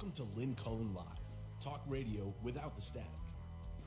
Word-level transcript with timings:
Welcome 0.00 0.24
to 0.24 0.38
Lynn 0.38 0.56
Cullen 0.62 0.94
Live, 0.94 1.04
talk 1.60 1.80
radio 1.88 2.32
without 2.40 2.76
the 2.76 2.82
static. 2.82 3.08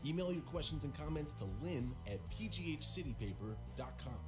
Email 0.06 0.34
your 0.34 0.42
questions 0.42 0.84
and 0.84 0.94
comments 0.94 1.32
to 1.40 1.46
lynn 1.64 1.96
at 2.06 2.20
pghcitypaper.com. 2.32 4.20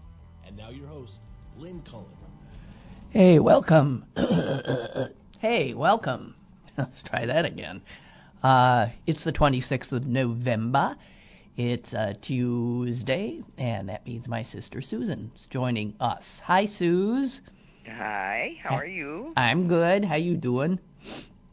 And 0.48 0.55
now 0.55 0.70
your 0.70 0.88
host, 0.88 1.20
Lynn 1.58 1.82
Cullen. 1.82 2.08
Hey, 3.09 3.38
welcome. 3.40 4.05
hey, 5.41 5.73
welcome. 5.73 6.36
Let's 6.77 7.04
try 7.04 7.26
that 7.26 7.44
again. 7.44 7.82
Uh, 8.41 8.88
it's 9.05 9.26
the 9.26 9.34
26th 9.34 9.91
of 9.91 10.05
November. 10.05 10.95
It's 11.58 11.91
a 11.91 12.13
Tuesday, 12.13 13.41
and 13.58 13.90
that 13.90 14.05
means 14.05 14.30
my 14.30 14.44
sister 14.44 14.81
Susan's 14.81 15.48
joining 15.50 15.95
us. 16.00 16.40
Hi, 16.45 16.66
Suze. 16.66 17.41
Hi, 17.86 18.52
how 18.63 18.77
are 18.77 18.88
you? 18.88 19.34
I'm 19.36 19.68
good. 19.68 20.05
How 20.05 20.16
you 20.16 20.38
doing? 20.38 20.80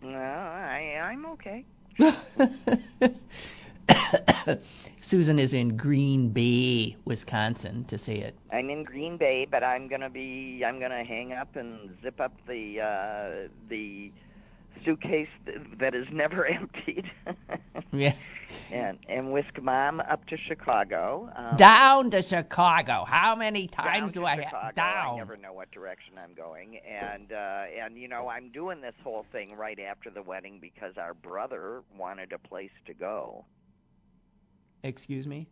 Well, 0.02 0.14
I 0.14 0.98
I'm 1.02 1.27
okay. 1.27 1.64
Susan 5.00 5.38
is 5.38 5.52
in 5.52 5.76
Green 5.76 6.30
Bay, 6.30 6.96
Wisconsin, 7.04 7.84
to 7.86 7.98
say 7.98 8.16
it. 8.16 8.34
I'm 8.52 8.70
in 8.70 8.84
Green 8.84 9.18
Bay, 9.18 9.46
but 9.50 9.62
I'm 9.62 9.88
gonna 9.88 10.09
be 10.09 10.62
I'm 10.66 10.80
gonna 10.80 11.04
hang 11.04 11.32
up 11.32 11.56
and 11.56 11.96
zip 12.02 12.20
up 12.20 12.32
the 12.46 12.80
uh 12.80 13.48
the 13.68 14.10
suitcase 14.84 15.29
th- 15.47 15.59
that 15.79 15.95
is 15.95 16.06
never 16.12 16.47
emptied. 16.60 17.10
Yeah. 17.92 18.15
and 18.70 18.98
and 19.09 19.33
whisk 19.33 19.60
mom 19.60 20.01
up 20.01 20.24
to 20.27 20.37
Chicago. 20.37 21.29
Um, 21.37 21.56
Down 21.56 22.10
to 22.12 22.23
Chicago. 22.23 23.04
How 23.07 23.35
many 23.35 23.66
times 23.66 24.13
do 24.13 24.24
I 24.24 24.37
Chicago. 24.37 24.57
have 24.66 24.74
down? 24.76 25.15
I 25.15 25.16
never 25.16 25.37
know 25.37 25.52
what 25.52 25.71
direction 25.73 26.15
I'm 26.23 26.35
going, 26.35 26.79
and 26.79 27.32
uh, 27.32 27.65
and 27.85 27.96
you 27.96 28.07
know 28.09 28.29
I'm 28.29 28.51
doing 28.52 28.80
this 28.80 28.95
whole 29.02 29.24
thing 29.32 29.57
right 29.57 29.79
after 29.80 30.09
the 30.10 30.23
wedding 30.23 30.59
because 30.60 30.95
our 30.98 31.15
brother 31.15 31.82
wanted 31.96 32.32
a 32.32 32.38
place 32.38 32.71
to 32.87 32.95
go. 32.95 33.45
Excuse 34.85 35.26
me. 35.26 35.48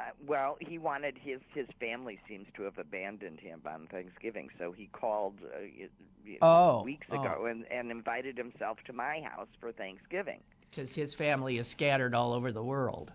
Uh, 0.00 0.12
well, 0.26 0.56
he 0.60 0.78
wanted 0.78 1.18
his 1.18 1.40
his 1.54 1.66
family 1.78 2.18
seems 2.28 2.46
to 2.56 2.62
have 2.62 2.78
abandoned 2.78 3.40
him 3.40 3.60
on 3.66 3.86
Thanksgiving, 3.90 4.48
so 4.58 4.72
he 4.72 4.86
called 4.92 5.34
uh, 5.44 5.58
y- 5.60 5.88
y- 6.26 6.38
Oh, 6.40 6.82
weeks 6.84 7.06
oh. 7.10 7.20
ago 7.20 7.46
and 7.46 7.64
and 7.70 7.90
invited 7.90 8.38
himself 8.38 8.78
to 8.86 8.92
my 8.92 9.20
house 9.20 9.48
for 9.60 9.72
Thanksgiving. 9.72 10.40
Because 10.70 10.90
his 10.94 11.14
family 11.14 11.58
is 11.58 11.66
scattered 11.68 12.14
all 12.14 12.32
over 12.32 12.52
the 12.52 12.62
world. 12.62 13.12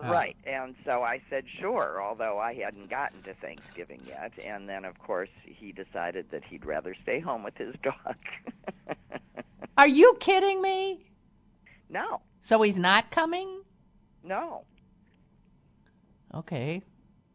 Oh. 0.00 0.10
Right, 0.12 0.36
and 0.46 0.76
so 0.84 1.02
I 1.02 1.20
said 1.28 1.44
sure, 1.60 2.00
although 2.00 2.38
I 2.38 2.54
hadn't 2.54 2.88
gotten 2.88 3.20
to 3.24 3.34
Thanksgiving 3.34 4.00
yet. 4.06 4.30
And 4.46 4.68
then, 4.68 4.84
of 4.84 4.96
course, 5.00 5.30
he 5.44 5.72
decided 5.72 6.26
that 6.30 6.44
he'd 6.44 6.64
rather 6.64 6.94
stay 7.02 7.18
home 7.18 7.42
with 7.42 7.56
his 7.56 7.74
dog. 7.82 8.14
Are 9.76 9.88
you 9.88 10.16
kidding 10.20 10.62
me? 10.62 11.04
no, 11.88 12.20
So 12.42 12.62
he's 12.62 12.76
not 12.76 13.10
coming? 13.10 13.62
no. 14.22 14.64
Okay. 16.38 16.82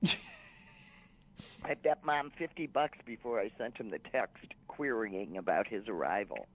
I 1.66 1.73
bet 1.76 2.04
mom 2.06 2.32
fifty 2.38 2.68
bucks 2.68 2.98
before 3.06 3.40
I 3.40 3.50
sent 3.58 3.78
him 3.78 3.90
the 3.90 4.00
text 4.00 4.54
querying 4.68 5.38
about 5.38 5.68
his 5.68 5.88
arrival 5.88 6.48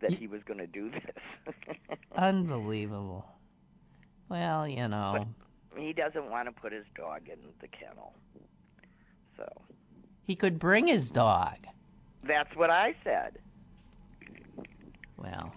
that 0.00 0.12
he 0.12 0.26
was 0.26 0.42
going 0.44 0.58
to 0.58 0.66
do 0.66 0.90
this. 0.90 1.54
Unbelievable. 2.16 3.24
Well, 4.28 4.68
you 4.68 4.86
know. 4.88 5.26
he 5.76 5.92
doesn't 5.92 6.30
want 6.30 6.46
to 6.46 6.52
put 6.52 6.72
his 6.72 6.84
dog 6.96 7.22
in 7.28 7.38
the 7.60 7.68
kennel. 7.68 8.12
So 9.36 9.44
He 10.26 10.36
could 10.36 10.58
bring 10.58 10.86
his 10.86 11.10
dog. 11.10 11.56
that's 12.24 12.54
what 12.56 12.70
I 12.70 12.94
said. 13.04 13.38
Well, 15.16 15.52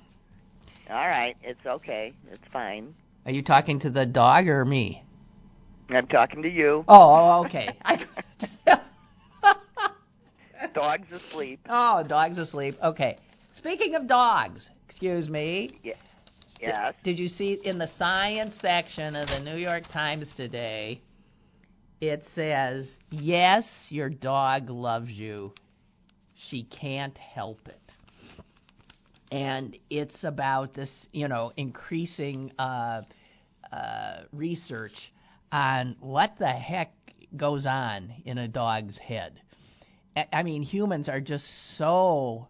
All 0.90 1.08
right, 1.08 1.36
it's 1.44 1.66
okay. 1.66 2.14
It's 2.32 2.48
fine. 2.52 2.96
are 3.26 3.32
you 3.32 3.44
talking 3.44 3.80
to 3.80 3.90
the 3.92 4.06
dog 4.06 4.48
or 4.48 4.66
me? 4.66 5.04
I'm 5.96 6.08
talking 6.08 6.42
to 6.42 6.50
you. 6.50 6.84
Oh, 6.88 7.44
okay. 7.46 7.70
I, 7.86 8.06
Dog's 10.74 11.12
asleep. 11.12 11.60
oh, 11.70 12.04
dog's 12.08 12.38
asleep. 12.38 12.76
Okay. 12.84 13.18
Speaking 13.54 13.96
of 13.96 14.08
dogs, 14.08 14.70
excuse 14.88 15.28
me. 15.28 15.70
Yeah. 15.84 15.94
Yes. 16.60 16.94
Did 17.04 17.18
you 17.18 17.28
see 17.28 17.54
in 17.64 17.80
the 17.80 17.88
science 17.88 18.56
section 18.62 19.16
of 19.16 19.28
the 19.28 19.40
New 19.40 19.58
York 19.58 19.88
Times 19.92 20.32
today? 20.38 21.02
It 22.00 22.24
says, 22.36 22.98
"Yes, 23.10 23.88
your 23.90 24.10
dog 24.10 24.70
loves 24.70 25.10
you. 25.10 25.54
She 26.36 26.64
can't 26.64 27.18
help 27.18 27.68
it." 27.68 27.80
And 29.32 29.78
it's 29.90 30.24
about 30.24 30.74
this, 30.76 30.92
you 31.12 31.28
know, 31.28 31.52
increasing 31.58 32.52
uh, 32.60 33.02
uh, 33.72 34.22
research 34.32 35.12
on 35.52 35.96
what 36.00 36.34
the 36.40 36.48
heck 36.48 36.94
goes 37.36 37.66
on 37.66 38.14
in 38.26 38.38
a 38.38 38.48
dog's 38.48 38.98
head. 38.98 39.40
I- 40.16 40.44
mean, 40.44 40.64
humans 40.64 41.08
are 41.08 41.22
just 41.22 41.46
so 41.78 42.48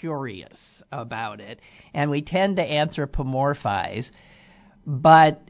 curious 0.00 0.82
about 0.90 1.40
it, 1.40 1.60
and 1.94 2.10
we 2.10 2.22
tend 2.22 2.56
to 2.56 2.66
anthropomorphize. 2.66 4.10
But 4.86 5.40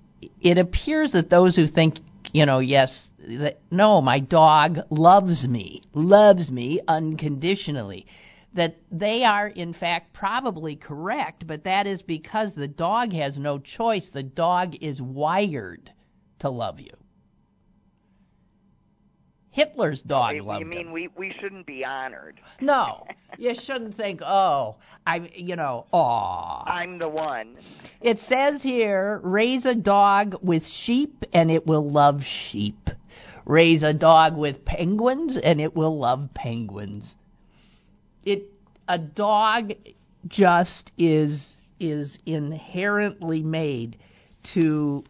it 0.40 0.58
appears 0.58 1.12
that 1.12 1.30
those 1.30 1.56
who 1.56 1.66
think, 1.66 1.98
you 2.32 2.44
know, 2.44 2.58
yes, 2.58 3.08
that, 3.26 3.60
no, 3.70 4.00
my 4.02 4.18
dog 4.18 4.80
loves 4.90 5.48
me, 5.48 5.82
loves 5.94 6.50
me 6.50 6.80
unconditionally, 6.86 8.06
that 8.54 8.76
they 8.90 9.24
are 9.24 9.48
in 9.48 9.72
fact 9.72 10.12
probably 10.12 10.76
correct, 10.76 11.46
but 11.46 11.64
that 11.64 11.86
is 11.86 12.02
because 12.02 12.54
the 12.54 12.68
dog 12.68 13.12
has 13.12 13.38
no 13.38 13.58
choice. 13.58 14.10
The 14.12 14.24
dog 14.24 14.74
is 14.80 15.00
wired 15.00 15.90
to 16.40 16.50
love 16.50 16.80
you. 16.80 16.92
Hitler's 19.52 20.00
dog 20.02 20.36
you, 20.36 20.42
loved 20.42 20.60
you 20.60 20.66
mean 20.66 20.86
him. 20.86 20.92
we 20.92 21.08
we 21.16 21.34
shouldn't 21.40 21.66
be 21.66 21.84
honored? 21.84 22.40
No, 22.60 23.06
you 23.38 23.54
shouldn't 23.54 23.96
think, 23.96 24.20
oh, 24.22 24.76
I'm, 25.06 25.28
you 25.34 25.56
know, 25.56 25.86
aw. 25.92 26.64
I'm 26.66 26.98
the 26.98 27.08
one. 27.08 27.56
It 28.00 28.18
says 28.20 28.62
here, 28.62 29.20
raise 29.24 29.66
a 29.66 29.74
dog 29.74 30.36
with 30.40 30.64
sheep 30.64 31.24
and 31.32 31.50
it 31.50 31.66
will 31.66 31.88
love 31.88 32.22
sheep. 32.22 32.90
Raise 33.44 33.82
a 33.82 33.92
dog 33.92 34.36
with 34.36 34.64
penguins 34.64 35.36
and 35.36 35.60
it 35.60 35.74
will 35.74 35.98
love 35.98 36.30
penguins. 36.32 37.16
It 38.24 38.44
a 38.86 38.98
dog 38.98 39.72
just 40.28 40.92
is 40.96 41.56
is 41.80 42.18
inherently 42.24 43.42
made 43.42 43.96
to 44.54 45.02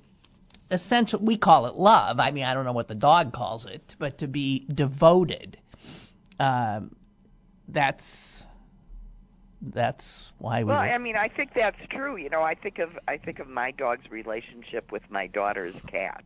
essential 0.71 1.21
we 1.21 1.37
call 1.37 1.67
it 1.67 1.75
love. 1.75 2.21
I 2.21 2.31
mean, 2.31 2.45
I 2.45 2.55
don't 2.55 2.65
know 2.65 2.73
what 2.73 2.89
the 2.89 2.95
dog 2.95 3.33
calls 3.33 3.67
it, 3.67 3.95
but 3.99 4.19
to 4.19 4.27
be 4.27 4.67
devoted. 4.73 5.59
Um, 6.39 6.95
that's 7.69 8.45
that's 9.63 10.33
why 10.39 10.61
we. 10.61 10.71
Well, 10.71 10.79
I 10.79 10.99
mean, 10.99 11.17
I 11.17 11.29
think 11.29 11.51
that's 11.55 11.79
true. 11.91 12.17
You 12.17 12.31
know, 12.31 12.43
I 12.43 12.55
think 12.55 12.79
of 12.79 12.91
I 13.07 13.17
think 13.19 13.39
of 13.39 13.49
my 13.49 13.71
dog's 13.73 14.11
relationship 14.11 14.91
with 14.91 15.03
my 15.11 15.27
daughter's 15.27 15.77
cat, 15.87 16.25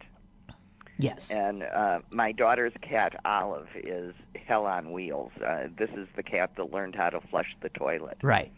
yes. 0.99 1.31
and 1.31 1.65
uh, 1.65 2.01
my 2.11 2.33
daughter's 2.33 2.73
cat 2.81 3.21
Olive 3.25 3.69
is 3.75 4.15
hell 4.47 4.67
on 4.67 4.93
wheels. 4.93 5.33
Uh, 5.45 5.65
this 5.77 5.91
is 5.97 6.07
the 6.17 6.23
cat 6.23 6.53
that 6.57 6.73
learned 6.73 6.95
how 6.95 7.11
to 7.11 7.21
flush 7.31 7.57
the 7.61 7.71
toilet, 7.71 8.19
Right. 8.23 8.53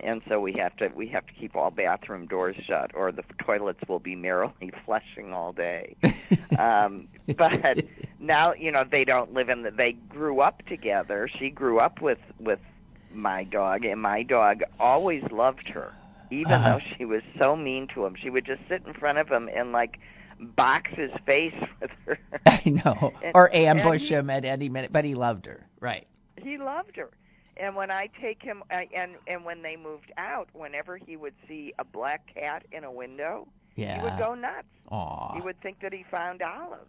And 0.00 0.22
so 0.28 0.40
we 0.40 0.52
have 0.54 0.76
to 0.78 0.88
we 0.94 1.06
have 1.08 1.26
to 1.26 1.32
keep 1.32 1.54
all 1.56 1.70
bathroom 1.70 2.26
doors 2.26 2.56
shut, 2.66 2.90
or 2.94 3.12
the 3.12 3.22
toilets 3.44 3.80
will 3.88 3.98
be 4.00 4.16
merrily 4.16 4.70
flushing 4.84 5.32
all 5.32 5.52
day. 5.52 5.96
um, 6.58 7.08
but 7.36 7.78
now 8.18 8.52
you 8.54 8.70
know 8.72 8.84
they 8.90 9.04
don't 9.04 9.32
live 9.32 9.48
in 9.48 9.62
the. 9.62 9.70
They 9.70 9.92
grew 9.92 10.40
up 10.40 10.62
together. 10.66 11.28
She 11.38 11.50
grew 11.50 11.78
up 11.78 12.00
with 12.00 12.18
with 12.40 12.60
my 13.12 13.44
dog, 13.44 13.84
and 13.84 14.00
my 14.00 14.22
dog 14.22 14.62
always 14.80 15.22
loved 15.30 15.68
her, 15.68 15.92
even 16.30 16.52
Uh-huh. 16.52 16.78
though 16.78 16.84
she 16.96 17.04
was 17.04 17.22
so 17.38 17.54
mean 17.56 17.86
to 17.94 18.04
him. 18.06 18.14
She 18.20 18.30
would 18.30 18.46
just 18.46 18.62
sit 18.68 18.82
in 18.86 18.94
front 18.94 19.18
of 19.18 19.28
him 19.28 19.48
and 19.54 19.72
like 19.72 19.98
box 20.40 20.90
his 20.96 21.10
face 21.26 21.54
with 21.80 21.90
her. 22.06 22.18
I 22.46 22.62
know. 22.68 23.12
And- 23.22 23.32
or 23.34 23.54
ambush 23.54 24.08
he- 24.08 24.14
him 24.14 24.30
at 24.30 24.44
any 24.44 24.68
minute, 24.68 24.92
but 24.92 25.04
he 25.04 25.14
loved 25.14 25.46
her. 25.46 25.66
Right. 25.80 26.06
he 26.42 26.56
loved 26.58 26.96
her. 26.96 27.10
And 27.56 27.76
when 27.76 27.90
I 27.90 28.08
take 28.20 28.42
him, 28.42 28.62
and 28.70 29.16
and 29.26 29.44
when 29.44 29.62
they 29.62 29.76
moved 29.76 30.10
out, 30.16 30.48
whenever 30.52 30.96
he 30.96 31.16
would 31.16 31.34
see 31.46 31.72
a 31.78 31.84
black 31.84 32.32
cat 32.34 32.64
in 32.72 32.84
a 32.84 32.90
window, 32.90 33.46
Yeah. 33.76 33.96
he 33.98 34.02
would 34.02 34.18
go 34.18 34.34
nuts. 34.34 34.66
Aw. 34.90 35.34
He 35.34 35.40
would 35.42 35.60
think 35.60 35.80
that 35.80 35.92
he 35.92 36.04
found 36.10 36.42
Olive. 36.42 36.88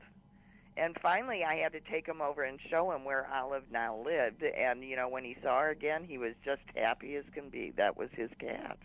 And 0.76 0.98
finally, 1.02 1.44
I 1.44 1.56
had 1.56 1.72
to 1.74 1.80
take 1.82 2.08
him 2.08 2.20
over 2.22 2.42
and 2.44 2.60
show 2.70 2.92
him 2.92 3.06
where 3.06 3.28
Olive 3.32 3.64
now 3.72 3.98
lived. 4.04 4.42
And 4.44 4.84
you 4.84 4.96
know, 4.96 5.08
when 5.10 5.24
he 5.24 5.36
saw 5.44 5.60
her 5.62 5.70
again, 5.70 6.04
he 6.04 6.18
was 6.18 6.34
just 6.44 6.62
happy 6.76 7.16
as 7.16 7.26
can 7.34 7.50
be. 7.50 7.74
That 7.78 7.96
was 7.98 8.10
his 8.16 8.30
cat. 8.40 8.78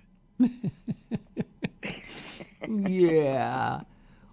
yeah. 2.68 3.80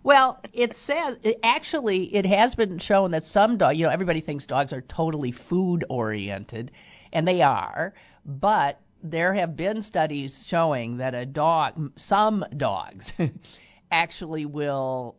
Well, 0.04 0.40
it 0.54 0.76
says 0.76 1.18
it, 1.24 1.40
actually 1.44 2.14
it 2.16 2.26
has 2.26 2.54
been 2.56 2.78
shown 2.80 3.12
that 3.12 3.24
some 3.26 3.58
dog, 3.58 3.76
you 3.76 3.86
know, 3.86 3.90
everybody 3.92 4.22
thinks 4.22 4.46
dogs 4.46 4.72
are 4.72 4.82
totally 4.82 5.32
food 5.32 5.84
oriented, 5.90 6.72
and 7.14 7.28
they 7.28 7.42
are, 7.42 7.94
but 8.26 8.80
there 9.04 9.34
have 9.34 9.56
been 9.56 9.82
studies 9.82 10.44
showing 10.48 10.98
that 10.98 11.14
a 11.14 11.26
dog, 11.26 11.92
some 11.98 12.44
dogs, 12.58 13.12
actually 13.92 14.46
will 14.46 15.16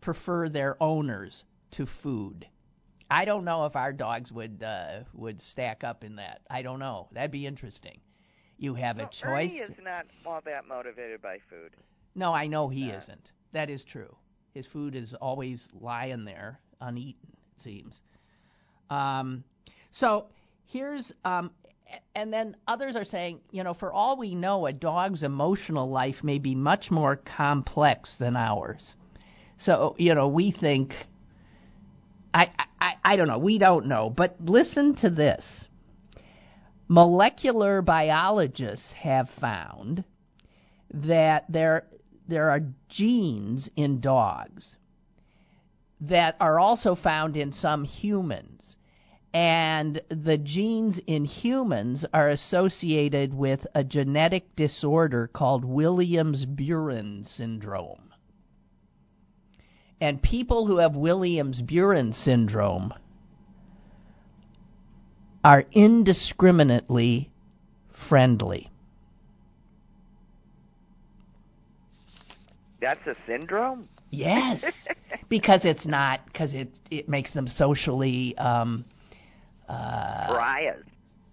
prefer 0.00 0.48
their 0.48 0.82
owners 0.82 1.44
to 1.72 1.86
food. 1.86 2.46
I 3.10 3.26
don't 3.26 3.44
know 3.44 3.66
if 3.66 3.76
our 3.76 3.92
dogs 3.92 4.32
would 4.32 4.62
uh, 4.62 5.00
would 5.12 5.42
stack 5.42 5.84
up 5.84 6.02
in 6.02 6.16
that. 6.16 6.40
I 6.48 6.62
don't 6.62 6.78
know. 6.78 7.08
That'd 7.12 7.30
be 7.30 7.46
interesting. 7.46 8.00
You 8.56 8.74
have 8.74 8.96
a 8.98 9.02
well, 9.02 9.08
choice. 9.08 9.50
Ernie 9.52 9.58
is 9.58 9.70
not 9.82 10.06
all 10.24 10.40
that 10.46 10.66
motivated 10.66 11.20
by 11.20 11.38
food. 11.50 11.72
No, 12.14 12.32
I 12.32 12.46
know 12.46 12.68
he 12.68 12.88
isn't. 12.88 13.32
That 13.52 13.68
is 13.68 13.84
true. 13.84 14.14
His 14.54 14.66
food 14.66 14.94
is 14.94 15.14
always 15.14 15.68
lying 15.78 16.24
there 16.24 16.60
uneaten. 16.80 17.28
It 17.56 17.62
seems. 17.62 18.00
Um, 18.88 19.44
so 19.90 20.26
here's 20.66 21.12
um, 21.24 21.50
and 22.14 22.32
then 22.32 22.56
others 22.66 22.96
are 22.96 23.04
saying, 23.04 23.40
you 23.50 23.64
know, 23.64 23.74
for 23.74 23.92
all 23.92 24.16
we 24.16 24.34
know, 24.34 24.66
a 24.66 24.72
dog's 24.72 25.22
emotional 25.22 25.88
life 25.90 26.22
may 26.22 26.38
be 26.38 26.54
much 26.54 26.90
more 26.90 27.16
complex 27.16 28.16
than 28.18 28.36
ours. 28.36 28.94
So, 29.58 29.94
you 29.98 30.14
know, 30.14 30.28
we 30.28 30.50
think, 30.50 30.94
I, 32.32 32.50
I, 32.80 32.94
I 33.04 33.16
don't 33.16 33.28
know, 33.28 33.38
we 33.38 33.58
don't 33.58 33.86
know, 33.86 34.10
but 34.10 34.36
listen 34.40 34.96
to 34.96 35.10
this. 35.10 35.66
Molecular 36.88 37.80
biologists 37.80 38.92
have 38.92 39.30
found 39.40 40.04
that 40.92 41.44
there, 41.48 41.86
there 42.28 42.50
are 42.50 42.60
genes 42.88 43.70
in 43.76 44.00
dogs 44.00 44.76
that 46.02 46.36
are 46.40 46.58
also 46.58 46.94
found 46.94 47.36
in 47.36 47.52
some 47.52 47.84
humans 47.84 48.76
and 49.34 50.02
the 50.10 50.36
genes 50.36 51.00
in 51.06 51.24
humans 51.24 52.04
are 52.12 52.28
associated 52.28 53.32
with 53.32 53.66
a 53.74 53.82
genetic 53.82 54.54
disorder 54.56 55.26
called 55.26 55.64
Williams 55.64 56.44
Beuren 56.44 57.24
syndrome. 57.24 58.12
And 60.00 60.20
people 60.20 60.66
who 60.66 60.78
have 60.78 60.96
Williams 60.96 61.62
Beuren 61.62 62.12
syndrome 62.12 62.92
are 65.44 65.64
indiscriminately 65.72 67.30
friendly. 68.08 68.68
That's 72.80 73.06
a 73.06 73.14
syndrome? 73.26 73.88
Yes, 74.10 74.64
because 75.28 75.64
it's 75.64 75.86
not 75.86 76.26
because 76.26 76.52
it 76.52 76.68
it 76.90 77.08
makes 77.08 77.30
them 77.30 77.46
socially 77.46 78.36
um, 78.36 78.84
uh. 79.72 80.34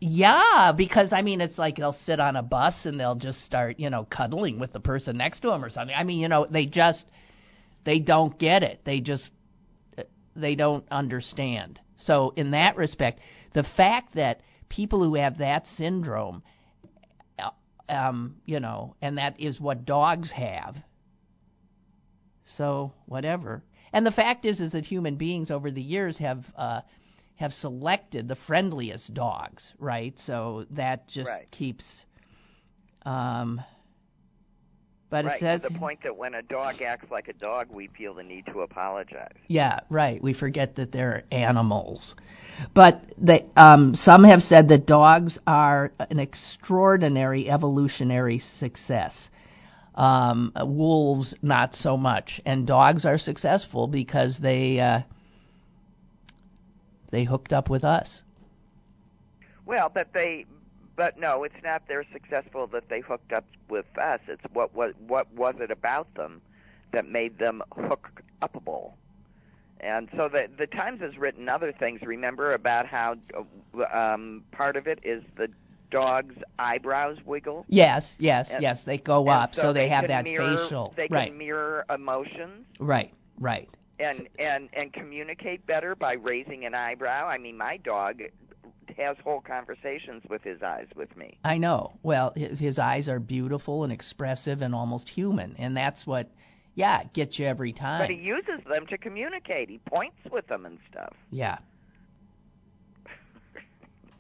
Yeah, 0.02 0.72
because 0.78 1.12
I 1.12 1.22
mean, 1.22 1.42
it's 1.42 1.58
like 1.58 1.76
they'll 1.76 1.92
sit 1.92 2.22
on 2.22 2.38
a 2.38 2.42
bus 2.44 2.86
and 2.86 2.98
they'll 3.00 3.16
just 3.16 3.44
start, 3.44 3.80
you 3.80 3.90
know, 3.90 4.06
cuddling 4.06 4.58
with 4.58 4.72
the 4.72 4.80
person 4.80 5.18
next 5.18 5.42
to 5.42 5.50
them 5.50 5.64
or 5.64 5.70
something. 5.70 5.96
I 5.96 6.04
mean, 6.06 6.20
you 6.20 6.30
know, 6.30 6.46
they 6.50 6.66
just 6.66 7.06
they 7.84 8.00
don't 8.00 8.38
get 8.40 8.64
it. 8.64 8.80
They 8.86 9.02
just 9.02 9.32
they 10.36 10.56
don't 10.56 10.86
understand. 10.90 11.80
So 11.98 12.34
in 12.38 12.52
that 12.52 12.78
respect, 12.78 13.20
the 13.54 13.64
fact 13.64 14.16
that 14.16 14.42
people 14.70 15.04
who 15.04 15.16
have 15.16 15.40
that 15.40 15.68
syndrome, 15.68 16.44
um, 17.90 18.38
you 18.46 18.60
know, 18.62 18.96
and 19.02 19.18
that 19.18 19.40
is 19.40 19.60
what 19.60 19.86
dogs 19.86 20.32
have. 20.32 20.78
So 22.46 22.94
whatever. 23.06 23.64
And 23.92 24.06
the 24.06 24.12
fact 24.12 24.46
is, 24.46 24.60
is 24.60 24.72
that 24.72 24.86
human 24.86 25.16
beings 25.16 25.52
over 25.52 25.72
the 25.72 25.82
years 25.82 26.18
have 26.20 26.46
uh, 26.56 26.82
have 27.40 27.54
selected 27.54 28.28
the 28.28 28.36
friendliest 28.36 29.14
dogs, 29.14 29.72
right? 29.80 30.14
So 30.20 30.66
that 30.72 31.08
just 31.08 31.30
right. 31.30 31.50
keeps. 31.50 32.04
Um, 33.06 33.62
but 35.10 35.24
right, 35.24 35.38
it 35.38 35.40
says 35.40 35.62
to 35.62 35.70
the 35.70 35.80
point 35.80 36.02
that 36.04 36.18
when 36.18 36.34
a 36.34 36.42
dog 36.42 36.82
acts 36.82 37.10
like 37.10 37.30
a 37.30 37.34
dog, 37.34 37.68
we 37.72 37.88
feel 37.98 38.14
the 38.14 38.24
need 38.24 38.46
to 38.48 38.60
apologize. 38.60 39.38
Yeah, 39.48 39.80
right. 39.90 40.22
We 40.22 40.34
forget 40.34 40.76
that 40.76 40.92
they're 40.92 41.24
animals. 41.32 42.14
But 42.76 43.06
they, 43.18 43.46
um, 43.56 43.96
some 43.96 44.26
have 44.26 44.42
said 44.42 44.68
that 44.68 44.86
dogs 44.86 45.40
are 45.48 45.94
an 45.98 46.20
extraordinary 46.20 47.50
evolutionary 47.50 48.40
success. 48.40 49.16
Um, 49.96 50.52
wolves, 50.58 51.34
not 51.42 51.74
so 51.74 51.96
much. 51.96 52.42
And 52.46 52.68
dogs 52.68 53.06
are 53.06 53.18
successful 53.18 53.88
because 53.88 54.40
they 54.40 54.82
uh, 54.82 55.02
they 57.12 57.24
hooked 57.24 57.54
up 57.54 57.70
with 57.70 57.84
us. 57.84 58.24
Well, 59.66 59.92
but 59.94 60.14
they, 60.14 60.46
but 60.96 61.20
no, 61.20 61.44
it's 61.44 61.62
not. 61.64 61.84
They're 61.88 62.06
successful 62.12 62.68
that 62.68 62.90
they 62.90 63.02
hooked 63.02 63.34
up 63.34 63.46
with 63.70 63.86
us. 63.98 64.20
It's 64.28 64.44
what 64.54 64.74
was 64.74 64.94
what 65.08 65.32
was 65.34 65.56
it 65.60 65.72
about 65.72 66.14
them 66.16 66.42
that 66.92 67.08
made 67.08 67.38
them 67.38 67.62
hook 67.76 68.22
upable. 68.42 68.94
And 69.80 70.10
so 70.16 70.28
the 70.28 70.48
the 70.58 70.68
Times 70.68 71.02
has 71.02 71.18
written 71.18 71.48
other 71.48 71.72
things. 71.72 72.02
Remember 72.02 72.54
about 72.54 72.86
how 72.86 73.16
um, 73.94 74.44
part 74.52 74.76
of 74.76 74.88
it 74.88 75.00
is 75.04 75.24
the 75.38 75.48
dog's 75.92 76.36
eyebrows 76.58 77.18
wiggle. 77.26 77.66
Yes, 77.68 78.16
yes, 78.20 78.50
And- 78.52 78.62
yes. 78.62 78.84
They 78.84 78.98
go 78.98 79.28
up, 79.30 79.56
so, 79.56 79.62
so, 79.62 79.74
they, 79.74 79.90
have 79.90 80.08
that 80.08 80.24
mirror, 80.24 80.58
facial. 80.58 80.94
They 80.96 81.08
can 81.08 81.16
right, 81.16 81.36
mirror 81.36 81.86
emotions 81.94 82.66
right, 82.80 83.14
right. 83.40 83.70
And 84.00 84.28
and 84.40 84.70
and 84.74 84.94
communicate 84.94 85.66
better 85.66 85.96
by 85.96 86.14
raising 86.14 86.66
an 86.66 86.74
eyebrow. 86.74 87.28
I 87.28 87.38
mean, 87.38 87.58
my 87.58 87.78
dog 87.78 88.22
has 88.98 89.18
whole 89.24 89.42
conversations 89.42 90.24
with 90.30 90.44
his 90.44 90.62
eyes 90.62 90.88
with 90.96 91.16
me. 91.16 91.38
I 91.44 91.58
know. 91.58 91.94
Well, 92.04 92.34
his, 92.36 92.60
his 92.60 92.80
eyes 92.80 93.08
are 93.08 93.20
beautiful 93.20 93.84
and 93.84 93.94
expressive 93.94 94.62
and 94.62 94.74
almost 94.74 95.08
human, 95.08 95.56
and 95.58 95.76
that's 95.78 96.06
what, 96.06 96.30
yeah, 96.76 97.04
gets 97.14 97.40
you 97.40 97.46
every 97.46 97.72
time. 97.72 98.02
But 98.02 98.10
he 98.10 98.16
uses 98.22 98.62
them 98.68 98.86
to 98.88 98.98
communicate. 98.98 99.70
He 99.70 99.80
points 99.80 100.18
with 100.32 100.48
them 100.48 100.66
and 100.66 100.80
stuff. 100.92 101.14
Yeah. 101.32 101.60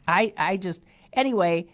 I 0.07 0.33
I 0.37 0.57
just 0.57 0.81
anyway, 1.13 1.67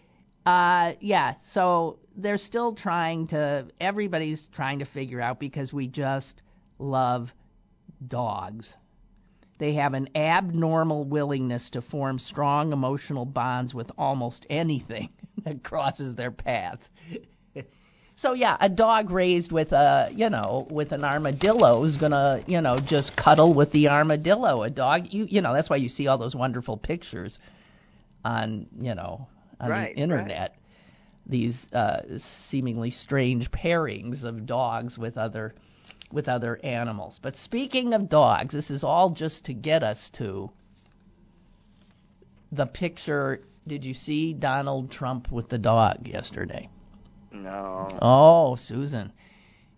uh 0.44 0.92
yeah, 1.00 1.34
so 1.52 1.98
they're 2.16 2.38
still 2.38 2.74
trying 2.74 3.28
to 3.28 3.66
everybody's 3.80 4.48
trying 4.54 4.80
to 4.80 4.84
figure 4.84 5.20
out 5.20 5.40
because 5.40 5.72
we 5.72 5.86
just 5.86 6.42
love 6.78 7.32
dogs. 8.06 8.76
They 9.58 9.74
have 9.74 9.94
an 9.94 10.08
abnormal 10.16 11.04
willingness 11.04 11.70
to 11.70 11.80
form 11.82 12.18
strong 12.18 12.72
emotional 12.72 13.24
bonds 13.24 13.74
with 13.74 13.90
almost 13.98 14.46
anything 14.50 15.10
that 15.44 15.62
crosses 15.64 16.14
their 16.16 16.30
path. 16.32 16.80
So 18.16 18.32
yeah, 18.32 18.56
a 18.60 18.68
dog 18.68 19.10
raised 19.10 19.52
with 19.52 19.72
a 19.72 20.10
you 20.14 20.28
know 20.30 20.66
with 20.70 20.92
an 20.92 21.04
armadillo 21.04 21.84
is 21.84 21.96
gonna 21.96 22.42
you 22.46 22.60
know 22.60 22.78
just 22.80 23.16
cuddle 23.16 23.54
with 23.54 23.72
the 23.72 23.88
armadillo. 23.88 24.62
A 24.62 24.70
dog, 24.70 25.12
you 25.12 25.26
you 25.28 25.40
know 25.42 25.52
that's 25.52 25.68
why 25.68 25.76
you 25.76 25.88
see 25.88 26.06
all 26.06 26.18
those 26.18 26.34
wonderful 26.34 26.76
pictures 26.78 27.38
on 28.24 28.66
you 28.80 28.94
know 28.94 29.28
on 29.60 29.70
Right, 29.70 29.94
the 29.94 30.00
internet. 30.02 30.54
These 31.26 31.66
uh, 31.72 32.18
seemingly 32.48 32.90
strange 32.90 33.50
pairings 33.50 34.24
of 34.24 34.46
dogs 34.46 34.98
with 34.98 35.18
other 35.18 35.54
with 36.12 36.28
other 36.28 36.58
animals. 36.62 37.18
But 37.20 37.36
speaking 37.36 37.94
of 37.94 38.08
dogs, 38.08 38.54
this 38.54 38.70
is 38.70 38.84
all 38.84 39.10
just 39.10 39.44
to 39.46 39.54
get 39.54 39.82
us 39.82 40.10
to 40.14 40.50
the 42.52 42.66
picture. 42.66 43.42
Did 43.66 43.84
you 43.84 43.94
see 43.94 44.32
Donald 44.32 44.90
Trump 44.90 45.30
with 45.32 45.48
the 45.48 45.58
dog 45.58 46.06
yesterday? 46.06 46.68
No. 47.32 47.88
Oh, 48.00 48.56
Susan, 48.56 49.12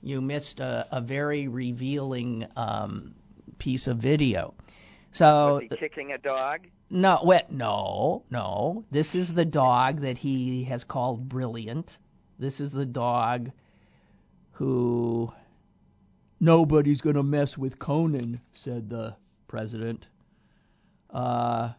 you 0.02 0.20
missed 0.20 0.60
a, 0.60 0.86
a 0.92 1.00
very 1.00 1.48
revealing 1.48 2.46
um, 2.56 3.14
piece 3.58 3.86
of 3.86 3.98
video. 3.98 4.54
So 5.12 5.62
kicking 5.78 6.12
a 6.12 6.18
dog? 6.18 6.60
no, 6.90 7.20
wait, 7.22 7.50
no, 7.50 8.24
no. 8.30 8.84
This 8.90 9.14
is 9.14 9.32
the 9.34 9.44
dog 9.44 10.02
that 10.02 10.18
he 10.18 10.64
has 10.64 10.84
called 10.84 11.28
brilliant. 11.28 11.90
This 12.38 12.60
is 12.60 12.72
the 12.72 12.86
dog 12.86 13.50
who 14.52 15.32
nobody's 16.40 17.00
gonna 17.00 17.22
mess 17.22 17.56
with 17.56 17.78
Conan, 17.78 18.40
said 18.52 18.88
the 18.88 19.16
president. 19.46 20.06
Uh, 21.10 21.72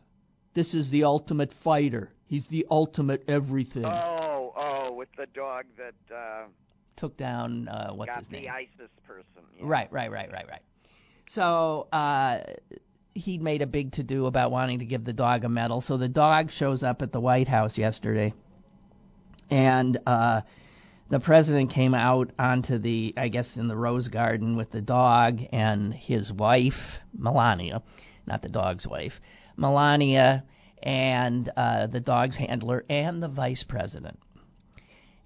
this 0.53 0.73
is 0.73 0.89
the 0.89 1.03
ultimate 1.03 1.53
fighter. 1.63 2.11
He's 2.25 2.47
the 2.47 2.65
ultimate 2.69 3.23
everything. 3.27 3.85
Oh, 3.85 4.53
oh, 4.55 4.93
with 4.93 5.09
the 5.17 5.27
dog 5.27 5.65
that 5.77 6.15
uh, 6.15 6.47
Took 6.95 7.15
down 7.15 7.67
uh, 7.69 7.93
what's 7.93 8.15
his 8.15 8.29
name? 8.29 8.43
the 8.43 8.49
ISIS 8.49 8.91
person. 9.07 9.43
yeah. 9.57 9.63
Right, 9.63 9.91
right, 9.91 10.11
right, 10.11 10.29
right, 10.31 10.45
right. 10.49 10.61
So 11.29 11.87
uh, 11.93 12.41
he 13.13 13.37
made 13.37 13.61
a 13.61 13.67
big 13.67 13.93
to 13.93 14.03
do 14.03 14.25
about 14.25 14.51
wanting 14.51 14.79
to 14.79 14.85
give 14.85 15.05
the 15.05 15.13
dog 15.13 15.45
a 15.45 15.49
medal. 15.49 15.79
So 15.79 15.97
the 15.97 16.09
dog 16.09 16.51
shows 16.51 16.83
up 16.83 17.01
at 17.01 17.11
the 17.11 17.21
White 17.21 17.47
House 17.47 17.77
yesterday, 17.77 18.33
and 19.49 19.97
uh, 20.05 20.41
the 21.09 21.19
president 21.19 21.71
came 21.71 21.93
out 21.93 22.31
onto 22.37 22.77
the, 22.77 23.13
I 23.17 23.29
guess, 23.29 23.57
in 23.57 23.67
the 23.67 23.75
Rose 23.75 24.07
Garden 24.07 24.55
with 24.55 24.71
the 24.71 24.81
dog 24.81 25.39
and 25.51 25.93
his 25.93 26.31
wife, 26.31 26.99
Melania, 27.17 27.81
not 28.25 28.41
the 28.41 28.49
dog's 28.49 28.87
wife, 28.87 29.13
Melania. 29.57 30.43
and 30.81 31.49
uh, 31.57 31.87
the 31.87 31.99
dog's 31.99 32.37
handler 32.37 32.85
and 32.89 33.21
the 33.21 33.27
vice 33.27 33.63
president. 33.67 34.19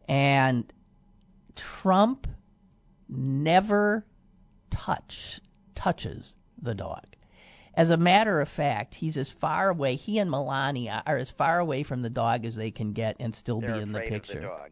And 0.08 0.72
Trump 1.82 2.28
never 3.08 4.06
touch 4.72 5.42
touches 5.76 6.36
the 6.62 6.74
dog. 6.74 7.06
As 7.76 7.90
a 7.90 7.98
matter 7.98 8.40
of 8.40 8.48
fact, 8.50 8.94
he's 8.94 9.18
as 9.18 9.30
far 9.42 9.70
away. 9.70 9.96
He 9.96 10.20
and 10.20 10.30
Melania 10.30 11.02
are 11.06 11.18
as 11.18 11.32
far 11.32 11.60
away 11.60 11.84
from 11.84 12.02
the 12.04 12.10
dog 12.10 12.46
as 12.46 12.56
they 12.56 12.72
can 12.72 12.94
get 12.94 13.18
and 13.20 13.34
still 13.34 13.62
They're 13.62 13.76
be 13.76 13.82
in 13.82 13.92
the 13.92 14.02
picture. 14.02 14.42
the. 14.42 14.72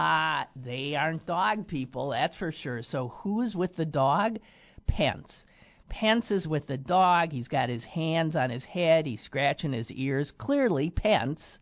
Uh, 0.00 0.44
they 0.56 0.94
aren't 0.94 1.26
dog 1.26 1.66
people, 1.66 2.10
that's 2.10 2.34
for 2.34 2.50
sure. 2.50 2.82
So 2.82 3.08
who's 3.08 3.54
with 3.54 3.76
the 3.76 3.84
dog? 3.84 4.38
Pence. 4.86 5.44
Pence 5.90 6.30
is 6.30 6.48
with 6.48 6.66
the 6.66 6.78
dog. 6.78 7.32
He's 7.32 7.48
got 7.48 7.68
his 7.68 7.84
hands 7.84 8.34
on 8.34 8.48
his 8.48 8.64
head. 8.64 9.04
He's 9.04 9.20
scratching 9.20 9.74
his 9.74 9.90
ears. 9.90 10.30
Clearly, 10.30 10.88
Pence, 10.88 11.58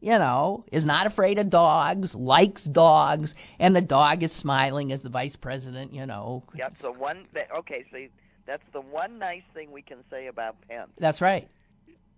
you 0.00 0.18
know, 0.18 0.64
is 0.72 0.84
not 0.84 1.06
afraid 1.06 1.38
of 1.38 1.48
dogs, 1.48 2.16
likes 2.16 2.64
dogs, 2.64 3.32
and 3.60 3.76
the 3.76 3.80
dog 3.80 4.24
is 4.24 4.32
smiling 4.32 4.90
as 4.90 5.02
the 5.02 5.08
vice 5.08 5.36
president, 5.36 5.94
you 5.94 6.04
know. 6.04 6.42
That's 6.58 6.82
the 6.82 6.90
one. 6.90 7.26
Okay, 7.58 7.84
so 7.92 7.98
that's 8.44 8.64
the 8.72 8.80
one 8.80 9.20
nice 9.20 9.44
thing 9.54 9.70
we 9.70 9.82
can 9.82 9.98
say 10.10 10.26
about 10.26 10.56
Pence. 10.68 10.90
That's 10.98 11.20
right. 11.20 11.48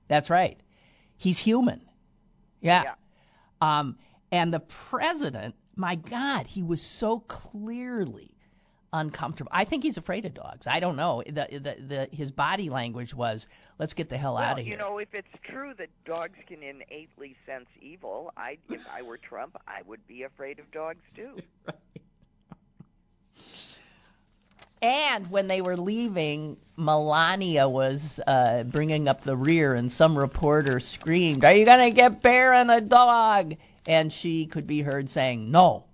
That's 0.08 0.30
right. 0.30 0.58
He's 1.18 1.38
human. 1.38 1.82
Yeah. 2.62 2.84
Yeah. 2.84 2.94
Um, 3.60 3.98
and 4.30 4.52
the 4.52 4.62
president, 4.90 5.54
my 5.76 5.94
God, 5.94 6.46
he 6.46 6.62
was 6.62 6.82
so 6.82 7.20
clearly 7.28 8.30
uncomfortable. 8.92 9.50
I 9.54 9.64
think 9.64 9.82
he's 9.82 9.96
afraid 9.96 10.24
of 10.24 10.34
dogs. 10.34 10.66
I 10.66 10.80
don't 10.80 10.96
know. 10.96 11.22
The, 11.26 11.46
the, 11.50 11.76
the, 11.88 12.08
his 12.10 12.30
body 12.30 12.70
language 12.70 13.14
was, 13.14 13.46
"Let's 13.78 13.94
get 13.94 14.08
the 14.08 14.16
hell 14.16 14.34
well, 14.34 14.42
out 14.42 14.58
of 14.58 14.64
here." 14.64 14.72
you 14.72 14.78
know, 14.78 14.98
if 14.98 15.14
it's 15.14 15.28
true 15.42 15.72
that 15.78 15.88
dogs 16.04 16.38
can 16.46 16.62
innately 16.62 17.36
sense 17.46 17.68
evil, 17.80 18.32
I 18.36 18.58
if 18.70 18.80
I 18.90 19.02
were 19.02 19.18
Trump, 19.18 19.56
I 19.66 19.82
would 19.86 20.06
be 20.06 20.22
afraid 20.22 20.58
of 20.58 20.70
dogs 20.70 21.02
too. 21.16 21.36
And 24.80 25.28
when 25.30 25.48
they 25.48 25.60
were 25.60 25.76
leaving, 25.76 26.56
Melania 26.76 27.68
was 27.68 28.00
uh, 28.24 28.62
bringing 28.62 29.08
up 29.08 29.22
the 29.22 29.36
rear, 29.36 29.74
and 29.74 29.90
some 29.90 30.16
reporter 30.16 30.78
screamed, 30.78 31.44
"Are 31.44 31.52
you 31.52 31.64
going 31.64 31.90
to 31.90 31.94
get 31.94 32.22
bear 32.22 32.52
Barron 32.52 32.70
a 32.70 32.80
dog?" 32.80 33.56
And 33.88 34.12
she 34.12 34.46
could 34.46 34.68
be 34.68 34.82
heard 34.82 35.10
saying, 35.10 35.50
"No." 35.50 35.88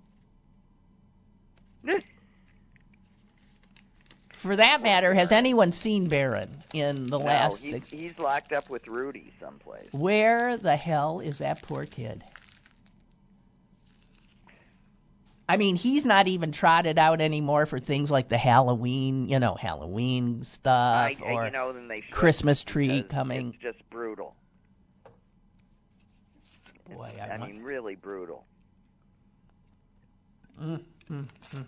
For 4.45 4.57
that 4.57 4.83
matter, 4.83 5.15
has 5.15 5.33
anyone 5.33 5.73
seen 5.73 6.11
Barron 6.11 6.51
in 6.75 7.09
the 7.09 7.19
no, 7.19 7.25
last 7.25 7.63
he's, 7.63 7.73
six? 7.73 7.89
he's 7.89 8.19
locked 8.19 8.53
up 8.53 8.69
with 8.69 8.87
Rudy 8.87 9.33
someplace. 9.41 9.89
Where 9.93 10.59
the 10.59 10.77
hell 10.77 11.21
is 11.21 11.39
that 11.39 11.63
poor 11.63 11.87
kid? 11.87 12.23
I 15.49 15.57
mean, 15.57 15.77
he's 15.77 16.05
not 16.05 16.29
even 16.29 16.53
trotted 16.53 16.99
out 16.99 17.23
anymore 17.23 17.65
for 17.65 17.81
things 17.81 18.11
like 18.11 18.29
the 18.29 18.37
Halloween, 18.37 19.29
you 19.29 19.39
know, 19.39 19.55
Halloween 19.55 20.45
stuff 20.45 20.67
I, 20.75 21.17
or 21.25 21.47
you 21.47 21.51
know, 21.51 21.73
then 21.73 21.89
they 21.89 22.03
should, 22.03 22.13
Christmas 22.15 22.63
tree 22.63 23.03
coming. 23.11 23.55
It's 23.55 23.77
just 23.77 23.91
brutal. 23.91 24.35
Boy, 26.91 27.13
I, 27.21 27.35
I 27.35 27.39
want- 27.39 27.53
mean, 27.53 27.63
really 27.63 27.95
brutal. 27.95 28.45
Mm, 30.61 30.83
mm, 31.11 31.27
mm. 31.53 31.65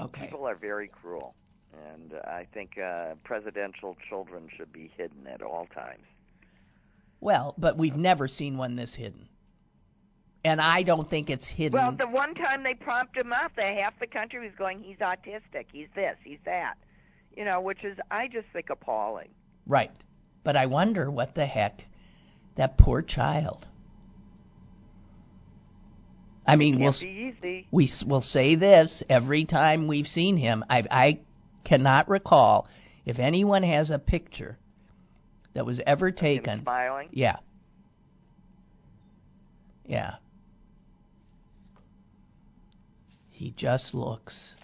Okay. 0.00 0.26
People 0.26 0.46
are 0.46 0.54
very 0.54 0.88
cruel, 0.88 1.34
and 1.92 2.14
uh, 2.14 2.28
I 2.28 2.46
think 2.52 2.78
uh, 2.78 3.14
presidential 3.24 3.96
children 4.08 4.48
should 4.56 4.72
be 4.72 4.90
hidden 4.96 5.26
at 5.26 5.42
all 5.42 5.66
times. 5.74 6.04
Well, 7.20 7.54
but 7.58 7.76
we've 7.76 7.96
never 7.96 8.28
seen 8.28 8.56
one 8.56 8.76
this 8.76 8.94
hidden. 8.94 9.28
And 10.44 10.60
I 10.60 10.84
don't 10.84 11.10
think 11.10 11.30
it's 11.30 11.48
hidden. 11.48 11.78
Well, 11.78 11.92
the 11.92 12.06
one 12.06 12.34
time 12.34 12.62
they 12.62 12.74
propped 12.74 13.16
him 13.16 13.32
up, 13.32 13.56
the 13.56 13.64
half 13.64 13.98
the 13.98 14.06
country 14.06 14.40
was 14.40 14.54
going, 14.56 14.80
"He's 14.82 14.98
autistic. 14.98 15.66
He's 15.72 15.88
this. 15.94 16.16
He's 16.24 16.38
that." 16.44 16.74
You 17.36 17.44
know, 17.44 17.60
which 17.60 17.84
is 17.84 17.98
I 18.10 18.28
just 18.28 18.46
think 18.52 18.70
appalling. 18.70 19.28
Right. 19.66 19.90
But 20.44 20.56
I 20.56 20.66
wonder 20.66 21.10
what 21.10 21.34
the 21.34 21.44
heck 21.46 21.84
that 22.54 22.78
poor 22.78 23.02
child. 23.02 23.66
I 26.48 26.56
mean, 26.56 26.80
we'll 26.80 26.94
we 27.70 27.90
will 28.06 28.22
say 28.22 28.54
this 28.54 29.02
every 29.08 29.44
time 29.44 29.86
we've 29.86 30.06
seen 30.06 30.38
him. 30.38 30.64
I 30.70 30.84
I 30.90 31.20
cannot 31.64 32.08
recall 32.08 32.66
if 33.04 33.18
anyone 33.18 33.62
has 33.62 33.90
a 33.90 33.98
picture 33.98 34.56
that 35.52 35.66
was 35.66 35.80
ever 35.86 36.10
taken. 36.10 36.62
smiling. 36.62 37.08
Yeah. 37.12 37.36
Yeah. 39.84 40.14
He 43.30 43.52
just 43.56 43.92
looks 43.94 44.54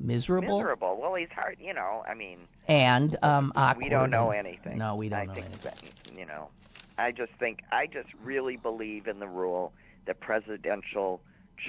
miserable, 0.00 0.58
Miserable. 0.58 0.98
Well, 1.00 1.14
he's 1.14 1.28
hard. 1.30 1.58
You 1.60 1.74
know, 1.74 2.02
I 2.08 2.14
mean, 2.14 2.38
and 2.66 3.16
um 3.22 3.52
awkward. 3.54 3.84
we 3.84 3.90
don't 3.90 4.10
know 4.10 4.30
anything. 4.30 4.78
No, 4.78 4.96
we 4.96 5.10
don't 5.10 5.18
I 5.20 5.24
know 5.26 5.34
think 5.34 5.46
anything. 5.46 5.72
That, 6.06 6.18
you 6.18 6.24
know, 6.26 6.48
I 6.96 7.12
just 7.12 7.32
think 7.38 7.60
I 7.70 7.86
just 7.86 8.08
really 8.24 8.56
believe 8.56 9.06
in 9.06 9.18
the 9.20 9.28
rule 9.28 9.72
that 10.06 10.20
presidential 10.20 11.20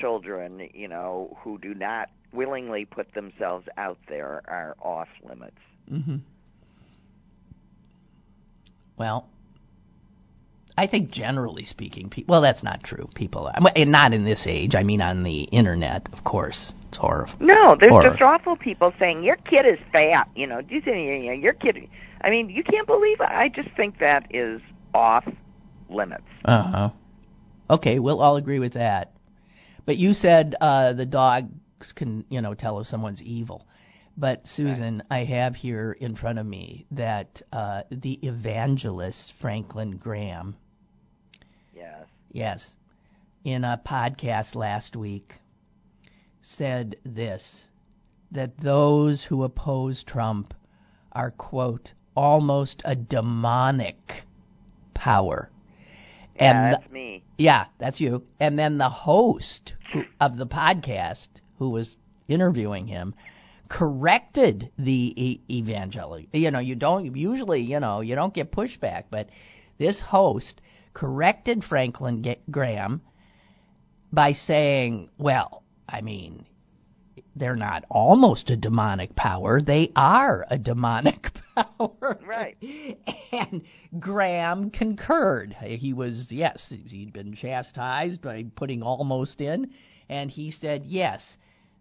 children, 0.02 0.70
you 0.74 0.88
know, 0.88 1.38
who 1.44 1.58
do 1.60 1.74
not 1.74 2.10
willingly 2.32 2.86
put 2.86 3.14
themselves 3.14 3.68
out 3.78 3.98
there 4.10 4.42
are 4.48 4.76
off 4.82 5.08
limits. 5.28 5.58
hmm 5.88 6.18
Well, 8.98 9.28
I 10.78 10.88
think 10.88 11.12
generally 11.12 11.66
speaking, 11.66 12.10
pe- 12.10 12.24
well, 12.28 12.42
that's 12.42 12.64
not 12.64 12.84
true. 12.84 13.08
People, 13.14 13.52
I 13.54 13.60
mean, 13.76 13.92
not 13.92 14.14
in 14.14 14.24
this 14.26 14.48
age. 14.48 14.74
I 14.76 14.82
mean, 14.84 15.02
on 15.02 15.22
the 15.24 15.44
internet, 15.44 16.10
of 16.14 16.24
course, 16.24 16.74
it's 16.88 16.98
horrible. 16.98 17.34
No, 17.40 17.76
there's 17.80 17.94
Or- 17.94 18.10
just 18.10 18.22
awful 18.22 18.56
people 18.56 18.92
saying 19.00 19.24
your 19.24 19.36
kid 19.36 19.66
is 19.68 19.78
fat. 19.92 20.30
You 20.36 20.48
know, 20.48 20.62
do 20.62 20.74
you 20.74 20.82
think 20.82 21.24
your 21.44 21.54
kid? 21.54 21.88
I 22.22 22.30
mean, 22.32 22.50
you 22.50 22.64
can't 22.64 22.88
believe 22.88 23.20
it. 23.20 23.30
I 23.30 23.50
just 23.50 23.70
think 23.76 24.00
that 24.00 24.26
is 24.32 24.62
off 24.96 25.28
limits. 25.90 26.24
Uh 26.46 26.64
huh. 26.64 26.90
Okay, 27.70 28.00
we'll 28.00 28.22
all 28.22 28.36
agree 28.36 28.60
with 28.60 28.74
that. 28.74 29.14
But 29.86 29.98
you 29.98 30.14
said 30.14 30.56
uh, 30.62 30.94
the 30.94 31.06
dogs 31.06 31.92
can, 31.96 32.26
you 32.30 32.42
know, 32.42 32.54
tell 32.54 32.80
if 32.80 32.88
someone's 32.88 33.22
evil. 33.22 33.66
But 34.16 34.48
Susan, 34.48 35.02
I 35.10 35.24
have 35.24 35.56
here 35.56 35.92
in 35.92 36.16
front 36.16 36.40
of 36.40 36.46
me 36.46 36.86
that 36.92 37.42
uh, 37.52 37.84
the 37.92 38.14
evangelist 38.26 39.34
Franklin 39.42 39.98
Graham, 39.98 40.56
Yes. 41.76 42.06
yes, 42.32 42.76
in 43.44 43.64
a 43.64 43.82
podcast 43.86 44.56
last 44.56 44.96
week, 44.96 45.40
said 46.42 46.96
this: 47.04 47.66
that 48.32 48.58
those 48.60 49.24
who 49.24 49.44
oppose 49.44 50.04
Trump 50.04 50.54
are 51.12 51.32
quote 51.32 51.94
almost 52.16 52.82
a 52.86 52.96
demonic 52.96 54.26
power. 54.94 55.50
And 56.36 56.58
Yeah, 56.58 56.70
the- 56.72 56.78
that's 56.78 56.92
me. 56.92 57.13
Yeah, 57.38 57.66
that's 57.80 58.00
you. 58.00 58.24
And 58.40 58.58
then 58.58 58.78
the 58.78 58.90
host 58.90 59.74
of 60.20 60.38
the 60.38 60.48
podcast, 60.48 61.28
who 61.58 61.70
was 61.70 61.98
interviewing 62.28 62.88
him, 62.88 63.16
corrected 63.70 64.70
the 64.78 65.14
e- 65.16 65.42
evangelic. 65.50 66.28
You 66.32 66.52
know, 66.52 66.60
you 66.60 66.76
don't 66.76 67.16
usually, 67.16 67.62
you 67.62 67.80
know, 67.80 68.02
you 68.02 68.16
don't 68.16 68.34
get 68.34 68.52
pushback, 68.52 69.06
but 69.10 69.30
this 69.78 70.02
host 70.02 70.62
corrected 70.94 71.64
Franklin 71.64 72.22
Ga- 72.22 72.40
Graham 72.52 73.02
by 74.12 74.34
saying, 74.34 75.10
"Well, 75.18 75.64
I 75.90 76.02
mean, 76.02 76.46
they're 77.36 77.56
not 77.56 77.84
almost 77.90 78.52
a 78.52 78.56
demonic 78.58 79.16
power; 79.16 79.60
they 79.60 79.92
are 79.96 80.46
a 80.50 80.58
demonic 80.60 81.32
power." 81.56 82.20
Right. 82.26 82.58
And 83.32 83.64
Graham 84.00 84.70
concurred. 84.70 85.56
He 85.60 85.92
was 85.94 86.28
yes, 86.32 86.72
he'd 86.88 87.14
been 87.14 87.34
chastised 87.34 88.22
by 88.22 88.46
putting 88.56 88.84
almost 88.84 89.42
in, 89.42 89.72
and 90.08 90.30
he 90.30 90.52
said 90.52 90.84
yes, 90.86 91.38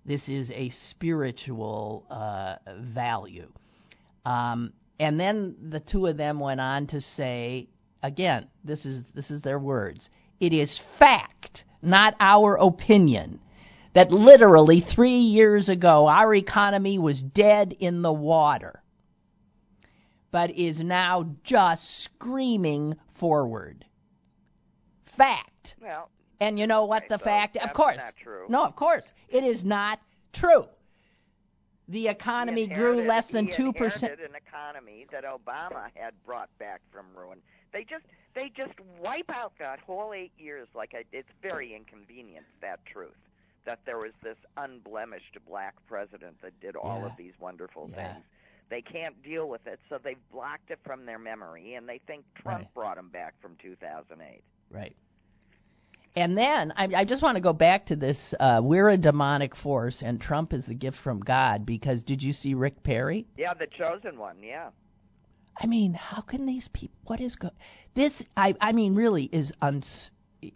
this 0.06 0.30
is 0.30 0.50
a 0.50 0.70
spiritual 0.70 2.06
uh, 2.08 2.56
value. 2.80 3.52
Um, 4.24 4.72
and 4.98 5.20
then 5.20 5.56
the 5.70 5.80
two 5.80 6.06
of 6.06 6.16
them 6.16 6.40
went 6.40 6.60
on 6.60 6.86
to 6.88 7.00
say 7.02 7.68
again, 8.02 8.48
this 8.64 8.84
is 8.84 9.04
this 9.14 9.30
is 9.30 9.42
their 9.42 9.58
words. 9.58 10.08
It 10.40 10.52
is 10.52 10.80
fact, 10.98 11.64
not 11.82 12.14
our 12.18 12.56
opinion, 12.56 13.40
that 13.94 14.10
literally 14.10 14.80
three 14.80 15.20
years 15.20 15.68
ago 15.68 16.08
our 16.08 16.34
economy 16.34 16.98
was 16.98 17.20
dead 17.20 17.74
in 17.78 18.02
the 18.02 18.12
water, 18.12 18.81
but 20.32 20.50
is 20.50 20.80
now 20.80 21.26
just 21.44 22.02
screaming 22.04 22.96
forward. 23.14 23.84
Fact. 25.16 25.76
Well, 25.80 26.08
And 26.40 26.58
you 26.58 26.66
know 26.66 26.86
what 26.86 27.04
the 27.08 27.18
so 27.18 27.24
fact? 27.24 27.56
Of 27.56 27.72
course. 27.74 27.98
not 27.98 28.14
true. 28.16 28.46
No, 28.48 28.64
of 28.64 28.74
course. 28.74 29.04
It 29.28 29.44
is 29.44 29.62
not 29.62 30.00
true. 30.32 30.64
the 31.88 32.08
economy 32.08 32.66
grew 32.66 33.02
less 33.06 33.26
than 33.28 33.46
two 33.50 33.72
percent. 33.72 34.12
an 34.20 34.34
economy 34.34 35.06
that 35.12 35.24
Obama 35.24 35.88
had 35.94 36.14
brought 36.24 36.48
back 36.58 36.80
from 36.90 37.04
ruin. 37.14 37.38
They 37.72 37.84
just 37.84 38.04
they 38.34 38.50
just 38.56 38.72
wipe 39.00 39.28
out 39.30 39.52
that 39.58 39.80
whole 39.80 40.14
eight 40.14 40.32
years 40.38 40.68
like 40.74 40.92
I, 40.94 41.04
it's 41.12 41.28
very 41.42 41.74
inconvenient 41.74 42.46
that 42.62 42.84
truth 42.86 43.10
that 43.66 43.80
there 43.84 43.98
was 43.98 44.12
this 44.22 44.36
unblemished 44.56 45.36
black 45.46 45.74
president 45.86 46.36
that 46.42 46.58
did 46.60 46.74
all 46.76 47.00
Yeah. 47.00 47.06
of 47.06 47.16
these 47.18 47.32
wonderful 47.38 47.90
Yeah. 47.92 48.14
things. 48.14 48.24
They 48.70 48.80
can't 48.82 49.20
deal 49.22 49.48
with 49.48 49.66
it, 49.66 49.78
so 49.88 49.98
they've 50.02 50.16
blocked 50.32 50.70
it 50.70 50.78
from 50.84 51.04
their 51.04 51.18
memory, 51.18 51.74
and 51.74 51.88
they 51.88 52.00
think 52.06 52.24
Trump 52.34 52.58
Right. 52.60 52.74
brought 52.74 52.98
him 52.98 53.08
back 53.08 53.34
from 53.40 53.56
2008. 53.60 54.42
Right. 54.70 54.96
And 56.14 56.36
then 56.36 56.72
I, 56.76 56.88
I 56.94 57.04
just 57.04 57.22
want 57.22 57.36
to 57.36 57.40
go 57.40 57.52
back 57.54 57.86
to 57.86 57.96
this. 57.96 58.34
Uh, 58.38 58.60
we're 58.62 58.90
a 58.90 58.98
demonic 58.98 59.56
force, 59.56 60.02
and 60.04 60.20
Trump 60.20 60.52
is 60.52 60.66
the 60.66 60.74
gift 60.74 60.98
from 61.02 61.20
God. 61.20 61.64
Because 61.64 62.02
did 62.04 62.22
you 62.22 62.32
see 62.34 62.52
Rick 62.54 62.82
Perry? 62.82 63.26
Yeah, 63.36 63.54
the 63.54 63.66
chosen 63.66 64.18
one. 64.18 64.36
Yeah. 64.42 64.70
I 65.58 65.66
mean, 65.66 65.94
how 65.94 66.20
can 66.20 66.44
these 66.46 66.68
people? 66.72 66.96
What 67.04 67.20
is 67.20 67.36
go? 67.36 67.50
This 67.94 68.12
I 68.36 68.54
I 68.60 68.72
mean, 68.72 68.94
really 68.94 69.24
is 69.24 69.52
uns. 69.62 70.10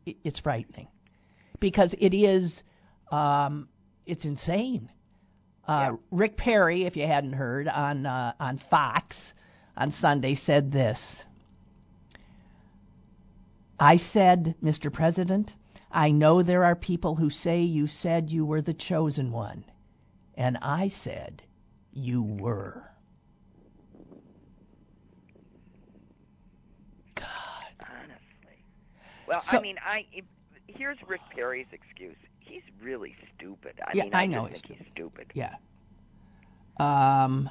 It's 0.05 0.41
frightening, 0.41 0.89
because 1.61 1.95
it 1.99 2.13
is, 2.13 2.63
um, 3.13 3.69
it's 4.05 4.25
insane. 4.25 4.91
Uh, 5.67 5.91
Yeah. 5.93 5.97
Rick 6.11 6.37
Perry, 6.37 6.85
if 6.85 6.97
you 6.97 7.07
hadn't 7.07 7.33
heard 7.33 7.69
on 7.69 8.07
uh, 8.07 8.33
on 8.39 8.59
Fox 8.71 9.17
on 9.77 9.93
Sunday, 9.93 10.35
said 10.35 10.71
this. 10.73 11.25
I 13.79 13.97
said, 13.97 14.55
Mr. 14.63 14.91
President, 14.93 15.53
I 15.91 16.11
know 16.11 16.43
there 16.43 16.65
are 16.65 16.75
people 16.75 17.15
who 17.17 17.29
say 17.29 17.61
you 17.63 17.87
said 17.87 18.31
you 18.31 18.47
were 18.47 18.63
the 18.63 18.73
chosen 18.73 19.31
one, 19.33 19.65
and 20.35 20.57
I 20.63 20.89
said 20.89 21.43
you 21.93 22.23
were. 22.23 22.83
God. 27.17 27.27
Honestly. 27.81 28.63
Well, 29.29 29.41
So- 29.41 29.59
I 29.59 29.61
mean, 29.61 29.77
I 29.85 30.07
if, 30.13 30.25
here's 30.69 30.99
Rick 31.07 31.21
Perry's 31.35 31.67
excuse. 31.73 32.17
He's 32.47 32.63
really 32.83 33.15
stupid. 33.37 33.75
I 33.87 33.91
Yeah, 33.95 34.05
mean, 34.05 34.15
I 34.15 34.23
I, 34.23 34.27
know 34.27 34.45
he's 34.47 34.61
think 34.63 34.79
he's 34.79 34.87
stupid. 34.93 35.31
Yeah. 35.35 35.55
Um. 36.79 37.49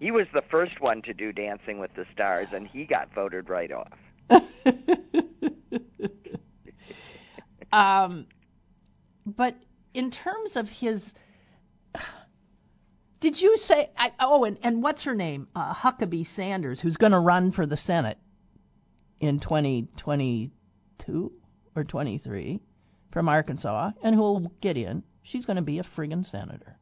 He 0.00 0.10
was 0.10 0.26
the 0.34 0.42
first 0.50 0.80
one 0.80 1.00
to 1.02 1.14
do 1.14 1.32
Dancing 1.32 1.78
with 1.78 1.94
the 1.94 2.04
Stars, 2.12 2.48
and 2.52 2.66
he 2.68 2.84
got 2.84 3.14
voted 3.14 3.48
right 3.48 3.70
off. 3.72 3.92
um. 7.72 8.26
But 9.26 9.56
in 9.94 10.10
terms 10.12 10.54
of 10.56 10.68
his, 10.68 11.02
did 13.20 13.40
you 13.40 13.56
say? 13.56 13.90
I, 13.96 14.12
oh, 14.20 14.44
and 14.44 14.58
and 14.62 14.82
what's 14.82 15.02
her 15.04 15.14
name? 15.14 15.48
Uh, 15.56 15.72
Huckabee 15.74 16.26
Sanders, 16.26 16.80
who's 16.80 16.96
going 16.96 17.12
to 17.12 17.18
run 17.18 17.50
for 17.50 17.66
the 17.66 17.76
Senate 17.76 18.18
in 19.20 19.40
2022 19.40 21.32
or 21.74 21.84
23 21.84 22.60
from 23.16 23.30
Arkansas, 23.30 23.92
and 24.02 24.14
who'll 24.14 24.52
get 24.60 24.76
in. 24.76 25.02
She's 25.22 25.46
going 25.46 25.56
to 25.56 25.62
be 25.62 25.78
a 25.78 25.82
friggin' 25.82 26.22
senator. 26.22 26.76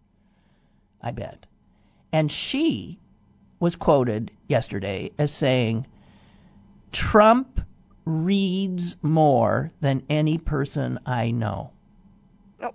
I 1.00 1.12
bet. 1.12 1.46
And 2.12 2.28
she 2.28 2.98
was 3.60 3.76
quoted 3.76 4.32
yesterday 4.48 5.12
as 5.16 5.32
saying, 5.32 5.86
Trump 6.90 7.60
reads 8.04 8.96
more 9.00 9.70
than 9.80 10.02
any 10.10 10.38
person 10.38 10.98
I 11.06 11.30
know. 11.30 11.70
No, 12.60 12.74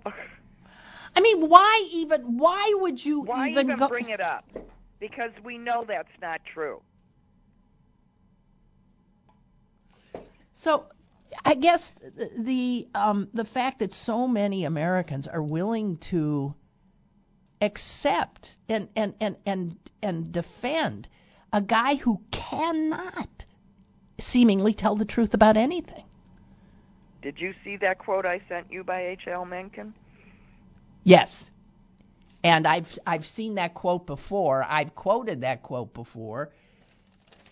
I 1.14 1.20
mean, 1.20 1.46
why 1.46 1.86
even? 1.92 2.38
Why 2.38 2.72
would 2.76 3.04
you 3.04 3.20
why 3.20 3.50
even, 3.50 3.66
even 3.66 3.78
go? 3.78 3.88
bring 3.88 4.08
it 4.08 4.22
up? 4.22 4.46
Because 5.00 5.32
we 5.44 5.58
know 5.58 5.84
that's 5.86 6.08
not 6.22 6.40
true. 6.50 6.80
So, 10.54 10.86
I 11.44 11.54
guess 11.54 11.92
the 12.16 12.30
the, 12.38 12.88
um, 12.94 13.28
the 13.34 13.44
fact 13.44 13.78
that 13.80 13.92
so 13.92 14.26
many 14.26 14.64
Americans 14.64 15.28
are 15.28 15.42
willing 15.42 15.98
to 16.10 16.54
accept 17.60 18.56
and 18.68 18.88
and 18.96 19.14
and 19.20 19.36
and 19.46 19.76
and 20.02 20.32
defend 20.32 21.08
a 21.52 21.60
guy 21.60 21.96
who 21.96 22.20
cannot 22.30 23.28
seemingly 24.18 24.74
tell 24.74 24.96
the 24.96 25.04
truth 25.04 25.34
about 25.34 25.56
anything. 25.56 26.04
Did 27.22 27.38
you 27.38 27.54
see 27.64 27.76
that 27.78 27.98
quote 27.98 28.24
I 28.24 28.40
sent 28.48 28.70
you 28.70 28.82
by 28.82 29.08
H.L. 29.08 29.44
Mencken? 29.44 29.94
Yes. 31.04 31.50
And 32.42 32.66
I've 32.66 32.88
I've 33.06 33.26
seen 33.26 33.56
that 33.56 33.74
quote 33.74 34.06
before. 34.06 34.64
I've 34.64 34.94
quoted 34.94 35.42
that 35.42 35.62
quote 35.62 35.92
before. 35.92 36.50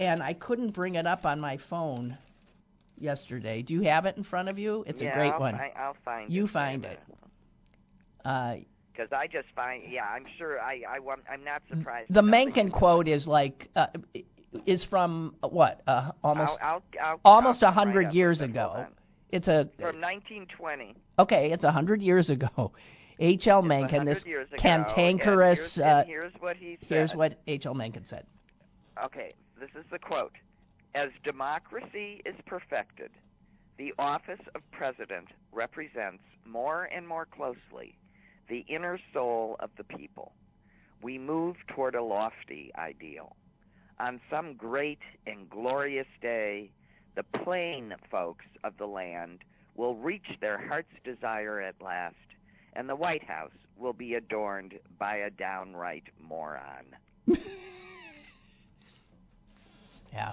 And 0.00 0.22
I 0.22 0.32
couldn't 0.32 0.72
bring 0.72 0.94
it 0.94 1.06
up 1.06 1.26
on 1.26 1.40
my 1.40 1.58
phone 1.58 2.16
yesterday. 3.00 3.62
Do 3.62 3.74
you 3.74 3.82
have 3.82 4.06
it 4.06 4.16
in 4.16 4.24
front 4.24 4.48
of 4.48 4.58
you? 4.58 4.84
It's 4.86 5.00
yeah, 5.02 5.12
a 5.12 5.14
great 5.14 5.32
I'll 5.32 5.40
one. 5.40 5.54
Fi- 5.56 5.72
I'll 5.76 5.96
find 6.04 6.32
You 6.32 6.44
it. 6.44 6.50
find 6.50 6.84
it. 6.84 6.98
Uh, 8.24 8.56
Because 8.92 9.12
I 9.12 9.26
just 9.26 9.48
find, 9.54 9.82
yeah, 9.88 10.04
I'm 10.04 10.26
sure 10.36 10.60
I, 10.60 10.82
I 10.88 10.98
I'm 11.32 11.44
not 11.44 11.62
surprised. 11.68 12.12
the 12.12 12.22
Mencken 12.22 12.70
quote 12.70 13.08
is 13.08 13.26
like 13.26 13.68
uh, 13.76 13.86
is 14.66 14.84
from 14.84 15.34
uh, 15.42 15.48
what? 15.48 15.82
Uh, 15.86 16.12
almost 16.22 16.52
I'll, 16.60 16.82
I'll, 17.00 17.02
I'll, 17.02 17.20
almost 17.24 17.62
a 17.62 17.66
come 17.66 17.76
right 17.76 17.84
hundred 17.86 18.12
years 18.12 18.40
with 18.40 18.50
it. 18.50 18.56
Hold 18.56 18.76
ago. 18.76 18.86
It's 19.30 19.48
a 19.48 19.68
From 19.78 20.00
1920. 20.00 20.94
okay. 21.18 21.52
It's 21.52 21.64
a 21.64 21.70
hundred 21.72 22.00
years 22.02 22.30
ago. 22.30 22.72
H.L. 23.20 23.62
Mencken, 23.62 24.04
this 24.04 24.22
ago, 24.22 24.44
cantankerous. 24.58 25.76
And 25.76 25.84
here's, 25.84 25.86
uh, 25.86 25.98
and 26.00 26.06
here's 26.08 26.32
what 26.38 26.56
he 26.56 26.78
said. 26.80 26.88
here's 26.88 27.14
what 27.14 27.38
H.L. 27.48 27.74
Mencken 27.74 28.04
said. 28.06 28.24
Okay, 29.04 29.34
this 29.58 29.70
is 29.78 29.84
the 29.90 29.98
quote. 29.98 30.32
As 30.94 31.10
democracy 31.22 32.22
is 32.24 32.34
perfected, 32.46 33.10
the 33.76 33.92
office 33.98 34.40
of 34.54 34.62
president 34.72 35.28
represents 35.52 36.22
more 36.44 36.84
and 36.84 37.06
more 37.06 37.26
closely 37.26 37.98
the 38.48 38.64
inner 38.68 38.98
soul 39.12 39.56
of 39.60 39.70
the 39.76 39.84
people. 39.84 40.32
We 41.02 41.18
move 41.18 41.56
toward 41.68 41.94
a 41.94 42.02
lofty 42.02 42.72
ideal. 42.76 43.36
On 44.00 44.20
some 44.30 44.54
great 44.54 45.00
and 45.26 45.48
glorious 45.50 46.06
day, 46.22 46.70
the 47.14 47.22
plain 47.22 47.94
folks 48.10 48.46
of 48.64 48.76
the 48.78 48.86
land 48.86 49.40
will 49.74 49.96
reach 49.96 50.26
their 50.40 50.58
heart's 50.58 50.94
desire 51.04 51.60
at 51.60 51.80
last, 51.80 52.16
and 52.72 52.88
the 52.88 52.96
White 52.96 53.24
House 53.24 53.52
will 53.76 53.92
be 53.92 54.14
adorned 54.14 54.74
by 54.98 55.16
a 55.16 55.30
downright 55.30 56.08
moron. 56.20 56.86
Yeah. 60.12 60.32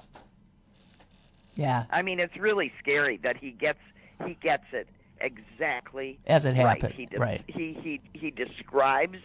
Yeah. 1.55 1.85
I 1.89 2.01
mean, 2.01 2.19
it's 2.19 2.35
really 2.37 2.71
scary 2.79 3.17
that 3.23 3.37
he 3.37 3.51
gets 3.51 3.79
he 4.25 4.35
gets 4.41 4.65
it 4.71 4.87
exactly 5.19 6.19
As 6.25 6.45
it 6.45 6.49
right. 6.49 6.57
happened. 6.81 6.93
He 6.93 7.05
de- 7.05 7.17
right. 7.17 7.43
He 7.47 7.77
he 7.81 8.01
he 8.13 8.31
describes 8.31 9.17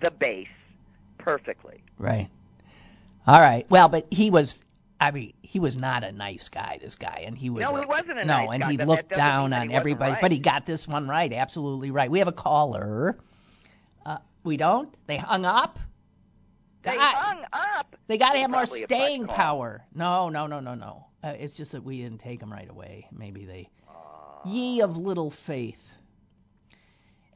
the 0.00 0.10
base 0.10 0.48
perfectly. 1.18 1.82
Right. 1.98 2.28
All 3.26 3.40
right. 3.40 3.66
Well, 3.70 3.88
but 3.88 4.06
he 4.10 4.30
was. 4.30 4.58
I 5.00 5.10
mean, 5.10 5.32
he 5.42 5.58
was 5.58 5.74
not 5.74 6.04
a 6.04 6.12
nice 6.12 6.48
guy. 6.48 6.78
This 6.80 6.94
guy, 6.94 7.24
and 7.26 7.36
he 7.36 7.50
was. 7.50 7.62
No, 7.62 7.76
a- 7.76 7.80
he 7.80 7.86
wasn't 7.86 8.18
a 8.18 8.24
no, 8.24 8.38
nice 8.38 8.48
and 8.52 8.62
guy, 8.62 8.70
he 8.70 8.76
that 8.78 8.88
looked 8.88 9.10
down 9.10 9.52
on 9.52 9.70
everybody. 9.72 10.12
right. 10.12 10.20
But 10.20 10.32
he 10.32 10.38
got 10.38 10.64
this 10.66 10.86
one 10.86 11.08
right. 11.08 11.32
Absolutely 11.32 11.90
right. 11.90 12.10
We 12.10 12.18
have 12.20 12.28
a 12.28 12.32
caller. 12.32 13.18
Uh, 14.06 14.18
we 14.44 14.56
don't. 14.56 14.96
They 15.06 15.16
hung 15.16 15.44
up. 15.44 15.78
They 16.84 16.96
God. 16.96 17.14
hung 17.14 17.44
up. 17.52 17.96
They 18.08 18.18
got 18.18 18.32
to 18.32 18.40
have 18.40 18.50
more 18.50 18.62
probably 18.62 18.82
a 18.82 18.88
butt 18.88 18.96
staying 18.96 19.26
power. 19.26 19.84
No, 19.94 20.28
no, 20.28 20.46
no, 20.46 20.58
no, 20.60 20.74
no. 20.74 21.06
Uh, 21.22 21.34
it's 21.38 21.56
just 21.56 21.72
that 21.72 21.84
we 21.84 22.02
didn't 22.02 22.18
take 22.18 22.40
them 22.40 22.52
right 22.52 22.68
away. 22.68 23.06
Maybe 23.12 23.44
they. 23.44 23.70
Ye 24.44 24.80
of 24.80 24.96
little 24.96 25.32
faith. 25.46 25.82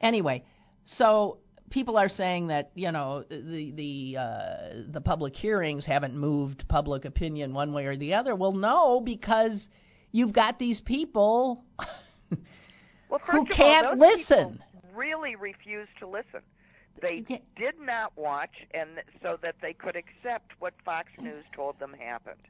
Anyway, 0.01 0.43
so 0.83 1.37
people 1.69 1.97
are 1.97 2.09
saying 2.09 2.47
that 2.47 2.71
you 2.75 2.91
know 2.91 3.23
the 3.29 3.71
the 3.71 4.17
uh, 4.19 4.83
the 4.89 5.01
public 5.01 5.35
hearings 5.35 5.85
haven't 5.85 6.15
moved 6.15 6.67
public 6.67 7.05
opinion 7.05 7.53
one 7.53 7.71
way 7.71 7.85
or 7.85 7.95
the 7.95 8.13
other. 8.13 8.35
Well, 8.35 8.51
no, 8.51 8.99
because 8.99 9.69
you've 10.11 10.33
got 10.33 10.59
these 10.59 10.81
people 10.81 11.63
Well, 13.09 13.21
who 13.25 13.39
all, 13.39 13.45
can't 13.45 13.91
those 13.91 13.99
listen. 13.99 14.63
Really 14.93 15.35
refuse 15.35 15.87
to 15.99 16.07
listen. 16.07 16.41
They 17.01 17.21
did 17.21 17.79
not 17.79 18.11
watch, 18.17 18.65
and 18.73 18.95
th- 18.95 19.05
so 19.21 19.37
that 19.43 19.55
they 19.61 19.73
could 19.73 19.95
accept 19.95 20.53
what 20.59 20.73
Fox 20.83 21.09
News 21.21 21.45
told 21.55 21.79
them 21.79 21.93
happened. 21.93 22.41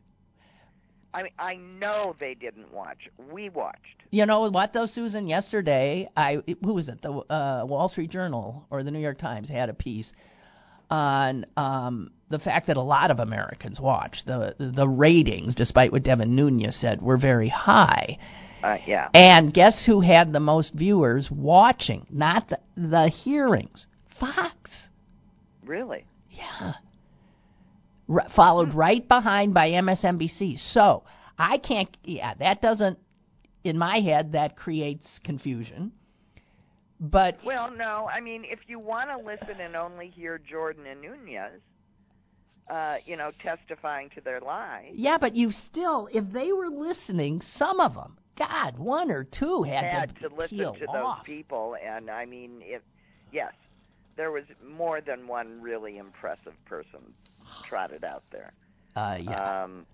I 1.18 1.24
mean, 1.24 1.32
I 1.40 1.56
know 1.56 2.16
they 2.20 2.36
didn't 2.36 2.72
watch. 2.72 3.10
We 3.32 3.50
watched. 3.50 4.04
You 4.12 4.28
know 4.28 4.48
what 4.52 4.72
though, 4.72 4.86
Susan? 4.86 5.28
Yesterday, 5.28 6.08
I 6.16 6.44
who 6.64 6.76
was 6.76 6.90
it? 6.90 7.02
The 7.02 7.12
uh, 7.12 7.66
Wall 7.68 7.90
Street 7.90 8.12
Journal 8.12 8.68
or 8.70 8.84
the 8.84 8.92
New 8.92 9.00
York 9.00 9.18
Times 9.18 9.50
had 9.50 9.70
a 9.70 9.74
piece 9.74 10.14
on 10.92 11.48
um, 11.58 12.12
the 12.30 12.38
fact 12.38 12.68
that 12.68 12.78
a 12.78 12.84
lot 12.84 13.10
of 13.10 13.20
Americans 13.20 13.80
watch 13.80 14.26
The 14.28 14.54
the 14.60 14.88
ratings, 14.88 15.56
despite 15.56 15.92
what 15.92 16.04
Devin 16.04 16.36
Nunes 16.36 16.76
said, 16.76 17.02
were 17.02 17.18
very 17.18 17.50
high. 17.50 18.20
Uh, 18.62 18.78
yeah. 18.86 19.10
And 19.16 19.52
guess 19.52 19.84
who 19.84 20.02
had 20.02 20.32
the 20.32 20.40
most 20.40 20.76
viewers 20.76 21.32
watching? 21.32 22.06
Not 22.12 22.50
the, 22.50 22.60
the 22.76 23.08
hearings. 23.08 23.88
Fox. 24.20 24.88
Really? 25.66 26.06
Yeah. 26.30 26.74
R- 28.10 28.28
followed 28.36 28.74
right 28.74 29.06
behind 29.08 29.54
by 29.54 29.72
MSNBC. 29.72 30.60
So 30.60 31.04
I 31.38 31.58
can't. 31.58 31.96
Yeah, 32.04 32.34
that 32.36 32.62
doesn't. 32.62 33.00
In 33.64 33.78
my 33.78 34.00
head, 34.00 34.32
that 34.34 34.56
creates 34.56 35.20
confusion. 35.24 35.92
But 37.00 37.38
Well, 37.44 37.70
no. 37.72 38.10
I 38.12 38.22
mean, 38.22 38.46
if 38.46 38.60
you 38.68 38.80
want 38.80 39.10
to 39.10 39.18
listen 39.18 39.60
and 39.62 39.76
only 39.76 40.10
hear 40.10 40.40
Jordan 40.40 40.86
and 40.88 41.02
Nunes, 41.02 41.62
uh, 42.70 42.98
you 43.06 43.16
know, 43.16 43.32
testifying 43.42 44.10
to 44.12 44.22
their 44.22 44.40
lies, 44.40 44.94
yeah, 44.94 45.18
but 45.18 45.36
you 45.36 45.52
still, 45.52 46.10
if 46.12 46.32
they 46.32 46.52
were 46.52 46.70
listening, 46.70 47.42
some 47.42 47.80
of 47.80 47.94
them, 47.94 48.18
God, 48.36 48.78
one 48.78 49.12
or 49.12 49.24
two 49.24 49.64
had, 49.64 49.84
had 49.84 50.16
to 50.22 50.30
listen 50.36 50.58
peel 50.58 50.74
to 50.74 50.86
off. 50.88 51.20
those 51.20 51.26
people, 51.26 51.76
and 51.84 52.10
I 52.10 52.26
mean, 52.26 52.62
if 52.64 52.82
yes, 53.32 53.54
there 54.16 54.32
was 54.32 54.44
more 54.66 55.02
than 55.02 55.28
one 55.28 55.62
really 55.62 55.98
impressive 55.98 56.54
person 56.66 57.14
trotted 57.64 58.04
out 58.04 58.24
there. 58.32 58.54
Uh, 58.96 59.18
yeah. 59.22 59.64
Um, 59.64 59.86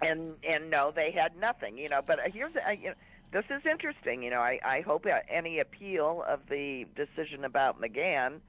and 0.00 0.34
and 0.48 0.70
no, 0.70 0.92
they 0.94 1.10
had 1.10 1.36
nothing, 1.36 1.76
you 1.76 1.88
know. 1.88 2.00
But 2.04 2.20
here's 2.32 2.54
uh, 2.56 2.70
you 2.70 2.88
know, 2.88 2.94
this 3.32 3.44
is 3.50 3.66
interesting, 3.66 4.22
you 4.22 4.30
know. 4.30 4.40
I 4.40 4.60
I 4.64 4.80
hope 4.82 5.06
uh, 5.06 5.18
any 5.28 5.58
appeal 5.58 6.24
of 6.26 6.40
the 6.48 6.86
decision 6.94 7.44
about 7.44 7.80
McGahn 7.80 8.40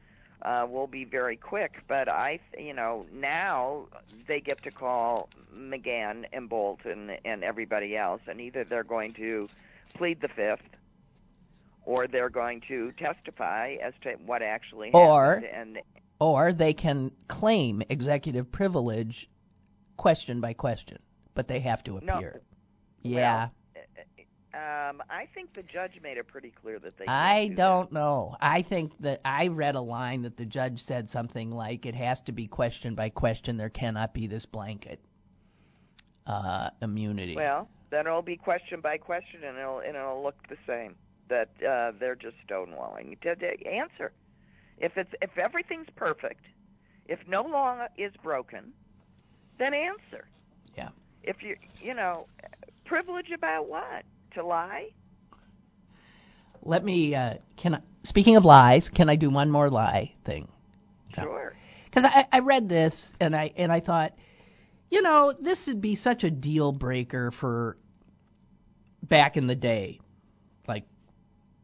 uh, 0.43 0.67
will 0.69 0.87
be 0.87 1.05
very 1.05 1.35
quick. 1.37 1.83
But 1.87 2.07
I, 2.07 2.39
you 2.57 2.73
know, 2.73 3.05
now 3.11 3.87
they 4.27 4.39
get 4.39 4.61
to 4.63 4.71
call 4.71 5.29
McGahn 5.55 6.25
and 6.31 6.47
Bolt 6.47 6.85
and 6.85 7.17
and 7.25 7.43
everybody 7.43 7.97
else, 7.97 8.21
and 8.27 8.39
either 8.39 8.63
they're 8.63 8.83
going 8.83 9.13
to 9.13 9.49
plead 9.95 10.21
the 10.21 10.27
fifth. 10.29 10.61
Or 11.85 12.05
they're 12.07 12.29
going 12.29 12.61
to 12.67 12.91
testify 12.91 13.77
as 13.81 13.93
to 14.03 14.11
what 14.23 14.43
actually 14.43 14.91
Or- 14.93 15.35
happened, 15.41 15.47
and 15.51 15.79
or 16.19 16.53
they 16.53 16.73
can 16.73 17.11
claim 17.27 17.81
executive 17.89 18.51
privilege 18.51 19.29
question 19.97 20.41
by 20.41 20.53
question, 20.53 20.99
but 21.33 21.47
they 21.47 21.59
have 21.59 21.83
to 21.83 21.99
No. 22.03 22.17
appear. 22.17 22.41
yeah. 23.01 23.49
Um, 24.51 25.03
I 25.11 25.27
think 25.35 25.53
the 25.53 25.61
judge 25.61 26.01
made 26.01 26.17
it 26.17 26.27
pretty 26.27 26.49
clear 26.49 26.79
that 26.79 26.97
they. 26.97 27.05
I 27.05 27.49
do 27.49 27.55
don't 27.55 27.91
know. 27.91 28.35
I 28.41 28.63
think 28.63 28.97
that 29.01 29.21
I 29.23 29.47
read 29.47 29.75
a 29.75 29.81
line 29.81 30.23
that 30.23 30.37
the 30.37 30.45
judge 30.45 30.81
said 30.81 31.07
something 31.09 31.51
like, 31.51 31.85
"It 31.85 31.93
has 31.93 32.19
to 32.21 32.31
be 32.31 32.47
question 32.47 32.95
by 32.95 33.09
question. 33.09 33.57
There 33.57 33.69
cannot 33.69 34.13
be 34.13 34.25
this 34.25 34.47
blanket 34.47 34.99
uh, 36.25 36.71
immunity." 36.81 37.35
Well, 37.35 37.69
then 37.91 38.07
it'll 38.07 38.23
be 38.23 38.37
question 38.37 38.81
by 38.81 38.97
question, 38.97 39.43
and 39.43 39.55
it'll 39.55 39.79
and 39.79 39.95
it'll 39.95 40.23
look 40.23 40.35
the 40.49 40.57
same. 40.65 40.95
That 41.29 41.49
uh, 41.63 41.91
they're 41.99 42.15
just 42.15 42.35
stonewalling. 42.47 43.21
To, 43.21 43.35
to 43.35 43.67
answer, 43.67 44.11
if 44.79 44.97
it's 44.97 45.11
if 45.21 45.37
everything's 45.37 45.87
perfect, 45.95 46.45
if 47.07 47.19
no 47.27 47.41
law 47.41 47.85
is 47.97 48.11
broken, 48.23 48.71
then 49.57 49.73
answer. 49.73 50.27
Yeah. 50.75 50.89
If 51.23 51.43
you 51.43 51.55
you 51.81 51.93
know, 51.93 52.27
privilege 52.85 53.31
about 53.35 53.67
what? 53.67 54.03
To 54.35 54.45
lie? 54.45 54.89
Let 56.63 56.83
me. 56.83 57.15
Uh, 57.15 57.35
can 57.57 57.75
I, 57.75 57.81
speaking 58.03 58.35
of 58.35 58.45
lies, 58.45 58.89
can 58.93 59.09
I 59.09 59.15
do 59.15 59.29
one 59.29 59.49
more 59.49 59.69
lie 59.69 60.13
thing? 60.25 60.47
Sure. 61.15 61.53
Because 61.85 62.05
I, 62.05 62.25
I 62.31 62.39
read 62.39 62.69
this 62.69 63.11
and 63.19 63.35
I 63.35 63.51
and 63.55 63.71
I 63.71 63.79
thought, 63.79 64.13
you 64.89 65.01
know, 65.01 65.33
this 65.33 65.65
would 65.67 65.81
be 65.81 65.95
such 65.95 66.23
a 66.23 66.29
deal 66.29 66.71
breaker 66.71 67.31
for 67.31 67.77
back 69.03 69.37
in 69.37 69.47
the 69.47 69.55
day, 69.55 69.99
like 70.67 70.85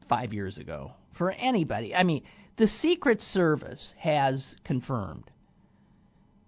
five 0.09 0.33
years 0.33 0.57
ago, 0.57 0.93
for 1.17 1.31
anybody. 1.31 1.93
I 1.93 2.03
mean, 2.03 2.23
the 2.57 2.67
Secret 2.67 3.21
Service 3.21 3.93
has 3.97 4.55
confirmed 4.63 5.29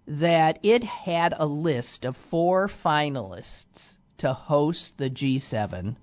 that 0.06 0.58
it 0.62 0.82
had 0.84 1.34
a 1.36 1.46
list 1.46 2.04
of 2.04 2.16
four 2.30 2.70
finalists 2.84 3.98
to 4.18 4.32
host 4.32 4.94
the 4.96 5.10
G7 5.10 5.96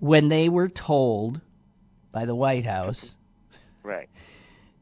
when 0.00 0.28
they 0.28 0.48
were 0.48 0.68
told 0.68 1.40
by 2.12 2.24
the 2.24 2.34
White 2.34 2.64
House 2.64 3.14
Right. 3.82 4.08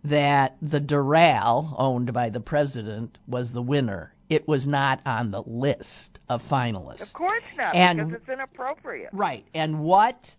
that 0.05 0.57
the 0.63 0.81
Doral, 0.81 1.75
owned 1.77 2.13
by 2.13 2.31
the 2.31 2.41
president, 2.41 3.19
was 3.27 3.53
the 3.53 3.63
winner. 3.63 4.13
It 4.29 4.47
was 4.47 4.67
not 4.67 5.01
on 5.05 5.31
the 5.33 5.43
list 5.43 6.21
of 6.29 6.43
finalists. 6.43 7.03
Of 7.09 7.13
course 7.13 7.43
not, 7.57 7.75
And- 7.75 7.99
because 7.99 8.21
it's 8.23 8.29
inappropriate. 8.29 9.11
Right. 9.13 9.45
And 9.53 9.81
what 9.81 10.37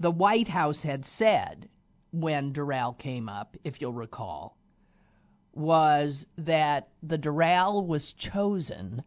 the 0.00 0.10
White 0.10 0.48
House 0.48 0.82
had 0.82 1.04
said 1.04 1.68
when 2.12 2.52
Doral 2.52 2.96
came 2.98 3.28
up, 3.28 3.56
if 3.64 3.80
you'll 3.80 3.92
recall, 3.92 4.56
was 5.54 6.26
that 6.38 6.88
the 7.02 7.18
Doral 7.18 7.86
was 7.86 8.12
chosen 8.12 9.02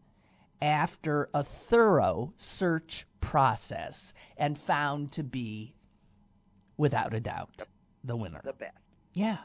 after 0.62 1.30
a 1.34 1.44
thorough 1.70 2.34
search 2.38 3.06
process 3.22 4.14
and 4.38 4.58
found 4.58 5.12
to 5.14 5.24
be, 5.24 5.74
without 6.78 7.14
a 7.14 7.20
doubt, 7.20 7.62
the 8.04 8.16
winner. 8.16 8.42
The 8.44 8.54
best. 8.54 8.78
Yeah. 9.14 9.38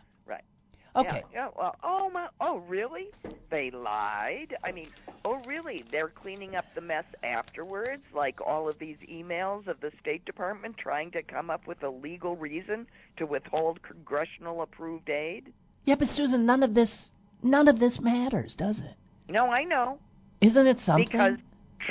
Okay. 0.97 1.23
Yeah, 1.33 1.47
yeah, 1.47 1.49
well, 1.57 1.77
oh 1.83 2.11
my, 2.11 2.29
oh 2.41 2.59
really? 2.59 3.07
They 3.51 3.71
lied. 3.71 4.57
I 4.65 4.73
mean, 4.73 4.91
oh 5.25 5.35
really? 5.45 5.85
They're 5.91 6.09
cleaning 6.09 6.57
up 6.57 6.65
the 6.75 6.81
mess 6.81 7.05
afterwards, 7.23 8.03
like 8.15 8.41
all 8.45 8.69
of 8.69 8.79
these 8.79 8.97
emails 9.11 9.67
of 9.69 9.81
the 9.81 9.91
State 10.01 10.25
Department 10.25 10.77
trying 10.77 11.11
to 11.13 11.23
come 11.23 11.51
up 11.51 11.67
with 11.67 11.83
a 11.83 11.91
legal 11.91 12.37
reason 12.37 12.87
to 13.17 13.27
withhold 13.27 13.83
congressional 13.83 14.63
approved 14.63 15.11
aid. 15.11 15.53
Yeah, 15.85 15.97
but 15.97 16.09
Susan, 16.09 16.47
none 16.47 16.63
of 16.63 16.75
this 16.75 17.13
none 17.43 17.69
of 17.69 17.79
this 17.79 18.01
matters, 18.01 18.55
does 18.55 18.81
it? 18.81 18.95
No, 19.29 19.51
I 19.51 19.65
know 19.65 19.99
Isn't 20.41 20.67
it 20.67 20.81
something? 20.81 21.05
because 21.05 21.35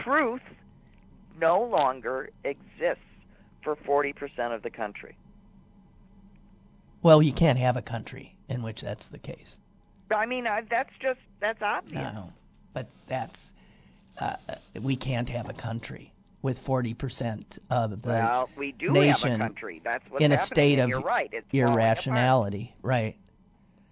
truth 0.03 0.41
no 1.39 1.61
longer 1.63 2.29
exists 2.43 3.03
for 3.63 3.75
forty 3.85 4.13
percent 4.13 4.53
of 4.53 4.61
the 4.61 4.69
country. 4.69 5.15
Well, 7.01 7.21
you 7.21 7.33
can't 7.33 7.59
have 7.59 7.77
a 7.77 7.81
country 7.81 8.35
in 8.49 8.63
which 8.63 8.81
that's 8.81 9.07
the 9.09 9.19
case. 9.19 9.55
I 10.11 10.25
mean, 10.25 10.47
I, 10.47 10.61
that's 10.69 10.91
just 11.01 11.19
that's 11.39 11.61
obvious. 11.61 11.93
No, 12.13 12.33
but 12.73 12.87
that's 13.07 13.39
uh, 14.19 14.35
we 14.81 14.95
can't 14.95 15.29
have 15.29 15.49
a 15.49 15.53
country 15.53 16.11
with 16.41 16.57
forty 16.65 16.93
percent 16.93 17.59
of 17.69 18.01
the 18.01 18.09
well, 18.09 18.49
we 18.57 18.71
do 18.71 18.87
have 18.87 18.95
a 18.95 18.99
nation 18.99 19.37
country. 19.39 19.81
That's 19.83 20.03
what's 20.09 20.23
in 20.23 20.31
a 20.31 20.37
happening, 20.37 20.55
state 20.55 20.79
of 20.79 20.89
you're 20.89 21.01
right. 21.01 21.29
It's 21.31 21.47
irrationality. 21.51 22.75
Right. 22.81 23.15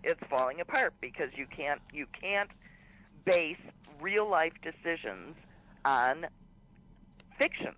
it's 0.04 0.20
falling 0.30 0.60
apart 0.62 0.94
because 1.02 1.30
you 1.36 1.46
can't 1.56 1.82
you 1.94 2.06
can't 2.20 2.50
base 3.26 3.58
real 4.02 4.30
life 4.30 4.54
decisions 4.64 5.36
on 5.86 6.26
fictions 7.38 7.76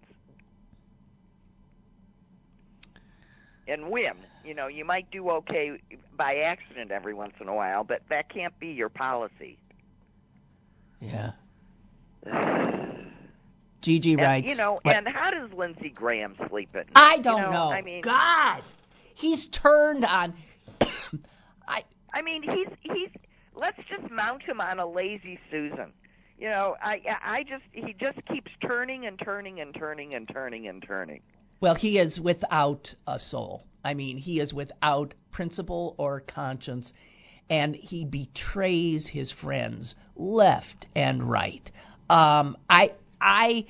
and 3.68 3.90
win 3.90 4.14
you 4.44 4.54
know 4.54 4.68
you 4.68 4.86
might 4.86 5.10
do 5.12 5.30
okay 5.30 5.80
by 6.18 6.36
accident 6.36 6.92
every 6.92 7.14
once 7.14 7.34
in 7.40 7.48
a 7.48 7.54
while 7.56 7.84
but 7.84 8.02
that 8.10 8.30
can't 8.34 8.58
be 8.60 8.68
your 8.68 8.90
policy 8.90 9.58
Yeah. 11.00 11.32
Gigi 13.82 14.14
and, 14.14 14.22
writes. 14.22 14.48
you 14.48 14.56
know 14.56 14.80
what- 14.84 14.96
and 14.96 15.08
how 15.08 15.32
does 15.32 15.52
lindsey 15.54 15.90
graham 15.90 16.36
sleep 16.50 16.70
at 16.76 16.88
night 16.88 16.96
I 16.96 17.18
don't 17.22 17.42
know, 17.44 17.52
know. 17.52 17.70
i 17.72 17.82
mean 17.82 18.02
God, 18.02 18.64
he's 19.16 19.46
turned 19.48 20.06
on. 20.06 20.34
I 21.68 21.84
I 22.14 22.22
mean, 22.22 22.42
he's 22.42 22.68
he's. 22.82 23.10
Let's 23.56 23.78
just 23.90 24.10
mount 24.12 24.42
him 24.44 24.60
on 24.62 24.80
a 24.80 24.86
lazy 24.88 25.40
Susan. 25.52 25.92
You 26.40 26.50
know, 26.50 26.76
I 26.82 27.02
I 27.22 27.44
just 27.44 27.64
he 27.72 27.94
just 27.94 28.26
keeps 28.26 28.50
turning 28.66 29.06
and 29.06 29.20
turning 29.20 29.60
and 29.60 29.76
turning 29.76 30.14
and 30.16 30.28
turning 30.28 30.68
and 30.68 30.82
turning. 30.82 31.22
Well, 31.62 31.76
he 31.76 31.98
is 31.98 32.20
without 32.20 32.94
a 33.06 33.20
soul. 33.20 33.64
I 33.84 33.94
mean, 33.94 34.18
he 34.18 34.40
is 34.40 34.54
without 34.54 35.14
principle 35.32 35.96
or 35.98 36.22
conscience, 36.22 36.94
and 37.50 37.76
he 37.76 38.06
betrays 38.06 39.08
his 39.08 39.32
friends 39.32 39.96
left 40.16 40.88
and 40.96 41.24
right. 41.30 41.70
Um, 42.10 42.58
I, 42.70 42.94
I, 43.20 43.66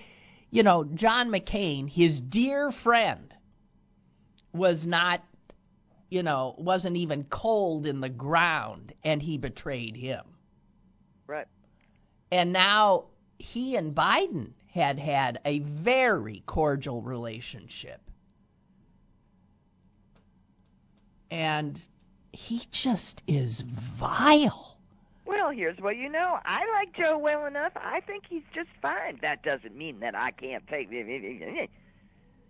you 0.51 0.63
know, 0.63 0.83
John 0.83 1.29
McCain, 1.29 1.89
his 1.89 2.19
dear 2.19 2.71
friend, 2.71 3.33
was 4.53 4.85
not, 4.85 5.23
you 6.09 6.23
know, 6.23 6.55
wasn't 6.57 6.97
even 6.97 7.23
cold 7.25 7.85
in 7.85 8.01
the 8.01 8.09
ground, 8.09 8.93
and 9.03 9.21
he 9.21 9.37
betrayed 9.37 9.95
him. 9.95 10.25
Right. 11.27 11.47
And 12.31 12.53
now 12.53 13.05
he 13.37 13.75
and 13.75 13.95
Biden 13.95 14.53
had 14.73 14.99
had 14.99 15.39
a 15.45 15.59
very 15.59 16.43
cordial 16.45 17.01
relationship. 17.01 18.01
And 21.31 21.79
he 22.31 22.67
just 22.71 23.23
is 23.27 23.61
vile. 23.99 24.77
Well, 25.25 25.51
here's 25.51 25.77
what 25.79 25.95
you 25.95 26.09
know. 26.09 26.39
I 26.43 26.65
like 26.71 26.93
Joe 26.95 27.17
well 27.17 27.45
enough. 27.45 27.73
I 27.75 27.99
think 28.01 28.23
he's 28.27 28.43
just 28.53 28.69
fine. 28.81 29.19
That 29.21 29.43
doesn't 29.43 29.75
mean 29.75 29.99
that 29.99 30.15
I 30.15 30.31
can't 30.31 30.67
take. 30.67 30.91
You 30.91 31.67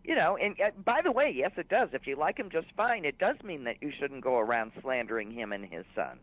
You 0.04 0.16
know, 0.16 0.38
and 0.38 0.60
uh, 0.60 0.72
by 0.84 1.02
the 1.04 1.12
way, 1.12 1.32
yes, 1.36 1.52
it 1.58 1.68
does. 1.70 1.90
If 1.94 2.08
you 2.08 2.16
like 2.16 2.40
him 2.40 2.50
just 2.50 2.68
fine, 2.76 3.06
it 3.06 3.20
does 3.20 3.36
mean 3.44 3.66
that 3.66 3.76
you 3.82 3.92
shouldn't 4.00 4.24
go 4.24 4.40
around 4.40 4.72
slandering 4.82 5.30
him 5.30 5.52
and 5.52 5.66
his 5.66 5.86
son. 5.96 6.20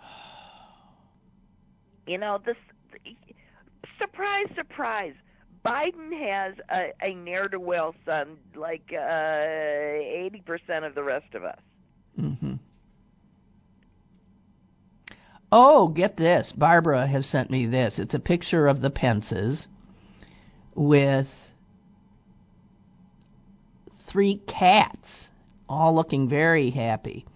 You 2.06 2.16
know, 2.16 2.38
this 2.42 2.56
surprise, 3.98 4.46
surprise. 4.56 5.14
Biden 5.64 6.12
has 6.30 6.54
a, 6.70 6.92
a 7.02 7.14
ne'er 7.14 7.48
do 7.48 7.60
well 7.60 7.94
son, 8.06 8.36
like 8.54 8.92
uh, 8.92 9.42
eighty 10.00 10.42
percent 10.46 10.84
of 10.84 10.94
the 10.94 11.02
rest 11.02 11.34
of 11.34 11.44
us. 11.44 11.58
Mm-hmm. 12.18 12.54
Oh, 15.50 15.88
get 15.88 16.16
this. 16.16 16.52
Barbara 16.56 17.06
has 17.06 17.26
sent 17.26 17.50
me 17.50 17.66
this. 17.66 17.98
It's 17.98 18.14
a 18.14 18.18
picture 18.18 18.68
of 18.68 18.80
the 18.80 18.90
Pences 18.90 19.66
with 20.74 21.28
three 24.10 24.42
cats, 24.46 25.28
all 25.68 25.94
looking 25.94 26.28
very 26.28 26.70
happy. 26.70 27.26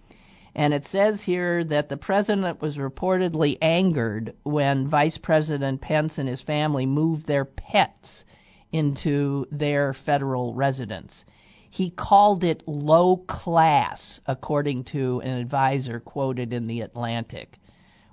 And 0.55 0.73
it 0.73 0.85
says 0.85 1.23
here 1.23 1.63
that 1.63 1.89
the 1.89 1.97
president 1.97 2.61
was 2.61 2.77
reportedly 2.77 3.57
angered 3.61 4.35
when 4.43 4.87
Vice 4.87 5.17
President 5.17 5.81
Pence 5.81 6.19
and 6.19 6.29
his 6.29 6.41
family 6.41 6.85
moved 6.85 7.25
their 7.25 7.45
pets 7.45 8.23
into 8.71 9.47
their 9.51 9.93
federal 9.93 10.53
residence. 10.53 11.25
He 11.71 11.89
called 11.89 12.43
it 12.43 12.67
low 12.67 13.17
class, 13.17 14.19
according 14.27 14.83
to 14.85 15.21
an 15.21 15.39
advisor 15.39 15.99
quoted 15.99 16.53
in 16.53 16.67
The 16.67 16.81
Atlantic. 16.81 17.57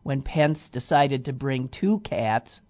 When 0.02 0.22
Pence 0.22 0.70
decided 0.70 1.26
to 1.26 1.34
bring 1.34 1.68
two 1.68 2.00
cats, 2.00 2.62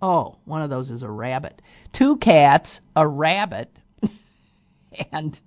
oh, 0.00 0.36
one 0.44 0.62
of 0.62 0.70
those 0.70 0.92
is 0.92 1.02
a 1.02 1.10
rabbit, 1.10 1.60
two 1.92 2.18
cats, 2.18 2.80
a 2.94 3.06
rabbit, 3.06 3.68
and 5.12 5.38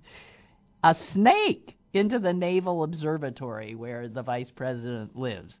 a 0.82 0.94
snake 0.94 1.73
into 1.94 2.18
the 2.18 2.32
Naval 2.32 2.84
Observatory 2.84 3.74
where 3.74 4.08
the 4.08 4.22
vice 4.22 4.50
president 4.50 5.16
lives. 5.16 5.58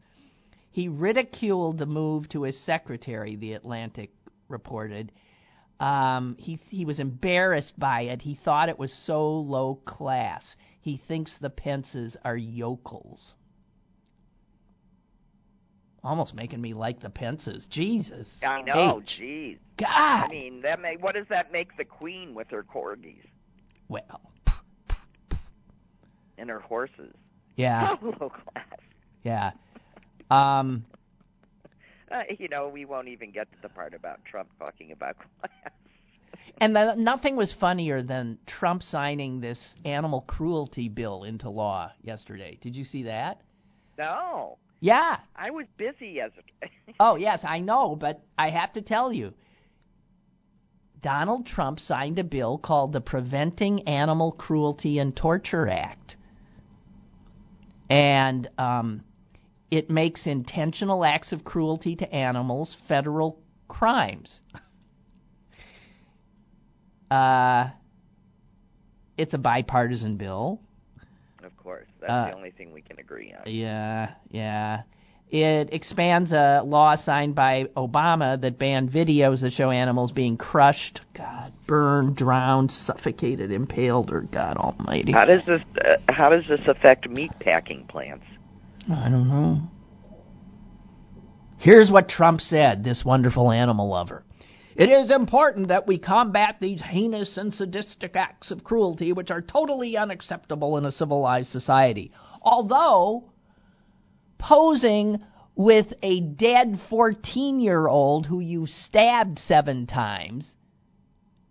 He 0.70 0.88
ridiculed 0.88 1.78
the 1.78 1.86
move 1.86 2.28
to 2.30 2.42
his 2.42 2.58
secretary, 2.58 3.36
the 3.36 3.52
Atlantic 3.52 4.10
reported. 4.48 5.12
Um, 5.80 6.36
he 6.38 6.56
he 6.68 6.84
was 6.84 6.98
embarrassed 6.98 7.78
by 7.78 8.02
it. 8.02 8.22
He 8.22 8.34
thought 8.34 8.68
it 8.68 8.78
was 8.78 8.92
so 8.92 9.40
low 9.40 9.76
class. 9.84 10.56
He 10.80 10.96
thinks 10.96 11.36
the 11.38 11.50
Pences 11.50 12.16
are 12.24 12.36
yokels. 12.36 13.34
Almost 16.02 16.34
making 16.34 16.60
me 16.60 16.74
like 16.74 17.00
the 17.00 17.08
Pences. 17.08 17.66
Jesus. 17.66 18.38
I 18.44 18.60
know. 18.60 19.00
Jeez. 19.06 19.58
God. 19.78 19.88
I 19.88 20.28
mean, 20.28 20.60
that 20.62 20.80
may, 20.80 20.96
what 20.96 21.14
does 21.14 21.26
that 21.30 21.50
make 21.50 21.76
the 21.78 21.84
queen 21.84 22.34
with 22.34 22.50
her 22.50 22.62
corgis 22.62 23.24
Well, 23.88 24.20
and 26.38 26.48
her 26.50 26.60
horses? 26.60 27.14
yeah, 27.56 27.86
How 27.86 27.98
low 28.20 28.30
class. 28.30 28.66
yeah. 29.22 29.50
Um, 30.30 30.84
Uh, 32.10 32.22
you 32.38 32.48
know, 32.48 32.68
we 32.68 32.84
won't 32.84 33.08
even 33.08 33.30
get 33.30 33.50
to 33.52 33.58
the 33.62 33.68
part 33.68 33.94
about 33.94 34.24
Trump 34.24 34.48
talking 34.58 34.92
about 34.92 35.16
class. 35.40 35.72
and 36.58 36.74
the, 36.76 36.94
nothing 36.96 37.36
was 37.36 37.52
funnier 37.52 38.02
than 38.02 38.38
Trump 38.46 38.82
signing 38.82 39.40
this 39.40 39.74
animal 39.84 40.22
cruelty 40.22 40.88
bill 40.88 41.24
into 41.24 41.48
law 41.50 41.90
yesterday. 42.02 42.58
Did 42.60 42.74
you 42.76 42.84
see 42.84 43.04
that? 43.04 43.40
No, 43.98 44.58
Yeah. 44.80 45.18
I 45.36 45.50
was 45.50 45.66
busy 45.76 46.08
yesterday. 46.08 46.70
Oh, 47.00 47.16
yes, 47.16 47.40
I 47.44 47.58
know, 47.60 47.96
but 47.96 48.20
I 48.38 48.50
have 48.50 48.72
to 48.74 48.82
tell 48.82 49.12
you. 49.12 49.34
Donald 51.02 51.44
Trump 51.46 51.80
signed 51.80 52.18
a 52.18 52.24
bill 52.24 52.56
called 52.56 52.92
the 52.92 53.00
Preventing 53.00 53.86
Animal 53.88 54.32
Cruelty 54.32 54.98
and 55.00 55.14
Torture 55.14 55.68
Act. 55.68 56.16
And 57.88 58.48
um, 58.58 59.02
it 59.70 59.90
makes 59.90 60.26
intentional 60.26 61.04
acts 61.04 61.32
of 61.32 61.44
cruelty 61.44 61.96
to 61.96 62.12
animals 62.14 62.74
federal 62.88 63.40
crimes. 63.68 64.40
Uh, 67.10 67.70
it's 69.16 69.34
a 69.34 69.38
bipartisan 69.38 70.16
bill. 70.16 70.60
of 71.42 71.56
course, 71.56 71.88
that's 72.00 72.12
Uh, 72.12 72.24
the 72.24 72.32
only 72.32 72.50
thing 72.50 72.72
we 72.72 72.82
can 72.82 72.98
agree 72.98 73.32
on. 73.32 73.46
Yeah, 73.46 74.14
yeah. 74.30 74.82
It 75.30 75.72
expands 75.72 76.32
a 76.32 76.62
law 76.64 76.94
signed 76.94 77.34
by 77.34 77.64
Obama 77.76 78.40
that 78.40 78.58
banned 78.58 78.90
videos 78.90 79.40
that 79.40 79.52
show 79.52 79.70
animals 79.70 80.12
being 80.12 80.36
crushed, 80.36 81.00
God, 81.14 81.52
burned, 81.66 82.16
drowned, 82.16 82.70
suffocated, 82.70 83.50
impaled, 83.50 84.12
or 84.12 84.20
God 84.20 84.56
Almighty. 84.56 85.12
How 85.12 85.24
does 85.24 85.44
this 85.44 85.62
uh, 85.80 86.12
How 86.12 86.28
does 86.28 86.44
this 86.48 86.60
affect 86.68 87.08
meat 87.08 87.32
packing 87.40 87.84
plants? 87.86 88.26
I 88.88 89.08
don't 89.08 89.28
know. 89.28 89.62
Here's 91.58 91.90
what 91.90 92.08
Trump 92.08 92.40
said, 92.40 92.84
this 92.84 93.04
wonderful 93.04 93.50
animal 93.50 93.88
lover. 93.88 94.22
It 94.76 94.90
is 94.90 95.10
important 95.10 95.68
that 95.68 95.86
we 95.86 95.98
combat 95.98 96.56
these 96.60 96.82
heinous 96.82 97.38
and 97.38 97.54
sadistic 97.54 98.16
acts 98.16 98.50
of 98.50 98.64
cruelty 98.64 99.12
which 99.12 99.30
are 99.30 99.40
totally 99.40 99.96
unacceptable 99.96 100.76
in 100.76 100.84
a 100.84 100.92
civilized 100.92 101.48
society. 101.48 102.12
Although 102.42 103.24
posing 104.44 105.22
with 105.56 105.92
a 106.02 106.20
dead 106.20 106.78
14 106.90 107.60
year 107.60 107.86
old 107.88 108.26
who 108.26 108.40
you 108.40 108.66
stabbed 108.66 109.38
seven 109.38 109.86
times, 109.86 110.54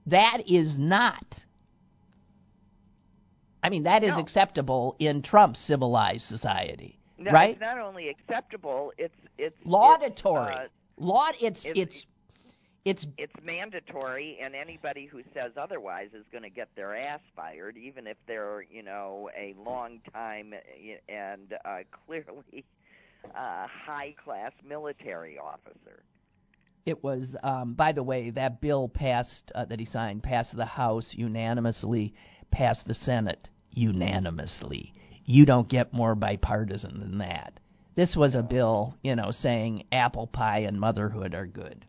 that 0.07 0.43
is 0.47 0.77
not. 0.77 1.45
I 3.63 3.69
mean, 3.69 3.83
that 3.83 4.03
is 4.03 4.11
No. 4.11 4.19
acceptable 4.19 4.95
in 4.99 5.21
Trump's 5.21 5.59
civilized 5.59 6.25
society, 6.25 6.99
No, 7.17 7.31
right? 7.31 7.51
It's 7.51 7.61
not 7.61 7.79
only 7.79 8.09
acceptable; 8.09 8.91
it's 8.97 9.15
it's 9.37 9.55
Laudatory. 9.65 10.53
It's, 10.53 10.59
uh, 10.65 10.67
Laud. 10.97 11.35
It's 11.39 11.65
it's- 11.65 11.77
it's 11.87 12.05
it's 12.85 13.07
it's 13.17 13.33
mandatory, 13.41 14.37
and 14.41 14.53
anybody 14.53 15.05
who 15.05 15.23
says 15.33 15.53
otherwise 15.55 16.09
is 16.13 16.25
going 16.33 16.43
to 16.43 16.49
get 16.49 16.67
their 16.75 16.93
ass 16.93 17.21
fired, 17.33 17.77
even 17.77 18.05
if 18.05 18.17
they're 18.27 18.63
you 18.69 18.83
know 18.83 19.29
a 19.37 19.55
long 19.65 20.01
time 20.13 20.53
uh, 20.53 21.11
and 21.11 21.53
uh, 21.63 21.79
clearly 22.05 22.65
uh, 23.35 23.67
high 23.67 24.13
class 24.23 24.51
military 24.67 25.37
officer. 25.37 26.03
it 26.85 27.03
was. 27.03 27.35
Um, 27.43 27.73
by 27.73 27.91
the 27.93 28.03
way, 28.03 28.29
that 28.31 28.61
bill 28.61 28.89
passed 28.89 29.51
uh, 29.55 29.65
that 29.65 29.79
he 29.79 29.85
signed 29.85 30.23
passed 30.23 30.55
the 30.55 30.65
House 30.65 31.13
unanimously, 31.13 32.13
passed 32.51 32.87
the 32.87 32.93
Senate 32.93 33.49
unanimously. 33.71 34.93
You 35.25 35.45
don't 35.45 35.69
get 35.69 35.93
more 35.93 36.15
bipartisan 36.15 36.99
than 36.99 37.17
that. 37.19 37.59
This 37.95 38.15
was 38.15 38.35
a 38.35 38.41
bill, 38.43 38.95
you 39.03 39.15
know, 39.15 39.31
saying 39.31 39.85
apple 39.91 40.27
pie 40.27 40.59
and 40.59 40.79
motherhood 40.79 41.35
are 41.35 41.45
good. 41.45 41.85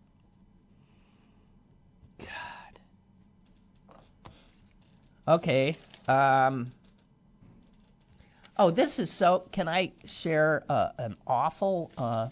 God. 2.19 2.79
Okay. 5.27 5.77
Um. 6.07 6.73
Oh, 8.57 8.71
this 8.71 8.99
is 8.99 9.17
so. 9.17 9.45
Can 9.53 9.69
I 9.69 9.93
share 10.23 10.65
uh, 10.69 10.91
an 10.99 11.17
awful? 11.27 11.91
Uh, 11.99 12.29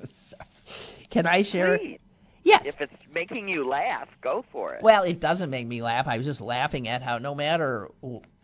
can 1.10 1.26
I 1.26 1.42
share? 1.42 1.78
Please, 1.78 1.98
Yes. 2.44 2.66
if 2.66 2.78
it's 2.78 2.92
making 3.12 3.48
you 3.48 3.64
laugh, 3.64 4.06
go 4.20 4.44
for 4.52 4.74
it. 4.74 4.82
Well, 4.82 5.02
it 5.04 5.18
doesn't 5.18 5.48
make 5.48 5.66
me 5.66 5.80
laugh. 5.80 6.06
I 6.06 6.18
was 6.18 6.26
just 6.26 6.42
laughing 6.42 6.88
at 6.88 7.00
how 7.00 7.16
no 7.16 7.34
matter 7.34 7.88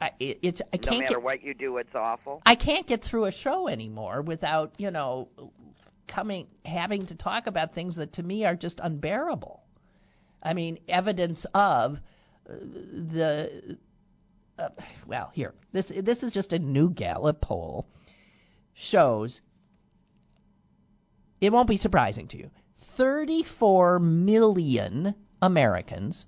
I, 0.01 0.11
it, 0.19 0.39
it's 0.43 0.63
I 0.73 0.79
no 0.79 0.83
can't 0.83 1.01
matter 1.01 1.15
get 1.17 1.23
what 1.23 1.43
you 1.43 1.53
do, 1.53 1.77
it's 1.77 1.95
awful. 1.95 2.41
I 2.47 2.55
can't 2.55 2.87
get 2.87 3.05
through 3.05 3.27
a 3.27 3.33
show 3.33 3.69
anymore 3.69 4.23
without 4.23 4.73
you 4.79 4.91
know 4.91 5.29
coming 6.09 6.47
having 6.65 7.07
to 7.09 7.15
talk 7.15 7.47
about 7.47 7.75
things 7.75 7.97
that 7.97 8.15
to 8.15 8.23
me 8.23 8.47
are 8.47 8.57
just 8.57 8.81
unbearable. 8.83 9.61
I 10.43 10.55
mean, 10.55 10.79
evidence 10.89 11.45
of 11.53 11.99
uh, 12.49 12.55
the 12.55 13.77
uh, 14.61 14.69
well 15.07 15.31
here 15.33 15.55
this 15.73 15.91
this 16.03 16.23
is 16.23 16.33
just 16.33 16.53
a 16.53 16.59
new 16.59 16.91
Gallup 16.91 17.41
poll 17.41 17.87
shows 18.75 19.41
it 21.41 21.51
won't 21.53 21.69
be 21.69 21.77
surprising 21.77 22.29
to 22.29 22.37
you 22.37 22.51
34 22.97 23.99
million 23.99 25.15
Americans 25.41 26.27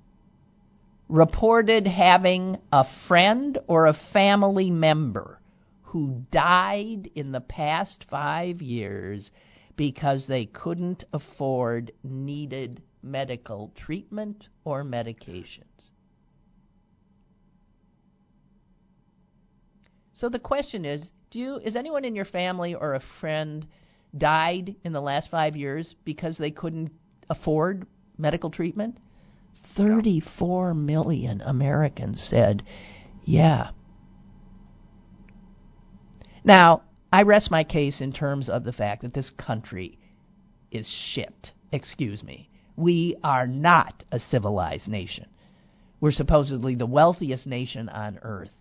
reported 1.08 1.86
having 1.86 2.56
a 2.72 2.84
friend 3.06 3.58
or 3.66 3.86
a 3.86 3.98
family 4.12 4.70
member 4.70 5.38
who 5.82 6.24
died 6.30 7.10
in 7.14 7.32
the 7.32 7.40
past 7.40 8.06
5 8.08 8.62
years 8.62 9.30
because 9.76 10.26
they 10.26 10.46
couldn't 10.46 11.04
afford 11.12 11.92
needed 12.02 12.80
medical 13.02 13.72
treatment 13.74 14.48
or 14.64 14.84
medications. 14.84 15.90
So 20.14 20.28
the 20.28 20.38
question 20.38 20.84
is, 20.84 21.10
do 21.30 21.38
you 21.38 21.56
is 21.56 21.76
anyone 21.76 22.04
in 22.04 22.14
your 22.14 22.24
family 22.24 22.74
or 22.74 22.94
a 22.94 23.02
friend 23.20 23.66
died 24.16 24.76
in 24.84 24.92
the 24.92 25.00
last 25.00 25.30
5 25.30 25.56
years 25.56 25.94
because 26.04 26.36
they 26.36 26.50
couldn't 26.50 26.92
afford 27.30 27.86
medical 28.18 28.50
treatment? 28.50 28.98
34 29.76 30.74
million 30.74 31.40
Americans 31.40 32.22
said, 32.22 32.62
yeah. 33.24 33.70
Now, 36.44 36.82
I 37.10 37.22
rest 37.22 37.50
my 37.50 37.64
case 37.64 38.00
in 38.00 38.12
terms 38.12 38.50
of 38.50 38.64
the 38.64 38.72
fact 38.72 39.02
that 39.02 39.14
this 39.14 39.30
country 39.30 39.98
is 40.70 40.88
shit. 40.88 41.52
Excuse 41.70 42.22
me. 42.22 42.50
We 42.76 43.16
are 43.22 43.46
not 43.46 44.04
a 44.10 44.18
civilized 44.18 44.88
nation. 44.88 45.26
We're 46.00 46.10
supposedly 46.10 46.74
the 46.74 46.86
wealthiest 46.86 47.46
nation 47.46 47.88
on 47.88 48.18
earth, 48.22 48.52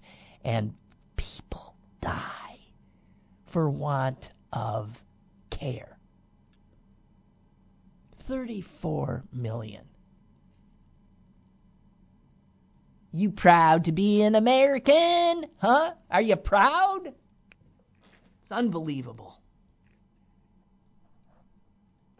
and 0.43 0.73
people 1.21 1.75
die 2.01 2.59
for 3.51 3.69
want 3.69 4.31
of 4.51 4.89
care. 5.49 5.97
34 8.27 9.23
million. 9.31 9.83
You 13.11 13.31
proud 13.31 13.85
to 13.85 13.91
be 13.91 14.21
an 14.21 14.35
American? 14.35 15.45
Huh? 15.57 15.93
Are 16.09 16.21
you 16.21 16.37
proud? 16.37 17.13
It's 18.41 18.51
unbelievable. 18.51 19.37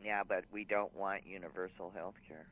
Yeah, 0.03 0.23
but 0.27 0.43
we 0.51 0.65
don't 0.65 0.93
want 0.95 1.25
universal 1.25 1.91
health 1.95 2.15
care. 2.27 2.47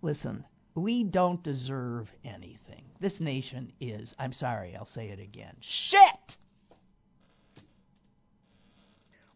Listen, 0.00 0.44
we 0.78 1.04
don't 1.04 1.42
deserve 1.42 2.10
anything. 2.24 2.84
This 3.00 3.20
nation 3.20 3.72
is, 3.80 4.14
I'm 4.18 4.32
sorry, 4.32 4.74
I'll 4.76 4.84
say 4.84 5.08
it 5.08 5.20
again, 5.20 5.54
shit! 5.60 6.36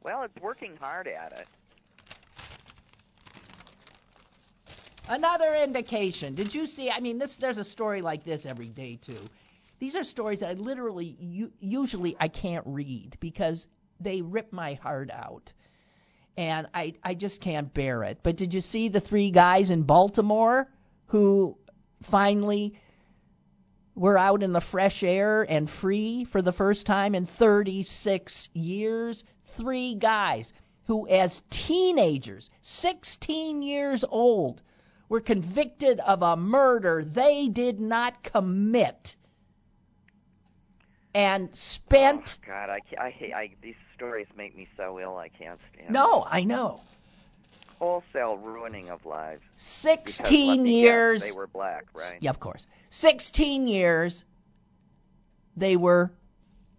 Well, 0.03 0.25
it's 0.25 0.43
working 0.43 0.77
hard 0.77 1.07
at 1.07 1.33
it. 1.33 1.47
Another 5.09 5.55
indication. 5.55 6.35
Did 6.35 6.55
you 6.55 6.67
see? 6.67 6.91
I 6.91 7.01
mean, 7.01 7.19
this 7.19 7.37
there's 7.37 7.59
a 7.59 7.65
story 7.65 8.03
like 8.03 8.25
this 8.25 8.47
every 8.47 8.69
day 8.69 8.99
too. 9.05 9.19
These 9.79 9.97
are 9.97 10.05
stories 10.05 10.41
that 10.41 10.51
I 10.51 10.53
literally 10.55 11.17
usually 11.61 12.17
I 12.19 12.29
can't 12.29 12.65
read 12.67 13.17
because 13.21 13.67
they 14.01 14.23
rip 14.23 14.53
my 14.53 14.75
heart 14.75 15.11
out. 15.11 15.53
And 16.37 16.67
I 16.73 16.95
I 17.03 17.15
just 17.15 17.41
can't 17.41 17.73
bear 17.75 18.05
it. 18.05 18.21
But 18.23 18.37
did 18.37 18.55
you 18.55 18.61
see 18.61 18.89
the 18.89 19.01
three 19.01 19.31
guys 19.31 19.71
in 19.71 19.83
Baltimore 19.83 20.69
who 21.13 21.59
finally 22.11 22.75
were 23.95 24.17
out 24.17 24.43
in 24.43 24.55
the 24.55 24.63
fresh 24.63 25.03
air 25.03 25.43
and 25.43 25.69
free 25.69 26.25
for 26.25 26.41
the 26.41 26.53
first 26.53 26.87
time 26.87 27.15
in 27.15 27.27
36 27.27 28.49
years? 28.55 29.23
Three 29.59 29.95
guys 29.95 30.51
who 30.87 31.07
as 31.09 31.43
teenagers, 31.51 32.49
16 32.63 33.63
years 33.63 34.05
old, 34.09 34.63
were 35.11 35.21
convicted 35.21 36.01
of 36.01 36.23
a 36.23 36.35
murder 36.35 37.05
they 37.05 37.49
did 37.53 37.79
not 37.79 38.23
commit 38.25 39.15
and 41.15 41.51
spent. 41.53 42.23
Oh, 42.27 42.47
God, 42.47 42.71
I, 42.71 42.79
I 42.99 43.37
I, 43.37 43.51
these 43.63 43.75
stories 43.95 44.27
make 44.35 44.57
me 44.57 44.67
so 44.79 44.99
ill. 44.99 45.19
I 45.19 45.29
can't 45.29 45.61
stand. 45.75 45.91
No, 45.91 46.27
I 46.27 46.43
know. 46.43 46.81
Wholesale 47.83 48.37
ruining 48.37 48.91
of 48.91 49.05
lives. 49.05 49.43
Sixteen 49.57 50.67
years. 50.67 51.19
Guess, 51.19 51.33
they 51.33 51.37
were 51.37 51.49
black, 51.49 51.87
right? 51.93 52.17
Yeah, 52.21 52.31
of 52.31 52.39
course. 52.39 52.65
Sixteen 52.91 53.67
years. 53.67 54.23
They 55.57 55.77
were 55.77 56.13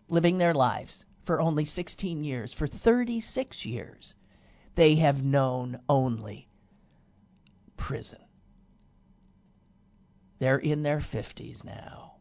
living 0.07 0.37
their 0.37 0.53
lives 0.53 1.03
for 1.25 1.41
only 1.41 1.65
16 1.65 2.23
years. 2.23 2.53
For 2.53 2.67
36 2.67 3.65
years, 3.65 4.15
they 4.75 4.95
have 4.95 5.21
known 5.21 5.81
only 5.89 6.47
prison. 7.75 8.19
They're 10.39 10.57
in 10.57 10.83
their 10.83 11.01
50s 11.01 11.65
now. 11.65 12.13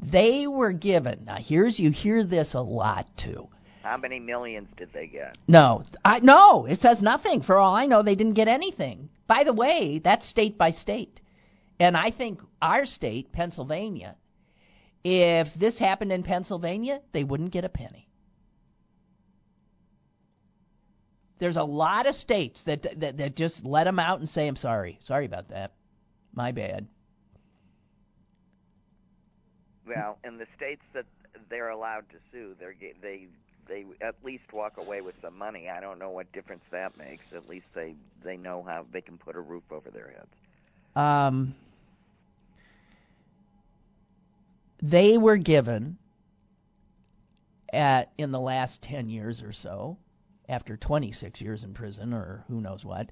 They 0.00 0.48
were 0.48 0.72
given, 0.72 1.26
now 1.26 1.36
here's, 1.38 1.78
you 1.78 1.92
hear 1.92 2.24
this 2.24 2.54
a 2.54 2.60
lot 2.60 3.06
too. 3.16 3.48
How 3.84 3.98
many 3.98 4.18
millions 4.18 4.68
did 4.78 4.88
they 4.94 5.06
get? 5.06 5.36
No, 5.46 5.84
I, 6.02 6.20
no, 6.20 6.64
it 6.64 6.80
says 6.80 7.02
nothing. 7.02 7.42
For 7.42 7.58
all 7.58 7.74
I 7.74 7.84
know, 7.84 8.02
they 8.02 8.14
didn't 8.14 8.32
get 8.32 8.48
anything. 8.48 9.10
By 9.26 9.44
the 9.44 9.52
way, 9.52 10.00
that's 10.02 10.26
state 10.26 10.56
by 10.56 10.70
state. 10.70 11.20
And 11.78 11.94
I 11.94 12.10
think 12.10 12.40
our 12.62 12.86
state, 12.86 13.30
Pennsylvania, 13.30 14.16
if 15.04 15.48
this 15.60 15.78
happened 15.78 16.12
in 16.12 16.22
Pennsylvania, 16.22 17.02
they 17.12 17.24
wouldn't 17.24 17.50
get 17.50 17.66
a 17.66 17.68
penny. 17.68 18.08
There's 21.38 21.58
a 21.58 21.62
lot 21.62 22.06
of 22.06 22.14
states 22.14 22.62
that, 22.64 22.86
that 23.00 23.18
that 23.18 23.36
just 23.36 23.66
let 23.66 23.84
them 23.84 23.98
out 23.98 24.20
and 24.20 24.28
say, 24.28 24.48
"I'm 24.48 24.56
sorry, 24.56 24.98
sorry 25.02 25.26
about 25.26 25.48
that, 25.50 25.72
my 26.32 26.52
bad." 26.52 26.86
Well, 29.86 30.16
in 30.24 30.38
the 30.38 30.46
states 30.56 30.82
that 30.94 31.04
they're 31.50 31.68
allowed 31.68 32.08
to 32.10 32.16
sue, 32.32 32.54
they're 32.58 32.74
they 33.02 33.26
they 33.66 33.84
at 34.00 34.14
least 34.24 34.52
walk 34.52 34.78
away 34.78 35.00
with 35.00 35.14
some 35.22 35.36
money. 35.36 35.68
I 35.68 35.80
don't 35.80 35.98
know 35.98 36.10
what 36.10 36.32
difference 36.32 36.64
that 36.70 36.96
makes. 36.98 37.24
At 37.34 37.48
least 37.48 37.66
they 37.74 37.94
they 38.22 38.36
know 38.36 38.62
how 38.66 38.86
they 38.92 39.00
can 39.00 39.18
put 39.18 39.36
a 39.36 39.40
roof 39.40 39.64
over 39.70 39.90
their 39.90 40.08
heads. 40.08 40.30
Um, 40.96 41.54
they 44.82 45.18
were 45.18 45.36
given 45.36 45.98
at 47.72 48.12
in 48.18 48.30
the 48.30 48.40
last 48.40 48.82
10 48.82 49.08
years 49.08 49.42
or 49.42 49.52
so 49.52 49.98
after 50.48 50.76
26 50.76 51.40
years 51.40 51.64
in 51.64 51.74
prison 51.74 52.12
or 52.12 52.44
who 52.48 52.60
knows 52.60 52.84
what, 52.84 53.10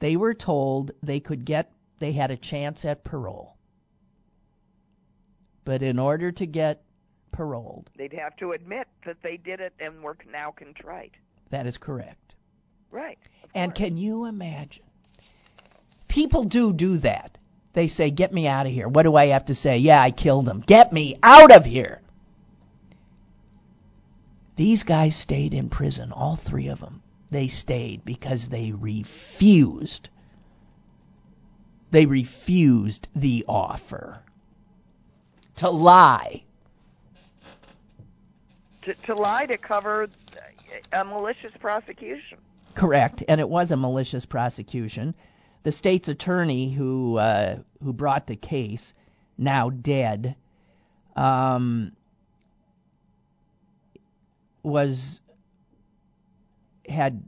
they 0.00 0.16
were 0.16 0.34
told 0.34 0.90
they 1.02 1.20
could 1.20 1.44
get 1.44 1.72
they 1.98 2.12
had 2.12 2.30
a 2.30 2.36
chance 2.36 2.84
at 2.84 3.04
parole. 3.04 3.56
But 5.64 5.82
in 5.82 5.98
order 5.98 6.30
to 6.32 6.46
get 6.46 6.83
paroled, 7.34 7.90
they'd 7.96 8.12
have 8.12 8.36
to 8.36 8.52
admit 8.52 8.86
that 9.04 9.16
they 9.22 9.36
did 9.36 9.60
it 9.60 9.72
and 9.80 10.02
were 10.02 10.16
now 10.30 10.50
contrite. 10.50 11.12
That 11.50 11.66
is 11.66 11.76
correct. 11.76 12.34
Right. 12.90 13.18
And 13.54 13.74
can 13.74 13.96
you 13.96 14.24
imagine? 14.26 14.84
People 16.08 16.44
do 16.44 16.72
do 16.72 16.98
that. 16.98 17.38
They 17.72 17.88
say, 17.88 18.10
"Get 18.10 18.32
me 18.32 18.46
out 18.46 18.66
of 18.66 18.72
here." 18.72 18.88
What 18.88 19.02
do 19.02 19.16
I 19.16 19.26
have 19.26 19.46
to 19.46 19.54
say? 19.54 19.78
Yeah, 19.78 20.00
I 20.00 20.12
killed 20.12 20.48
him. 20.48 20.60
Get 20.60 20.92
me 20.92 21.18
out 21.22 21.50
of 21.50 21.64
here. 21.64 22.00
These 24.56 24.84
guys 24.84 25.16
stayed 25.16 25.52
in 25.52 25.68
prison, 25.68 26.12
all 26.12 26.36
three 26.36 26.68
of 26.68 26.78
them. 26.80 27.02
They 27.30 27.48
stayed 27.48 28.04
because 28.04 28.48
they 28.48 28.70
refused. 28.70 30.08
They 31.90 32.06
refused 32.06 33.08
the 33.16 33.44
offer 33.48 34.22
to 35.56 35.70
lie. 35.70 36.44
To, 38.84 38.94
to 39.06 39.14
lie 39.14 39.46
to 39.46 39.56
cover 39.56 40.08
a 40.92 41.04
malicious 41.04 41.52
prosecution. 41.58 42.38
Correct, 42.74 43.22
and 43.28 43.40
it 43.40 43.48
was 43.48 43.70
a 43.70 43.76
malicious 43.76 44.26
prosecution. 44.26 45.14
The 45.62 45.72
state's 45.72 46.08
attorney 46.08 46.72
who 46.72 47.16
uh, 47.16 47.58
who 47.82 47.92
brought 47.92 48.26
the 48.26 48.36
case, 48.36 48.92
now 49.38 49.70
dead, 49.70 50.36
um, 51.16 51.92
was 54.62 55.20
had 56.88 57.22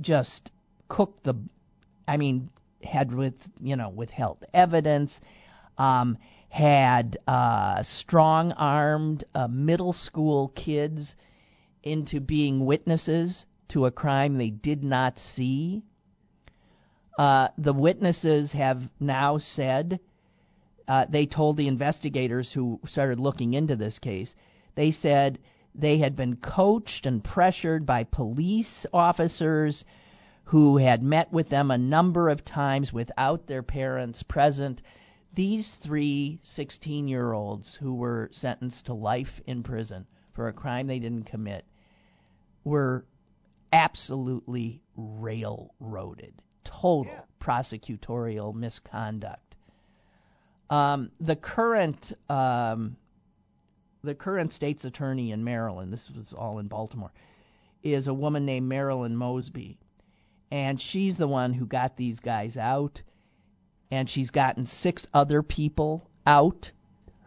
just 0.00 0.50
cooked 0.88 1.24
the 1.24 1.34
I 2.06 2.16
mean 2.16 2.50
had 2.84 3.12
with 3.14 3.34
you 3.60 3.76
know 3.76 3.88
withheld 3.88 4.44
evidence 4.52 5.20
um, 5.78 6.18
had 6.52 7.16
uh, 7.26 7.82
strong 7.82 8.52
armed 8.52 9.24
uh, 9.34 9.48
middle 9.48 9.94
school 9.94 10.48
kids 10.48 11.16
into 11.82 12.20
being 12.20 12.66
witnesses 12.66 13.46
to 13.68 13.86
a 13.86 13.90
crime 13.90 14.36
they 14.36 14.50
did 14.50 14.84
not 14.84 15.18
see. 15.18 15.82
Uh, 17.18 17.48
the 17.56 17.72
witnesses 17.72 18.52
have 18.52 18.82
now 19.00 19.38
said 19.38 19.98
uh, 20.86 21.06
they 21.08 21.24
told 21.24 21.56
the 21.56 21.68
investigators 21.68 22.52
who 22.52 22.78
started 22.84 23.18
looking 23.18 23.54
into 23.54 23.74
this 23.74 23.98
case. 23.98 24.34
They 24.74 24.90
said 24.90 25.38
they 25.74 25.96
had 25.96 26.16
been 26.16 26.36
coached 26.36 27.06
and 27.06 27.24
pressured 27.24 27.86
by 27.86 28.04
police 28.04 28.84
officers 28.92 29.86
who 30.44 30.76
had 30.76 31.02
met 31.02 31.32
with 31.32 31.48
them 31.48 31.70
a 31.70 31.78
number 31.78 32.28
of 32.28 32.44
times 32.44 32.92
without 32.92 33.46
their 33.46 33.62
parents 33.62 34.22
present. 34.22 34.82
These 35.34 35.70
three 35.82 36.40
16 36.42 37.08
year 37.08 37.32
olds 37.32 37.74
who 37.74 37.94
were 37.94 38.28
sentenced 38.32 38.86
to 38.86 38.94
life 38.94 39.40
in 39.46 39.62
prison 39.62 40.06
for 40.34 40.48
a 40.48 40.52
crime 40.52 40.86
they 40.86 40.98
didn't 40.98 41.24
commit 41.24 41.64
were 42.64 43.06
absolutely 43.72 44.82
railroaded. 44.96 46.34
Total 46.64 47.06
yeah. 47.06 47.20
prosecutorial 47.40 48.54
misconduct. 48.54 49.56
Um, 50.70 51.10
the 51.20 51.36
current 51.36 52.12
um, 52.28 52.96
the 54.04 54.14
current 54.14 54.52
state's 54.52 54.84
attorney 54.84 55.30
in 55.32 55.44
Maryland, 55.44 55.92
this 55.92 56.10
was 56.14 56.32
all 56.36 56.58
in 56.58 56.66
Baltimore, 56.66 57.12
is 57.82 58.06
a 58.06 58.14
woman 58.14 58.44
named 58.44 58.68
Marilyn 58.68 59.16
Mosby. 59.16 59.78
and 60.50 60.80
she's 60.80 61.16
the 61.16 61.28
one 61.28 61.52
who 61.54 61.66
got 61.66 61.96
these 61.96 62.20
guys 62.20 62.56
out, 62.56 63.00
and 63.92 64.08
she's 64.08 64.30
gotten 64.30 64.66
six 64.66 65.06
other 65.12 65.42
people 65.42 66.08
out. 66.26 66.72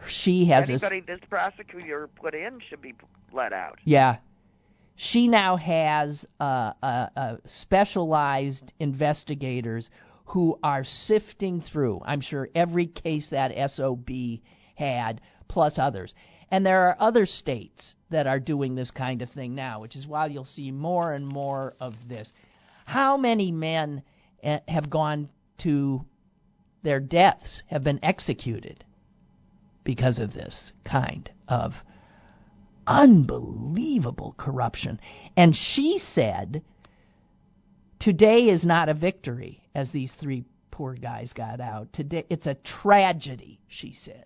She 0.10 0.46
has 0.46 0.70
anybody 0.70 0.98
a, 0.98 1.06
this 1.06 1.20
prosecutor 1.30 2.10
put 2.16 2.34
in 2.34 2.60
should 2.68 2.82
be 2.82 2.94
let 3.32 3.54
out. 3.54 3.80
Yeah, 3.84 4.18
she 4.96 5.28
now 5.28 5.58
has 5.58 6.26
uh, 6.40 6.74
uh, 6.82 7.08
uh, 7.16 7.36
specialized 7.46 8.74
investigators 8.80 9.90
who 10.26 10.58
are 10.64 10.84
sifting 10.84 11.62
through. 11.62 12.02
I'm 12.04 12.22
sure 12.22 12.50
every 12.56 12.88
case 12.88 13.30
that 13.30 13.72
SOB 13.72 14.10
had, 14.76 15.22
plus 15.48 15.78
others. 15.78 16.16
And 16.50 16.66
there 16.66 16.88
are 16.88 16.98
other 17.00 17.28
states 17.28 17.96
that 18.10 18.26
are 18.26 18.40
doing 18.40 18.74
this 18.74 18.90
kind 18.90 19.22
of 19.22 19.30
thing 19.30 19.54
now, 19.54 19.82
which 19.82 19.96
is 19.96 20.08
why 20.08 20.28
you'll 20.28 20.46
see 20.46 20.72
more 20.72 21.14
and 21.14 21.28
more 21.28 21.76
of 21.80 21.94
this. 22.08 22.34
How 22.86 23.18
many 23.18 23.52
men 23.52 24.02
eh, 24.42 24.60
have 24.68 24.90
gone 24.90 25.30
to 25.60 26.06
their 26.86 27.02
deaths, 27.02 27.64
have 27.68 27.84
been 27.84 28.00
executed 28.02 28.86
because 29.84 30.20
of 30.20 30.34
this 30.34 30.72
kind 30.86 31.30
of 31.50 31.74
unbelievable 32.88 34.34
corruption? 34.38 35.00
And 35.36 35.54
she 35.54 35.98
said, 35.98 36.64
Today 38.00 38.50
is 38.50 38.64
not 38.64 38.88
a 38.88 38.94
victory, 38.94 39.62
as 39.74 39.92
these 39.92 40.14
three 40.14 40.46
poor 40.72 40.94
guys 40.94 41.34
got 41.34 41.60
out. 41.60 41.92
Today, 41.92 42.26
it's 42.30 42.48
a 42.48 42.56
tragedy, 42.56 43.60
she 43.68 43.92
said 43.92 44.26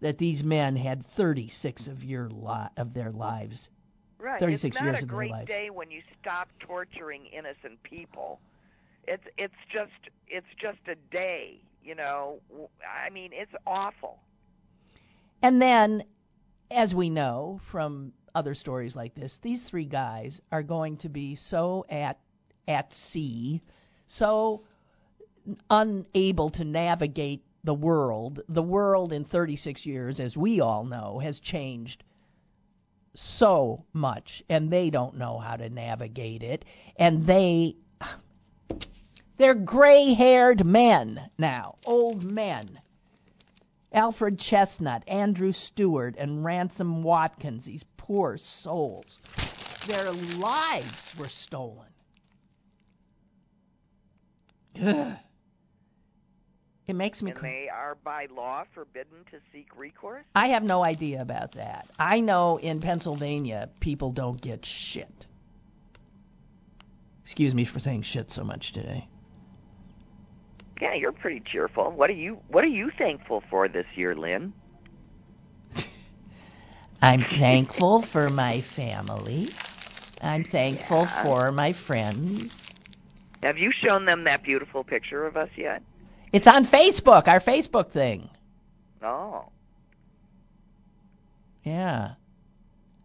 that 0.00 0.18
these 0.18 0.44
men 0.44 0.76
had 0.76 1.04
36 1.16 1.86
of 1.86 2.04
your 2.04 2.28
li- 2.28 2.68
of 2.76 2.92
their 2.92 3.10
lives. 3.10 3.70
Right. 4.18 4.38
36 4.38 4.76
it's 4.76 4.82
years 4.82 4.92
not 4.94 5.02
a 5.02 5.06
great 5.06 5.30
lives. 5.30 5.48
day 5.48 5.70
when 5.70 5.90
you 5.90 6.02
stop 6.20 6.48
torturing 6.60 7.26
innocent 7.26 7.82
people. 7.82 8.38
It's 9.06 9.24
it's 9.38 9.54
just 9.72 10.14
it's 10.28 10.46
just 10.60 10.78
a 10.88 10.96
day, 11.14 11.60
you 11.82 11.94
know. 11.94 12.40
I 13.06 13.10
mean, 13.10 13.30
it's 13.32 13.52
awful. 13.66 14.18
And 15.42 15.60
then 15.60 16.04
as 16.70 16.94
we 16.94 17.10
know 17.10 17.60
from 17.70 18.12
other 18.34 18.54
stories 18.54 18.96
like 18.96 19.14
this, 19.14 19.38
these 19.42 19.62
three 19.62 19.84
guys 19.84 20.40
are 20.50 20.62
going 20.62 20.96
to 20.98 21.08
be 21.08 21.36
so 21.36 21.84
at 21.88 22.18
at 22.66 22.92
sea, 22.92 23.62
so 24.06 24.64
unable 25.70 26.50
to 26.50 26.64
navigate 26.64 27.44
the 27.64 27.74
world, 27.74 28.40
the 28.48 28.62
world 28.62 29.12
in 29.12 29.24
36 29.24 29.84
years, 29.86 30.20
as 30.20 30.36
we 30.36 30.60
all 30.60 30.84
know, 30.84 31.18
has 31.18 31.40
changed 31.40 32.04
so 33.14 33.84
much, 33.92 34.42
and 34.48 34.70
they 34.70 34.90
don't 34.90 35.16
know 35.16 35.38
how 35.38 35.56
to 35.56 35.68
navigate 35.70 36.42
it. 36.42 36.64
And 36.96 37.26
they, 37.26 37.76
they're 39.36 39.54
gray 39.54 40.14
haired 40.14 40.64
men 40.64 41.30
now, 41.38 41.76
old 41.84 42.24
men. 42.24 42.80
Alfred 43.92 44.38
Chestnut, 44.40 45.04
Andrew 45.06 45.52
Stewart, 45.52 46.16
and 46.18 46.44
Ransom 46.44 47.02
Watkins, 47.04 47.64
these 47.64 47.84
poor 47.96 48.36
souls. 48.36 49.18
Their 49.86 50.10
lives 50.10 51.14
were 51.18 51.28
stolen. 51.28 51.88
Ugh. 54.82 55.16
It 56.86 56.96
makes 56.96 57.22
me. 57.22 57.30
And 57.30 57.40
they 57.40 57.70
are 57.74 57.96
by 58.04 58.26
law 58.26 58.64
forbidden 58.74 59.24
to 59.30 59.38
seek 59.50 59.68
recourse. 59.74 60.22
I 60.34 60.48
have 60.48 60.62
no 60.62 60.84
idea 60.84 61.22
about 61.22 61.52
that. 61.52 61.88
I 61.98 62.20
know 62.20 62.58
in 62.58 62.82
Pennsylvania 62.82 63.70
people 63.80 64.12
don't 64.12 64.38
get 64.38 64.66
shit. 64.66 65.26
Excuse 67.22 67.54
me 67.54 67.64
for 67.64 67.80
saying 67.80 68.02
shit 68.02 68.30
so 68.30 68.44
much 68.44 68.74
today. 68.74 69.08
Yeah, 70.80 70.94
you're 70.94 71.12
pretty 71.12 71.42
cheerful. 71.50 71.90
What 71.90 72.10
are 72.10 72.14
you 72.14 72.38
What 72.48 72.64
are 72.64 72.68
you 72.68 72.90
thankful 72.98 73.42
for 73.50 73.68
this 73.68 73.86
year, 73.94 74.14
Lynn? 74.14 74.52
I'm 77.00 77.22
thankful 77.22 78.06
for 78.12 78.30
my 78.30 78.62
family. 78.74 79.50
I'm 80.22 80.42
thankful 80.44 81.02
yeah. 81.02 81.22
for 81.22 81.52
my 81.52 81.74
friends. 81.86 82.50
Have 83.42 83.58
you 83.58 83.70
shown 83.84 84.06
them 84.06 84.24
that 84.24 84.42
beautiful 84.42 84.82
picture 84.84 85.26
of 85.26 85.36
us 85.36 85.50
yet? 85.56 85.82
It's 86.32 86.46
on 86.46 86.64
Facebook, 86.64 87.28
our 87.28 87.40
Facebook 87.40 87.92
thing. 87.92 88.30
Oh. 89.02 89.50
Yeah. 91.62 92.14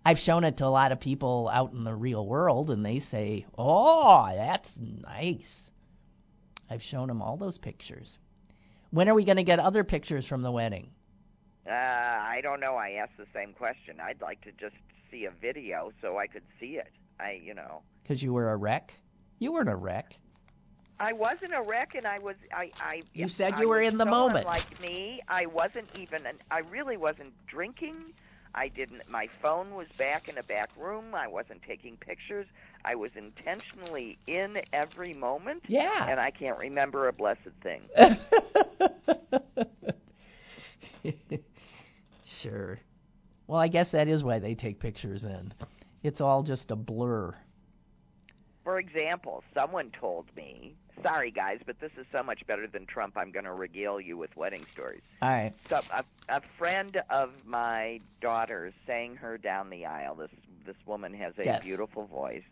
I've 0.06 0.18
shown 0.18 0.46
it 0.46 0.58
to 0.58 0.66
a 0.66 0.68
lot 0.68 0.94
of 0.94 1.00
people 1.02 1.50
out 1.54 1.74
in 1.74 1.84
the 1.84 1.94
real 1.94 2.26
world, 2.26 2.72
and 2.72 2.86
they 2.86 3.00
say, 3.00 3.46
oh, 3.58 4.28
that's 4.34 4.72
nice. 4.80 5.70
I've 6.70 6.82
shown 6.82 7.10
him 7.10 7.22
all 7.22 7.38
those 7.38 7.58
pictures. 7.58 8.18
When 8.92 9.10
are 9.10 9.14
we 9.14 9.26
going 9.26 9.38
to 9.38 9.44
get 9.44 9.60
other 9.60 9.84
pictures 9.84 10.26
from 10.26 10.42
the 10.42 10.52
wedding? 10.52 10.90
Uh, 11.68 11.74
I 11.74 12.40
don't 12.42 12.60
know. 12.60 12.76
I 12.76 12.92
asked 12.92 13.18
the 13.18 13.28
same 13.34 13.54
question. 13.54 13.98
I'd 14.02 14.22
like 14.22 14.42
to 14.42 14.52
just 14.52 14.76
see 15.12 15.26
a 15.26 15.32
video 15.32 15.92
so 16.02 16.18
I 16.18 16.28
could 16.28 16.44
see 16.60 16.78
it. 16.78 16.92
I, 17.20 17.40
you 17.44 17.54
know. 17.54 17.82
Because 18.04 18.24
you 18.24 18.34
were 18.34 18.52
a 18.52 18.56
wreck? 18.56 18.94
You 19.40 19.54
weren't 19.54 19.70
a 19.70 19.76
wreck. 19.76 20.16
I 21.00 21.14
wasn't 21.14 21.54
a 21.54 21.62
wreck, 21.62 21.96
and 21.96 22.06
I 22.06 22.20
was. 22.20 22.36
I. 22.52 22.72
I 22.82 23.02
you 23.14 23.30
said 23.30 23.54
I 23.54 23.62
you 23.62 23.70
were 23.70 23.82
in 23.82 23.98
the 23.98 24.04
so 24.04 24.10
moment. 24.10 24.46
Like 24.46 24.82
me, 24.82 25.22
I 25.30 25.46
wasn't 25.46 25.88
even. 25.98 26.22
I 26.52 26.60
really 26.60 26.98
wasn't 26.98 27.34
drinking. 27.48 27.96
I 28.60 28.68
didn't. 28.68 29.10
My 29.10 29.30
phone 29.42 29.74
was 29.74 29.88
back 29.98 30.28
in 30.28 30.38
a 30.38 30.44
back 30.44 30.70
room. 30.78 31.16
I 31.16 31.30
wasn't 31.30 31.64
taking 31.64 31.96
pictures. 31.96 32.46
I 32.84 32.94
was 32.94 33.12
intentionally 33.16 34.18
in 34.28 34.60
every 34.74 35.14
moment. 35.14 35.64
Yeah. 35.70 36.08
And 36.10 36.20
I 36.20 36.30
can't 36.30 36.60
remember 36.60 37.08
a 37.08 37.14
blessed 37.14 37.40
thing. 37.64 37.84
sure. 42.26 42.80
Well, 43.48 43.62
I 43.62 43.70
guess 43.70 43.92
that 43.92 44.10
is 44.10 44.26
why 44.26 44.40
they 44.40 44.56
take 44.56 44.82
pictures 44.82 45.22
then. 45.22 45.54
It's 46.04 46.20
all 46.20 46.44
just 46.44 46.70
a 46.70 46.76
blur. 46.76 47.34
For 48.64 48.80
example, 48.80 49.44
someone 49.54 49.92
told 49.92 50.26
me 50.36 50.76
sorry 51.04 51.32
guys, 51.32 51.60
but 51.66 51.80
this 51.80 51.92
is 51.98 52.06
so 52.12 52.24
much 52.24 52.46
better 52.48 52.68
than 52.68 52.86
Trump. 52.86 53.18
I'm 53.18 53.32
going 53.32 53.46
to 53.46 53.54
regale 53.54 54.00
you 54.00 54.18
with 54.18 54.36
wedding 54.36 54.66
stories. 54.74 55.02
All 55.22 55.30
right. 55.30 55.54
So 55.70 55.82
a, 55.92 56.04
a 56.28 56.42
friend 56.58 57.02
of 57.10 57.32
my 57.46 58.02
daughter's 58.22 58.74
sang 58.86 59.16
her 59.18 59.38
down 59.38 59.70
the 59.70 59.86
aisle. 59.86 60.16
This 60.16 60.32
this 60.66 60.76
woman 60.86 61.14
has 61.14 61.34
a 61.38 61.46
yes. 61.46 61.64
beautiful 61.64 62.06
voice, 62.06 62.44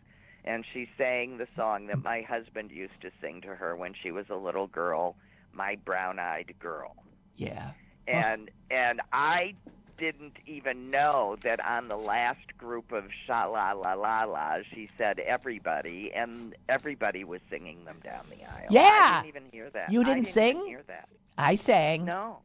and 0.44 0.64
she 0.72 0.88
sang 0.96 1.38
the 1.38 1.46
song 1.56 1.86
that 1.88 2.02
my 2.02 2.22
husband 2.22 2.70
used 2.70 3.00
to 3.02 3.10
sing 3.20 3.40
to 3.42 3.54
her 3.54 3.76
when 3.76 3.94
she 3.94 4.10
was 4.10 4.26
a 4.30 4.36
little 4.36 4.66
girl, 4.66 5.16
"My 5.52 5.76
Brown-Eyed 5.84 6.54
Girl." 6.58 6.96
Yeah. 7.36 7.72
And 8.06 8.50
and 8.70 9.00
I 9.12 9.54
didn't 9.98 10.38
even 10.46 10.90
know 10.90 11.36
that 11.42 11.64
on 11.64 11.88
the 11.88 11.96
last 11.96 12.56
group 12.56 12.92
of 12.92 13.04
sha 13.26 13.46
la 13.46 13.72
la 13.72 13.94
la 13.94 14.24
la, 14.24 14.58
she 14.72 14.88
said 14.96 15.18
everybody, 15.18 16.12
and 16.14 16.54
everybody 16.68 17.24
was 17.24 17.40
singing 17.50 17.84
them 17.84 17.98
down 18.02 18.24
the 18.30 18.44
aisle. 18.44 18.68
Yeah. 18.70 18.80
I 18.82 19.22
didn't 19.22 19.36
even 19.36 19.50
hear 19.52 19.70
that. 19.70 19.92
You 19.92 20.04
didn't, 20.04 20.10
I 20.10 20.20
didn't 20.22 20.34
sing? 20.34 20.66
hear 20.66 20.82
that. 20.86 21.08
I 21.36 21.54
sang. 21.56 22.04
No. 22.04 22.38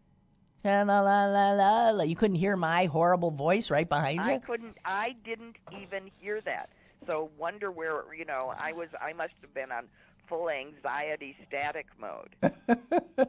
La 0.66 0.82
la 0.84 1.01
la 1.01 1.26
la 1.26 1.51
la 1.51 1.89
la. 1.89 2.04
You 2.04 2.16
couldn't 2.16 2.38
hear 2.38 2.56
my 2.56 2.86
horrible 2.86 3.32
voice 3.32 3.70
right 3.70 3.88
behind 3.88 4.18
you. 4.26 4.34
I 4.34 4.38
couldn't. 4.39 4.78
I 4.86 5.16
didn't 5.26 5.58
even 5.78 6.10
hear 6.20 6.39
that. 6.41 6.70
So 7.06 7.30
wonder 7.38 7.70
where 7.70 8.04
you 8.18 8.24
know 8.24 8.54
I 8.58 8.72
was. 8.72 8.88
I 9.01 9.12
must 9.14 9.34
have 9.41 9.54
been 9.54 9.72
on 9.72 9.89
full 10.28 10.49
anxiety 10.49 11.36
static 11.47 11.88
mode. 11.99 12.36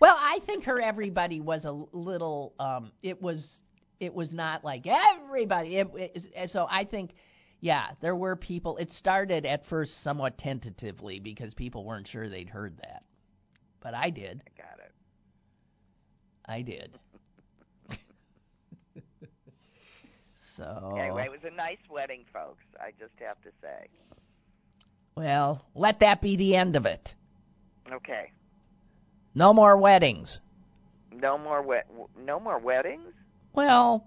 Well, 0.00 0.16
I 0.18 0.40
think 0.46 0.64
her 0.64 0.80
everybody 0.80 1.40
was 1.40 1.64
a 1.64 1.72
little. 1.92 2.54
Um, 2.58 2.92
it 3.02 3.20
was. 3.20 3.60
It 3.98 4.14
was 4.14 4.32
not 4.32 4.64
like 4.64 4.86
everybody. 4.86 5.76
It, 5.76 5.88
it, 5.94 6.50
so 6.50 6.66
I 6.70 6.84
think, 6.86 7.12
yeah, 7.60 7.88
there 8.00 8.16
were 8.16 8.34
people. 8.34 8.78
It 8.78 8.90
started 8.92 9.44
at 9.44 9.66
first 9.66 10.02
somewhat 10.02 10.38
tentatively 10.38 11.20
because 11.20 11.52
people 11.52 11.84
weren't 11.84 12.08
sure 12.08 12.26
they'd 12.26 12.48
heard 12.48 12.78
that, 12.78 13.04
but 13.82 13.92
I 13.92 14.08
did. 14.08 14.42
I 14.46 14.62
got 14.62 14.78
it. 14.78 14.92
I 16.46 16.62
did. 16.62 16.98
so. 20.56 20.96
Anyway, 20.98 21.24
it 21.26 21.30
was 21.30 21.44
a 21.44 21.54
nice 21.54 21.76
wedding, 21.90 22.24
folks. 22.32 22.64
I 22.80 22.92
just 22.98 23.12
have 23.20 23.38
to 23.42 23.50
say. 23.60 23.88
Well, 25.14 25.62
let 25.74 26.00
that 26.00 26.22
be 26.22 26.36
the 26.36 26.56
end 26.56 26.76
of 26.76 26.86
it. 26.86 27.14
Okay. 27.92 28.32
No 29.34 29.52
more 29.52 29.76
weddings. 29.76 30.40
No 31.12 31.38
more 31.38 31.62
wed. 31.62 31.84
No 32.18 32.40
more 32.40 32.58
weddings. 32.58 33.12
Well, 33.52 34.06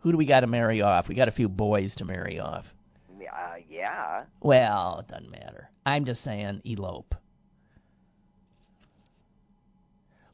who 0.00 0.12
do 0.12 0.18
we 0.18 0.26
got 0.26 0.40
to 0.40 0.46
marry 0.46 0.80
off? 0.82 1.08
We 1.08 1.14
got 1.14 1.28
a 1.28 1.32
few 1.32 1.48
boys 1.48 1.94
to 1.96 2.04
marry 2.04 2.40
off. 2.40 2.66
Uh, 3.10 3.56
yeah. 3.68 4.24
Well, 4.40 5.00
it 5.00 5.10
doesn't 5.10 5.30
matter. 5.30 5.70
I'm 5.86 6.04
just 6.04 6.22
saying, 6.22 6.62
elope. 6.64 7.14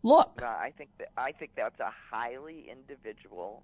Look. 0.02 0.40
No, 0.40 0.46
I 0.46 0.72
think 0.76 0.90
that 0.98 1.08
I 1.16 1.32
think 1.32 1.50
that's 1.56 1.80
a 1.80 1.90
highly 2.10 2.66
individual. 2.70 3.62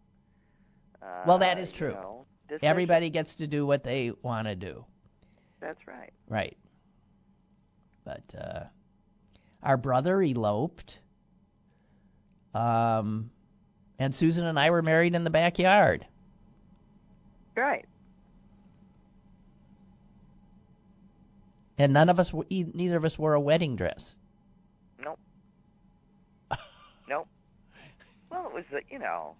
Uh, 1.00 1.22
well, 1.26 1.38
that 1.38 1.58
is 1.58 1.70
you 1.70 1.78
true. 1.78 1.92
know, 1.92 2.26
Everybody 2.62 3.10
gets 3.10 3.34
to 3.36 3.46
do 3.46 3.64
what 3.64 3.84
they 3.84 4.12
want 4.22 4.48
to 4.48 4.54
do. 4.54 4.84
That's 5.60 5.86
right. 5.86 6.12
Right. 6.28 6.56
But 8.04 8.22
uh, 8.36 8.64
our 9.62 9.76
brother 9.76 10.20
eloped. 10.22 10.98
Um, 12.54 13.30
and 13.98 14.14
Susan 14.14 14.44
and 14.44 14.58
I 14.58 14.70
were 14.70 14.82
married 14.82 15.14
in 15.14 15.24
the 15.24 15.30
backyard. 15.30 16.06
Right. 17.56 17.86
And 21.78 21.92
none 21.92 22.08
of 22.08 22.18
us, 22.18 22.32
neither 22.50 22.96
of 22.96 23.04
us 23.04 23.18
wore 23.18 23.34
a 23.34 23.40
wedding 23.40 23.76
dress. 23.76 24.16
Nope. 25.02 25.18
nope. 27.08 27.28
Well, 28.30 28.46
it 28.46 28.54
was 28.54 28.64
the, 28.70 28.80
you 28.90 28.98
know, 28.98 29.34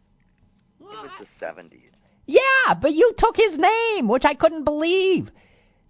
it 0.81 0.85
was 0.85 1.11
the 1.20 1.27
seventies. 1.39 1.91
Yeah, 2.27 2.75
but 2.81 2.93
you 2.93 3.12
took 3.16 3.37
his 3.37 3.59
name, 3.59 4.09
which 4.09 4.25
I 4.25 4.35
couldn't 4.35 4.64
believe. 4.64 5.31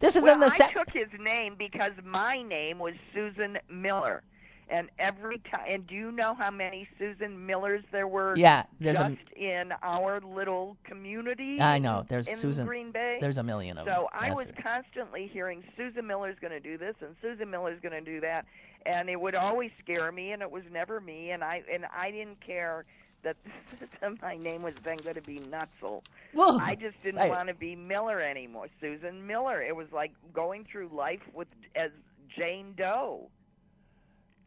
This 0.02 0.16
is 0.16 0.22
Well, 0.24 0.34
in 0.34 0.40
the 0.40 0.52
I 0.52 0.72
took 0.72 0.90
his 0.92 1.08
name 1.20 1.54
because 1.56 1.92
my 2.04 2.42
name 2.42 2.80
was 2.80 2.94
Susan 3.14 3.56
Miller, 3.70 4.24
and 4.68 4.90
every 4.98 5.38
time. 5.48 5.64
And 5.68 5.86
do 5.86 5.94
you 5.94 6.10
know 6.10 6.34
how 6.34 6.50
many 6.50 6.88
Susan 6.98 7.46
Millers 7.46 7.84
there 7.92 8.08
were? 8.08 8.36
Yeah, 8.36 8.64
there's 8.80 8.96
a 8.96 9.16
in 9.36 9.72
our 9.80 10.20
little 10.20 10.76
community. 10.82 11.60
I 11.60 11.78
know, 11.78 12.04
there's 12.08 12.26
in 12.26 12.36
Susan- 12.36 12.66
Green 12.66 12.90
Bay. 12.90 13.18
there's 13.20 13.38
a 13.38 13.44
million 13.44 13.78
of 13.78 13.86
them. 13.86 13.94
So 13.94 14.08
I 14.12 14.32
was 14.32 14.48
constantly 14.60 15.28
hearing 15.32 15.62
Susan 15.76 16.04
Miller's 16.04 16.36
going 16.40 16.52
to 16.52 16.60
do 16.60 16.76
this 16.76 16.96
and 17.00 17.14
Susan 17.22 17.48
Miller's 17.48 17.78
going 17.80 17.92
to 17.92 18.00
do 18.00 18.20
that, 18.22 18.44
and 18.84 19.08
it 19.08 19.20
would 19.20 19.36
always 19.36 19.70
scare 19.80 20.10
me, 20.10 20.32
and 20.32 20.42
it 20.42 20.50
was 20.50 20.64
never 20.72 21.00
me, 21.00 21.30
and 21.30 21.44
I 21.44 21.62
and 21.72 21.86
I 21.96 22.10
didn't 22.10 22.40
care 22.44 22.86
that 24.00 24.20
my 24.20 24.36
name 24.36 24.62
was 24.62 24.74
then 24.84 24.96
going 24.98 25.14
to 25.14 25.22
be 25.22 25.38
Nutzel. 25.38 26.02
Well, 26.34 26.58
I 26.60 26.74
just 26.74 27.00
didn't 27.02 27.20
right. 27.20 27.30
want 27.30 27.48
to 27.48 27.54
be 27.54 27.76
Miller 27.76 28.20
anymore. 28.20 28.66
Susan 28.80 29.26
Miller. 29.26 29.62
It 29.62 29.76
was 29.76 29.86
like 29.92 30.12
going 30.32 30.64
through 30.70 30.90
life 30.92 31.20
with 31.32 31.48
as 31.76 31.90
Jane 32.36 32.74
Doe. 32.76 33.28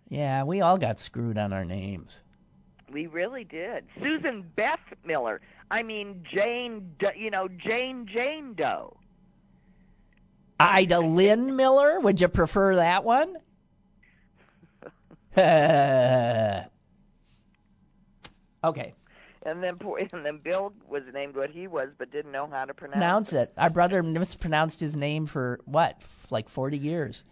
Yeah, 0.09 0.43
we 0.43 0.61
all 0.61 0.78
got 0.78 0.99
screwed 0.99 1.38
on 1.38 1.53
our 1.53 1.65
names. 1.65 2.21
We 2.91 3.07
really 3.07 3.43
did. 3.43 3.86
Susan 3.99 4.45
Beth 4.55 4.80
Miller. 5.05 5.41
I 5.71 5.82
mean 5.84 6.23
Jane. 6.32 6.91
Do, 6.99 7.07
you 7.15 7.32
know 7.32 7.47
Jane 7.47 8.07
Jane 8.11 8.53
Doe. 8.55 8.97
Ida 10.59 10.99
Lynn 10.99 11.55
Miller, 11.57 11.99
would 11.99 12.19
you 12.21 12.28
prefer 12.28 12.76
that 12.76 13.03
one? 13.03 13.38
okay, 18.70 18.93
And 19.45 19.63
then 19.63 19.78
and 20.13 20.26
then 20.26 20.39
Bill 20.43 20.74
was 20.89 21.03
named 21.13 21.36
what 21.36 21.49
he 21.49 21.68
was, 21.68 21.89
but 21.97 22.11
didn't 22.11 22.32
know 22.32 22.47
how 22.47 22.66
to 22.66 22.74
pronounce. 22.74 22.95
pronounce 22.95 23.34
it. 23.34 23.53
Our 23.57 23.70
brother 23.70 24.01
mispronounced 24.03 24.80
his 24.80 24.95
name 24.95 25.28
for 25.28 25.59
what, 25.66 25.97
like 26.30 26.49
40 26.49 26.78
years. 26.78 27.24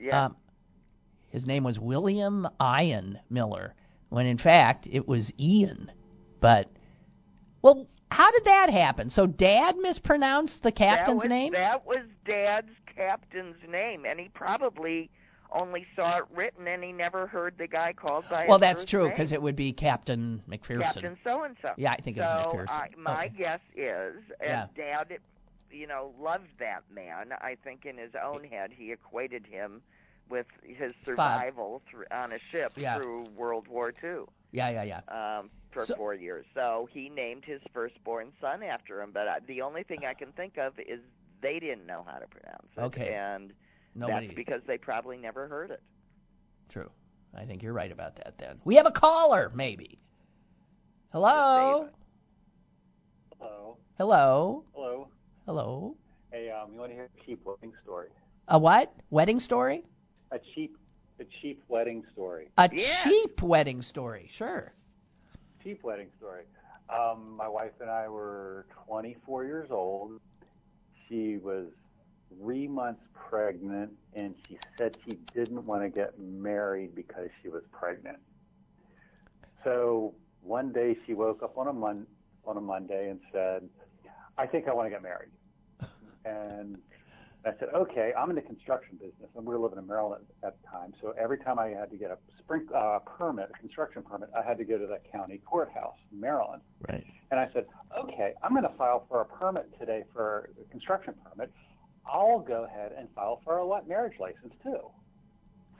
Yeah. 0.00 0.26
Um, 0.26 0.36
his 1.28 1.46
name 1.46 1.64
was 1.64 1.78
William 1.78 2.46
Ian 2.60 3.18
Miller, 3.28 3.74
when 4.08 4.26
in 4.26 4.38
fact 4.38 4.88
it 4.90 5.06
was 5.06 5.30
Ian. 5.38 5.90
But, 6.40 6.70
well, 7.62 7.86
how 8.10 8.30
did 8.30 8.44
that 8.44 8.70
happen? 8.70 9.10
So 9.10 9.26
Dad 9.26 9.76
mispronounced 9.76 10.62
the 10.62 10.72
captain's 10.72 11.22
that 11.22 11.28
was, 11.28 11.28
name? 11.28 11.52
That 11.52 11.86
was 11.86 12.04
Dad's 12.24 12.70
captain's 12.94 13.56
name, 13.68 14.04
and 14.06 14.18
he 14.18 14.28
probably 14.28 15.10
only 15.52 15.86
saw 15.96 16.18
it 16.18 16.24
written, 16.34 16.66
and 16.68 16.82
he 16.84 16.92
never 16.92 17.26
heard 17.26 17.54
the 17.58 17.66
guy 17.66 17.92
called 17.92 18.24
by. 18.28 18.46
well, 18.48 18.58
that's 18.58 18.84
true 18.84 19.08
because 19.08 19.32
it 19.32 19.40
would 19.40 19.56
be 19.56 19.72
Captain 19.72 20.42
McPherson. 20.48 20.82
Captain 20.82 21.16
so 21.24 21.44
and 21.44 21.56
so. 21.62 21.72
Yeah, 21.76 21.92
I 21.92 22.00
think 22.00 22.16
it 22.16 22.20
was 22.20 22.54
McPherson. 22.54 22.68
I, 22.70 22.88
my 22.96 23.24
Okay. 23.26 23.34
guess 23.38 23.60
is, 23.76 24.22
Yeah. 24.42 24.66
Dad, 24.76 25.18
you 25.70 25.86
know, 25.86 26.12
loved 26.20 26.48
that 26.58 26.82
man. 26.94 27.32
I 27.40 27.56
think 27.62 27.86
in 27.86 27.96
his 27.96 28.12
own 28.22 28.44
head 28.44 28.72
he 28.76 28.92
equated 28.92 29.46
him 29.46 29.82
with 30.28 30.46
his 30.62 30.92
survival 31.04 31.82
through, 31.90 32.04
on 32.10 32.32
a 32.32 32.38
ship 32.50 32.72
Yeah. 32.76 32.98
through 32.98 33.24
World 33.36 33.66
War 33.68 33.92
II. 34.02 34.24
Yeah, 34.52 34.68
yeah, 34.70 34.82
yeah. 35.08 35.38
um, 35.38 35.50
for 35.70 35.84
So- 35.84 35.94
four 35.96 36.14
years. 36.14 36.46
So 36.54 36.88
he 36.92 37.08
named 37.08 37.44
his 37.44 37.60
firstborn 37.72 38.32
son 38.40 38.62
after 38.62 39.00
him. 39.02 39.10
But 39.12 39.28
I, 39.28 39.38
the 39.46 39.62
only 39.62 39.82
thing 39.82 40.04
I 40.06 40.14
can 40.14 40.32
think 40.32 40.58
of 40.58 40.78
is 40.78 41.00
they 41.40 41.58
didn't 41.58 41.86
know 41.86 42.04
how 42.06 42.18
to 42.18 42.26
pronounce 42.26 42.66
it, 42.76 42.80
Okay. 42.80 43.14
and 43.14 43.52
Nobody. 43.94 44.26
that's 44.26 44.36
because 44.36 44.62
they 44.66 44.78
probably 44.78 45.16
never 45.16 45.48
heard 45.48 45.70
it. 45.70 45.82
True. 46.68 46.90
I 47.34 47.44
think 47.44 47.62
you're 47.62 47.72
right 47.72 47.90
about 47.92 48.16
that 48.16 48.34
then. 48.38 48.60
We 48.64 48.76
have 48.76 48.86
a 48.86 48.90
caller, 48.90 49.50
maybe. 49.54 49.98
Hello? 51.12 51.88
Hello. 53.38 53.76
Hello? 53.96 54.64
Hello. 54.74 55.08
Hello? 55.46 55.96
Hey, 56.30 56.50
um, 56.50 56.72
you 56.72 56.78
want 56.80 56.90
to 56.90 56.94
hear 56.94 57.08
a 57.18 57.24
cheap 57.24 57.40
wedding 57.44 57.72
story? 57.82 58.08
A 58.48 58.58
what? 58.58 58.94
Wedding 59.10 59.40
story? 59.40 59.84
A 60.30 60.38
cheap, 60.54 60.76
a 61.20 61.24
cheap 61.40 61.62
wedding 61.68 62.04
story. 62.12 62.48
A 62.58 62.68
Yes. 62.72 63.04
cheap 63.04 63.42
wedding 63.42 63.82
story. 63.82 64.28
Sure. 64.32 64.72
Cheap 65.62 65.82
wedding 65.82 66.08
story. 66.18 66.44
Um, 66.88 67.36
my 67.36 67.48
wife 67.48 67.72
and 67.80 67.90
I 67.90 68.08
were 68.08 68.66
24 68.86 69.44
years 69.44 69.70
old. 69.70 70.20
She 71.08 71.38
was 71.38 71.66
three 72.28 72.68
months 72.68 73.00
pregnant, 73.28 73.90
and 74.14 74.34
she 74.46 74.58
said 74.76 74.92
she 75.04 75.18
didn't 75.34 75.64
want 75.64 75.82
to 75.82 75.88
get 75.88 76.18
married 76.18 76.94
because 76.94 77.28
she 77.42 77.48
was 77.48 77.62
pregnant. 77.72 78.18
So 79.64 80.14
one 80.40 80.72
day 80.72 80.96
she 81.06 81.14
woke 81.14 81.42
up 81.42 81.58
on 81.58 81.68
a 81.68 81.72
mon- 81.72 82.06
on 82.44 82.56
a 82.56 82.60
Monday 82.60 83.10
and 83.10 83.20
said, 83.32 83.68
"I 84.36 84.46
think 84.46 84.68
I 84.68 84.74
want 84.74 84.86
to 84.86 84.90
get 84.90 85.02
married." 85.02 85.30
And 86.24 86.78
I 87.46 87.52
said, 87.58 87.68
"Okay, 87.74 88.12
I'm 88.18 88.28
in 88.28 88.36
the 88.36 88.42
construction 88.42 88.96
business, 88.96 89.30
and 89.34 89.46
we 89.46 89.54
were 89.54 89.60
living 89.60 89.78
in 89.78 89.86
Maryland 89.86 90.26
at 90.42 90.60
the 90.60 90.68
time. 90.68 90.92
So 91.00 91.14
every 91.18 91.38
time 91.38 91.58
I 91.58 91.68
had 91.68 91.90
to 91.90 91.96
get 91.96 92.10
a 92.10 92.18
sprink 92.42 92.66
uh, 92.74 92.98
permit, 92.98 93.50
a 93.54 93.58
construction 93.58 94.02
permit, 94.02 94.28
I 94.36 94.42
had 94.42 94.58
to 94.58 94.64
go 94.64 94.76
to 94.76 94.86
the 94.86 94.98
county 95.10 95.40
courthouse 95.46 95.96
in 96.12 96.20
Maryland." 96.20 96.62
Right. 96.88 97.06
And 97.30 97.38
I 97.38 97.48
said, 97.52 97.66
okay, 97.96 98.32
I'm 98.42 98.52
going 98.52 98.62
to 98.62 98.76
file 98.78 99.04
for 99.08 99.20
a 99.20 99.26
permit 99.26 99.68
today 99.78 100.04
for 100.12 100.50
a 100.60 100.70
construction 100.70 101.14
permit. 101.24 101.52
I'll 102.10 102.40
go 102.40 102.64
ahead 102.64 102.92
and 102.96 103.08
file 103.14 103.40
for 103.44 103.58
a 103.58 103.66
li- 103.66 103.80
marriage 103.86 104.18
license 104.18 104.54
too. 104.62 104.90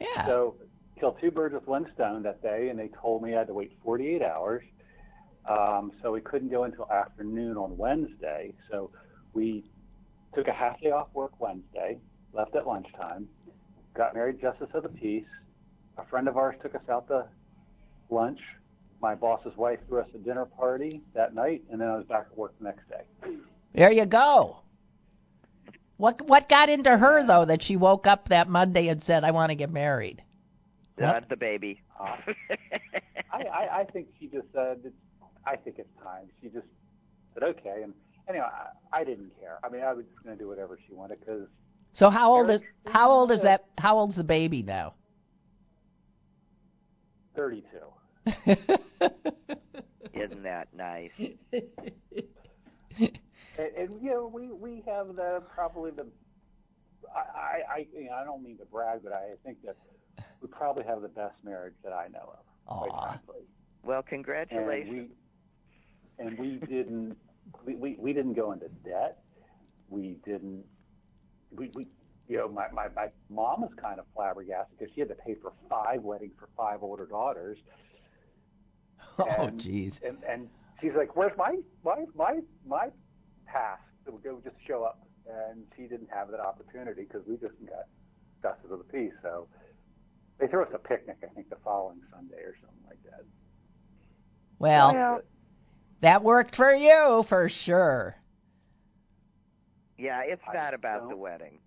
Yeah. 0.01 0.27
So 0.27 0.57
kill 0.99 1.13
two 1.13 1.31
birds 1.31 1.55
with 1.55 1.67
one 1.67 1.87
stone 1.95 2.23
that 2.25 2.43
day, 2.43 2.69
and 2.69 2.79
they 2.79 2.91
told 3.01 3.23
me 3.23 3.35
I 3.35 3.39
had 3.39 3.47
to 3.49 3.55
wait 3.55 3.73
48 3.85 4.23
hours. 4.23 4.63
Um, 5.49 5.93
so 6.03 6.13
we 6.13 6.21
couldn't 6.21 6.51
go 6.51 6.65
until 6.65 6.91
afternoon 6.91 7.57
on 7.57 7.77
Wednesday. 7.77 8.53
So 8.71 8.91
we 9.33 9.65
took 10.35 10.47
a 10.47 10.53
half 10.53 10.81
day 10.81 10.91
off 10.91 11.09
work 11.15 11.41
Wednesday, 11.41 11.99
left 12.33 12.55
at 12.55 12.67
lunchtime, 12.67 13.27
got 13.95 14.15
married 14.15 14.41
justice 14.41 14.69
of 14.75 14.83
the 14.83 14.89
peace. 14.91 15.25
A 15.97 16.05
friend 16.07 16.29
of 16.29 16.37
ours 16.37 16.55
took 16.63 16.75
us 16.75 16.83
out 16.91 17.09
to 17.09 17.27
lunch. 18.11 18.39
My 19.01 19.15
boss's 19.15 19.57
wife 19.57 19.79
threw 19.89 20.01
us 20.01 20.09
a 20.15 20.19
dinner 20.19 20.45
party 20.45 21.03
that 21.15 21.35
night, 21.35 21.63
and 21.71 21.81
then 21.81 21.89
I 21.89 21.97
was 21.97 22.07
back 22.07 22.27
at 22.31 22.37
work 22.37 22.55
the 22.59 22.65
next 22.65 22.83
day. 22.89 23.31
there 23.75 23.93
you 23.93 24.07
go. 24.07 24.59
What 25.99 26.23
what 26.23 26.49
got 26.49 26.69
into 26.71 26.97
her 26.97 27.27
though 27.27 27.45
that 27.45 27.63
she 27.63 27.77
woke 27.77 28.07
up 28.07 28.31
that 28.31 28.49
Monday 28.49 28.89
and 28.89 29.03
said, 29.03 29.25
"I 29.25 29.33
want 29.33 29.51
to 29.51 29.57
get 29.57 29.71
married"? 29.71 30.23
Uh, 31.03 31.21
the 31.29 31.37
baby. 31.37 31.81
Uh, 31.99 32.17
I, 33.33 33.43
I, 33.43 33.81
I 33.81 33.85
think 33.85 34.09
she 34.19 34.27
just 34.27 34.47
said, 34.53 34.81
it's, 34.85 34.95
I 35.47 35.57
think 35.57 35.79
it's 35.79 35.89
time. 36.03 36.29
She 36.41 36.49
just 36.49 36.67
said, 37.35 37.43
okay. 37.45 37.83
And 37.83 37.95
anyway, 38.29 38.47
I, 38.93 39.01
I 39.01 39.05
didn't 39.05 39.31
care. 39.41 39.59
I 39.63 39.69
mean, 39.69 39.83
I 39.83 39.93
was 39.93 40.05
just 40.07 40.25
going 40.25 40.37
to 40.37 40.43
do 40.43 40.49
whatever 40.49 40.79
she 40.87 40.95
wanted 40.95 41.21
because 41.21 41.47
So 41.93 42.11
how 42.11 42.33
old 42.33 42.51
is 42.51 42.63
how 42.87 43.11
old 43.11 43.31
is 43.31 43.43
that? 43.43 43.67
How 43.77 43.99
old's 43.99 44.17
the 44.17 44.25
baby 44.25 44.63
now? 44.63 44.95
32. 47.37 47.65
Isn't 50.13 50.43
that 50.43 50.69
nice? 50.75 51.13
And, 53.59 53.69
and 53.77 54.03
you 54.03 54.11
know, 54.11 54.31
we 54.33 54.53
we 54.53 54.83
have 54.87 55.15
the 55.17 55.43
probably 55.55 55.91
the. 55.91 56.07
I 57.15 57.19
I, 57.19 57.75
I, 57.75 57.87
you 57.97 58.05
know, 58.07 58.13
I 58.15 58.25
don't 58.25 58.43
mean 58.43 58.59
to 58.59 58.65
brag, 58.65 59.01
but 59.03 59.13
I 59.13 59.31
think 59.45 59.59
that 59.65 59.77
we 60.41 60.49
probably 60.49 60.85
have 60.85 61.03
the 61.03 61.09
best 61.09 61.45
marriage 61.45 61.75
that 61.85 61.93
I 61.93 62.09
know 62.09 62.33
of. 62.39 62.79
Quite 62.79 62.91
Aw. 62.91 63.07
frankly. 63.07 63.43
Well, 63.83 63.99
and 63.99 64.07
congratulations. 64.07 65.11
we 66.19 66.25
and 66.25 66.39
we 66.39 66.57
didn't 66.67 67.17
we, 67.65 67.75
we, 67.75 67.97
we 67.99 68.13
didn't 68.13 68.35
go 68.35 68.53
into 68.53 68.69
debt. 68.85 69.19
We 69.89 70.17
didn't 70.25 70.65
we, 71.51 71.71
we 71.75 71.87
you 72.29 72.37
know 72.37 72.49
my, 72.49 72.69
my 72.73 72.89
my 72.95 73.09
mom 73.31 73.63
was 73.63 73.71
kind 73.81 73.99
of 73.99 74.05
flabbergasted 74.15 74.79
because 74.79 74.93
she 74.95 75.01
had 75.01 75.09
to 75.09 75.15
pay 75.15 75.35
for 75.41 75.53
five 75.71 76.03
weddings 76.03 76.35
for 76.39 76.49
five 76.57 76.83
older 76.83 77.07
daughters 77.07 77.59
Oh, 79.19 79.25
And- 79.47 79.61
jeez. 79.61 79.95
and 80.07 80.19
and 80.29 80.49
she's 80.81 80.93
like 80.97 81.17
where's 81.17 81.37
my 81.39 81.57
my 81.85 82.05
my 82.15 82.41
my 82.67 82.89
pass 83.53 83.79
that 84.05 84.13
would 84.13 84.23
go 84.25 84.41
just 84.45 84.57
show 84.67 84.85
up 84.85 85.01
and 85.29 85.65
she 85.77 85.83
didn't 85.85 86.09
have 86.13 86.31
that 86.31 86.41
opportunity 86.41 87.03
because 87.03 87.23
we 87.27 87.37
just 87.37 87.55
got 87.67 87.87
justice 88.43 88.71
of 88.71 88.79
the 88.79 88.85
peace 88.93 89.15
so 89.23 89.49
they 90.39 90.47
threw 90.49 90.63
us 90.63 90.71
a 90.75 90.79
picnic 90.79 91.19
I 91.25 91.29
think 91.35 91.51
the 91.51 91.57
following 91.65 92.01
Sunday 92.13 92.43
or 92.43 92.55
something 92.61 92.85
like 92.89 93.03
that. 93.05 93.25
Well, 94.59 94.93
Well, 94.93 95.23
that 96.01 96.23
worked 96.25 96.57
for 96.57 96.75
you 96.75 97.25
for 97.29 97.49
sure. 97.49 98.17
yeah, 99.99 100.23
it's 100.25 100.43
I 100.49 100.55
not 100.55 100.75
about 100.75 101.09
the 101.09 101.17
wedding. 101.17 101.61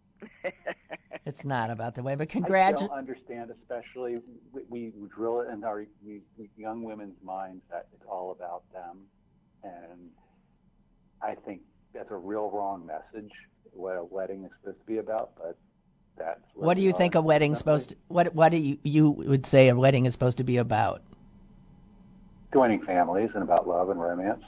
it's 1.25 1.43
not 1.45 1.69
about 1.71 1.95
the 1.95 2.03
way, 2.03 2.15
but 2.15 2.29
I 2.31 2.31
congratulations. 2.31 2.89
don't 2.89 2.97
understand, 2.97 3.51
especially 3.51 4.17
we, 4.53 4.63
we 4.69 4.93
drill 5.15 5.41
it 5.41 5.49
in 5.49 5.63
our 5.63 5.85
we, 6.05 6.21
we, 6.37 6.49
young 6.57 6.83
women's 6.83 7.17
minds 7.23 7.63
that 7.71 7.87
it's 7.93 8.05
all 8.09 8.31
about 8.31 8.63
them, 8.73 9.07
and 9.63 10.11
I 11.21 11.35
think 11.35 11.61
that's 11.93 12.11
a 12.11 12.15
real 12.15 12.49
wrong 12.51 12.85
message. 12.85 13.31
What 13.73 13.95
a 13.97 14.03
wedding 14.03 14.43
is 14.43 14.51
supposed 14.59 14.79
to 14.79 14.85
be 14.85 14.97
about, 14.97 15.31
but 15.37 15.57
that's 16.17 16.41
what, 16.53 16.65
What 16.67 16.75
do 16.75 16.81
you 16.83 16.93
think 16.93 17.15
a 17.15 17.21
wedding's 17.21 17.57
supposed 17.57 17.89
to? 17.89 17.95
What 18.07 18.33
What 18.35 18.49
do 18.49 18.57
you 18.57 18.77
you 18.83 19.09
would 19.11 19.45
say 19.45 19.69
a 19.69 19.75
wedding 19.75 20.05
is 20.05 20.13
supposed 20.13 20.37
to 20.37 20.43
be 20.43 20.57
about? 20.57 21.01
joining 22.53 22.81
families 22.83 23.29
and 23.33 23.43
about 23.43 23.65
love 23.67 23.89
and 23.89 24.01
romance. 24.01 24.43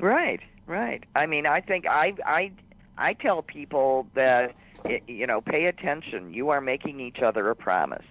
Right, 0.00 0.40
right. 0.66 1.04
I 1.14 1.26
mean, 1.26 1.46
I 1.46 1.60
think 1.60 1.86
I 1.86 2.14
I 2.24 2.52
I 2.98 3.12
tell 3.14 3.42
people 3.42 4.08
that 4.14 4.54
you 5.06 5.26
know, 5.26 5.40
pay 5.40 5.66
attention. 5.66 6.32
You 6.32 6.50
are 6.50 6.60
making 6.60 7.00
each 7.00 7.20
other 7.20 7.48
a 7.50 7.56
promise. 7.56 8.04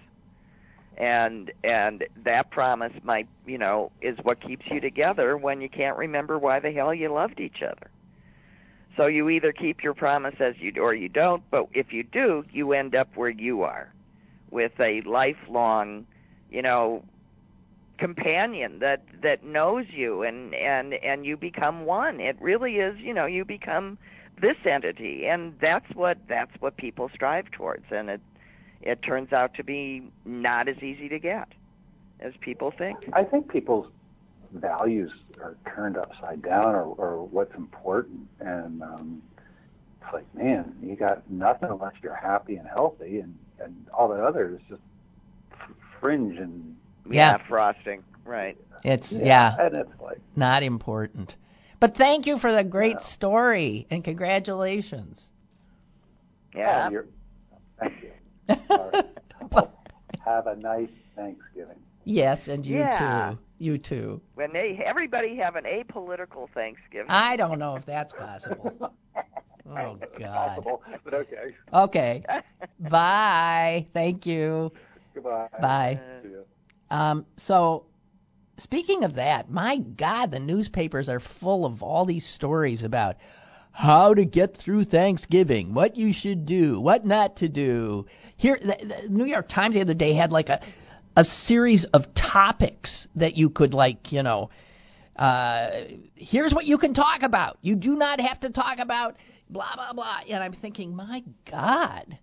And 0.96 1.52
and 1.62 2.04
that 2.24 2.50
promise 2.50 2.92
might, 3.02 3.28
you 3.46 3.58
know, 3.58 3.92
is 4.00 4.16
what 4.22 4.40
keeps 4.40 4.64
you 4.70 4.80
together 4.80 5.36
when 5.36 5.60
you 5.60 5.68
can't 5.68 5.98
remember 5.98 6.38
why 6.38 6.60
the 6.60 6.72
hell 6.72 6.94
you 6.94 7.12
loved 7.12 7.38
each 7.40 7.62
other. 7.62 7.90
So 8.96 9.06
you 9.06 9.28
either 9.28 9.52
keep 9.52 9.82
your 9.82 9.94
promise 9.94 10.34
as 10.40 10.54
you 10.58 10.72
or 10.80 10.94
you 10.94 11.08
don't, 11.08 11.42
but 11.50 11.68
if 11.72 11.92
you 11.92 12.02
do, 12.02 12.44
you 12.50 12.72
end 12.72 12.94
up 12.94 13.08
where 13.14 13.28
you 13.28 13.62
are 13.62 13.92
with 14.50 14.72
a 14.80 15.02
lifelong, 15.02 16.06
you 16.50 16.62
know, 16.62 17.04
companion 17.98 18.78
that 18.80 19.02
that 19.22 19.42
knows 19.44 19.86
you 19.90 20.22
and 20.22 20.54
and 20.54 20.94
and 20.94 21.24
you 21.24 21.36
become 21.36 21.84
one. 21.84 22.20
It 22.20 22.36
really 22.40 22.76
is 22.76 22.98
you 22.98 23.14
know 23.14 23.26
you 23.26 23.44
become 23.44 23.98
this 24.40 24.56
entity 24.66 25.26
and 25.26 25.54
that's 25.60 25.86
what 25.94 26.18
that's 26.28 26.52
what 26.60 26.76
people 26.76 27.10
strive 27.14 27.50
towards 27.50 27.86
and 27.90 28.10
it 28.10 28.20
it 28.82 29.02
turns 29.02 29.32
out 29.32 29.54
to 29.54 29.64
be 29.64 30.02
not 30.26 30.68
as 30.68 30.76
easy 30.82 31.08
to 31.08 31.18
get 31.18 31.48
as 32.20 32.32
people 32.40 32.70
think. 32.70 32.98
I 33.14 33.24
think 33.24 33.48
people's 33.50 33.90
values 34.60 35.10
are 35.40 35.56
turned 35.74 35.96
upside 35.96 36.42
down, 36.42 36.74
or, 36.74 36.84
or 36.84 37.24
what's 37.24 37.54
important, 37.54 38.28
and 38.40 38.82
um, 38.82 39.22
it's 40.02 40.12
like, 40.12 40.34
man, 40.34 40.74
you 40.82 40.96
got 40.96 41.28
nothing 41.30 41.68
unless 41.70 41.94
you're 42.02 42.14
happy 42.14 42.56
and 42.56 42.68
healthy, 42.68 43.20
and 43.20 43.36
and 43.58 43.74
all 43.96 44.08
the 44.08 44.22
other 44.22 44.54
is 44.54 44.60
just 44.68 44.82
fringe 46.00 46.36
and 46.38 46.76
Yeah. 47.10 47.38
frosting 47.48 48.02
right 48.24 48.56
It's 48.84 49.12
yeah, 49.12 49.56
and 49.58 49.74
it's 49.74 50.00
like, 50.00 50.20
not 50.36 50.62
important. 50.62 51.36
But 51.80 51.96
thank 51.96 52.26
you 52.26 52.38
for 52.38 52.52
the 52.52 52.64
great 52.64 52.96
Yeah. 52.96 53.06
story 53.06 53.86
and 53.90 54.02
congratulations. 54.04 55.30
yeah 56.54 56.86
oh, 56.86 56.90
you're, 56.90 57.06
thank 57.80 57.94
you. 58.02 58.10
Well, 59.52 59.72
have 60.24 60.46
a 60.48 60.56
nice 60.56 60.88
Thanksgiving. 61.14 61.78
yes, 62.04 62.48
and 62.48 62.66
you 62.66 62.78
Yeah. 62.78 63.30
too. 63.32 63.38
You 63.58 63.78
too. 63.78 64.20
when 64.34 64.52
they 64.52 64.80
everybody 64.84 65.36
have 65.36 65.56
an 65.56 65.64
apolitical 65.64 66.48
thanksgiving 66.52 67.10
I 67.10 67.36
don't 67.36 67.58
know 67.58 67.76
if 67.76 67.86
that's 67.86 68.12
possible. 68.12 68.92
Oh 69.68 69.98
God. 70.18 70.62
Possible, 70.62 70.82
but 71.04 71.14
okay. 71.14 71.54
Okay. 71.72 72.24
Bye. 72.78 73.86
Thank 73.92 74.24
you. 74.24 74.70
Goodbye. 75.14 75.48
Bye. 75.60 76.00
Um, 76.90 77.26
so, 77.36 77.86
speaking 78.58 79.02
of 79.02 79.16
that, 79.16 79.50
my 79.50 79.78
God, 79.78 80.30
the 80.30 80.38
newspapers 80.38 81.08
are 81.08 81.20
full 81.20 81.66
of 81.66 81.82
all 81.82 82.06
these 82.06 82.26
stories 82.26 82.82
about 82.84 83.16
how 83.72 84.14
to 84.14 84.24
get 84.24 84.56
through 84.56 84.84
Thanksgiving, 84.84 85.74
what 85.74 85.96
you 85.96 86.12
should 86.12 86.46
do, 86.46 86.80
what 86.80 87.04
not 87.04 87.36
to 87.36 87.48
do. 87.48 88.06
Here, 88.36 88.58
the, 88.60 89.02
the 89.02 89.08
New 89.08 89.26
York 89.26 89.48
Times 89.48 89.74
the 89.74 89.80
other 89.80 89.94
day 89.94 90.14
had 90.14 90.32
like 90.32 90.48
a 90.48 90.60
a 91.16 91.24
series 91.24 91.86
of 91.94 92.02
topics 92.14 93.08
that 93.16 93.36
you 93.36 93.48
could 93.48 93.72
like, 93.72 94.12
you 94.12 94.22
know, 94.22 94.50
uh, 95.16 95.70
here's 96.14 96.52
what 96.52 96.66
you 96.66 96.76
can 96.76 96.92
talk 96.92 97.22
about. 97.22 97.58
You 97.62 97.74
do 97.74 97.94
not 97.94 98.20
have 98.20 98.40
to 98.40 98.50
talk 98.50 98.78
about 98.78 99.16
blah 99.48 99.74
blah 99.74 99.92
blah. 99.94 100.18
And 100.28 100.42
I'm 100.42 100.52
thinking, 100.52 100.94
my 100.94 101.24
God, 101.50 102.18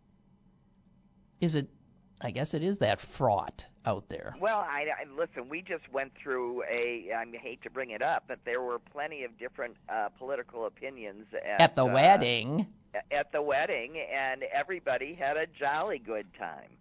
is 1.41 1.55
it? 1.55 1.67
I 2.21 2.31
guess 2.31 2.53
it 2.53 2.63
is 2.63 2.77
that 2.77 2.99
fraught 3.17 3.65
out 3.85 4.05
there. 4.07 4.35
Well, 4.39 4.59
I, 4.59 4.85
I 5.01 5.19
listen. 5.19 5.49
We 5.49 5.61
just 5.61 5.91
went 5.91 6.11
through 6.21 6.63
a. 6.71 7.09
I 7.17 7.25
hate 7.37 7.63
to 7.63 7.71
bring 7.71 7.89
it 7.89 8.03
up, 8.03 8.25
but 8.27 8.39
there 8.45 8.61
were 8.61 8.77
plenty 8.79 9.23
of 9.23 9.37
different 9.39 9.75
uh, 9.89 10.09
political 10.17 10.67
opinions 10.67 11.25
at, 11.33 11.61
At 11.61 11.75
the 11.75 11.83
uh, 11.83 11.93
wedding, 11.93 12.67
At 13.11 13.31
the 13.31 13.41
wedding, 13.41 13.95
and 14.15 14.43
everybody 14.53 15.15
had 15.15 15.35
a 15.35 15.47
jolly 15.47 15.97
good 15.97 16.27
time 16.37 16.77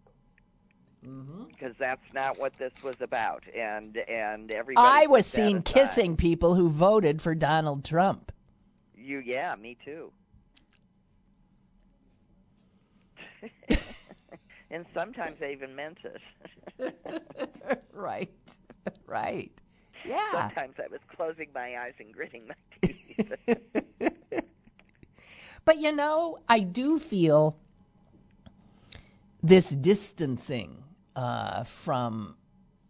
mm-hmm. 1.06 1.44
because 1.44 1.74
that's 1.78 2.12
not 2.14 2.38
what 2.38 2.52
this 2.58 2.72
was 2.82 2.96
about. 3.00 3.44
And 3.54 3.96
and 3.96 4.50
everybody. 4.50 4.86
I 4.86 5.06
was 5.06 5.26
seen 5.26 5.62
kissing 5.62 6.16
people 6.16 6.54
who 6.54 6.70
voted 6.70 7.20
for 7.22 7.34
Donald 7.34 7.84
Trump. 7.84 8.32
You, 8.94 9.18
yeah, 9.18 9.54
me 9.56 9.76
too. 9.84 10.12
and 14.70 14.86
sometimes 14.94 15.38
I 15.42 15.50
even 15.52 15.74
meant 15.74 15.98
it. 16.04 16.94
right, 17.92 18.30
right. 19.06 19.50
Yeah. 20.04 20.32
Sometimes 20.32 20.74
I 20.78 20.88
was 20.90 21.00
closing 21.14 21.48
my 21.54 21.76
eyes 21.76 21.94
and 21.98 22.12
gritting 22.12 22.48
my 22.48 22.54
teeth. 22.82 23.32
but 25.64 25.78
you 25.78 25.92
know, 25.92 26.38
I 26.48 26.60
do 26.60 26.98
feel 26.98 27.56
this 29.42 29.66
distancing 29.66 30.82
uh, 31.16 31.64
from 31.84 32.36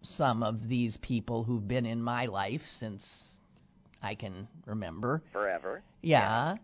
some 0.03 0.43
of 0.43 0.69
these 0.69 0.97
people 0.99 1.45
who've 1.45 1.67
been 1.67 1.87
in 1.87 2.03
my 2.03 2.27
life 2.27 2.63
since 2.79 3.25
I 4.03 4.15
can 4.15 4.49
remember. 4.67 5.23
Forever. 5.33 5.83
Yeah. 6.03 6.57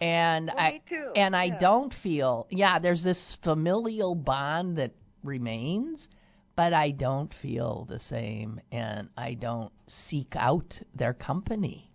And 0.00 0.46
Well, 0.46 0.56
I 0.58 0.70
me 0.72 0.82
too. 0.88 1.12
and 1.14 1.36
I 1.36 1.50
don't 1.58 1.92
feel 2.02 2.46
yeah, 2.50 2.78
there's 2.78 3.02
this 3.04 3.36
familial 3.44 4.14
bond 4.14 4.78
that 4.78 4.92
remains, 5.22 6.08
but 6.56 6.72
I 6.72 6.90
don't 6.92 7.32
feel 7.42 7.86
the 7.88 7.98
same 7.98 8.60
and 8.72 9.10
I 9.18 9.34
don't 9.34 9.72
seek 9.88 10.34
out 10.36 10.80
their 10.94 11.12
company. 11.12 11.90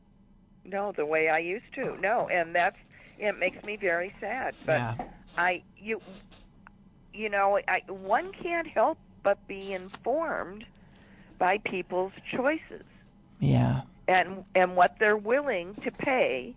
No, 0.64 0.92
the 0.92 1.06
way 1.06 1.30
I 1.30 1.40
used 1.40 1.74
to. 1.76 1.98
No, 2.00 2.28
and 2.32 2.54
that's 2.54 2.78
it 3.18 3.40
makes 3.40 3.64
me 3.66 3.76
very 3.76 4.14
sad. 4.20 4.54
But 4.68 4.74
yeah. 4.74 4.96
I 5.36 5.64
you 5.78 6.00
you 7.16 7.30
know, 7.30 7.60
I 7.68 7.82
one 7.92 8.32
can't 8.34 8.68
help 8.68 8.98
but 9.24 9.46
be 9.48 9.74
informed 9.74 10.66
by 11.40 11.58
people's 11.58 12.14
choices 12.36 12.86
Yeah. 13.40 13.82
and 14.08 14.44
and 14.54 14.76
what 14.76 14.96
they're 15.00 15.18
willing 15.18 15.76
to 15.84 15.92
pay 15.92 16.56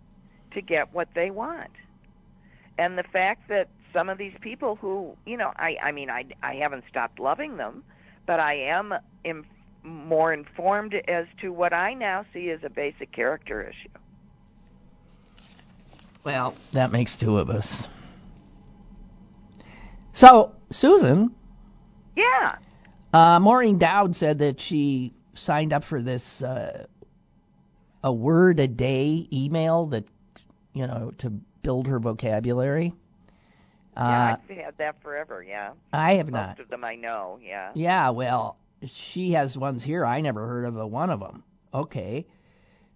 to 0.51 0.61
get 0.61 0.93
what 0.93 1.09
they 1.15 1.29
want. 1.31 1.71
And 2.77 2.97
the 2.97 3.03
fact 3.03 3.49
that 3.49 3.69
some 3.93 4.09
of 4.09 4.17
these 4.17 4.33
people 4.41 4.75
who, 4.75 5.15
you 5.25 5.37
know, 5.37 5.51
I 5.57 5.77
I 5.81 5.91
mean 5.91 6.09
I 6.09 6.25
I 6.43 6.55
haven't 6.55 6.83
stopped 6.89 7.19
loving 7.19 7.57
them, 7.57 7.83
but 8.25 8.39
I 8.39 8.55
am 8.55 8.93
Im- 9.23 9.45
more 9.83 10.33
informed 10.33 10.93
as 11.07 11.25
to 11.41 11.51
what 11.51 11.73
I 11.73 11.93
now 11.93 12.25
see 12.33 12.49
as 12.51 12.63
a 12.63 12.69
basic 12.69 13.11
character 13.11 13.61
issue. 13.63 13.89
Well, 16.23 16.55
that 16.73 16.91
makes 16.91 17.15
two 17.17 17.37
of 17.37 17.49
us. 17.49 17.87
So, 20.19 20.51
Susan, 20.69 21.33
Yeah. 22.17 22.57
uh, 23.13 23.39
Maureen 23.39 23.77
Dowd 23.77 24.13
said 24.17 24.39
that 24.39 24.59
she 24.59 25.13
signed 25.33 25.71
up 25.71 25.85
for 25.85 26.01
this 26.01 26.41
uh, 26.41 26.87
a 28.03 28.13
word 28.13 28.59
a 28.59 28.67
day 28.67 29.29
email 29.31 29.85
that 29.87 30.03
you 30.73 30.85
know 30.85 31.13
to 31.19 31.29
build 31.63 31.87
her 31.87 31.99
vocabulary. 31.99 32.93
Uh, 33.95 34.03
Yeah, 34.03 34.37
I've 34.49 34.57
had 34.57 34.77
that 34.77 35.01
forever, 35.01 35.41
yeah. 35.41 35.71
I 35.93 36.15
have 36.15 36.27
Most 36.27 36.33
not. 36.33 36.59
of 36.59 36.67
them 36.67 36.83
I 36.83 36.95
know, 36.95 37.39
yeah. 37.41 37.71
Yeah, 37.73 38.09
well, 38.09 38.57
she 38.85 39.31
has 39.31 39.57
ones 39.57 39.85
here. 39.85 40.05
I 40.05 40.19
never 40.19 40.45
heard 40.45 40.65
of 40.65 40.75
a 40.75 40.85
one 40.85 41.11
of 41.11 41.21
them. 41.21 41.43
Okay. 41.73 42.27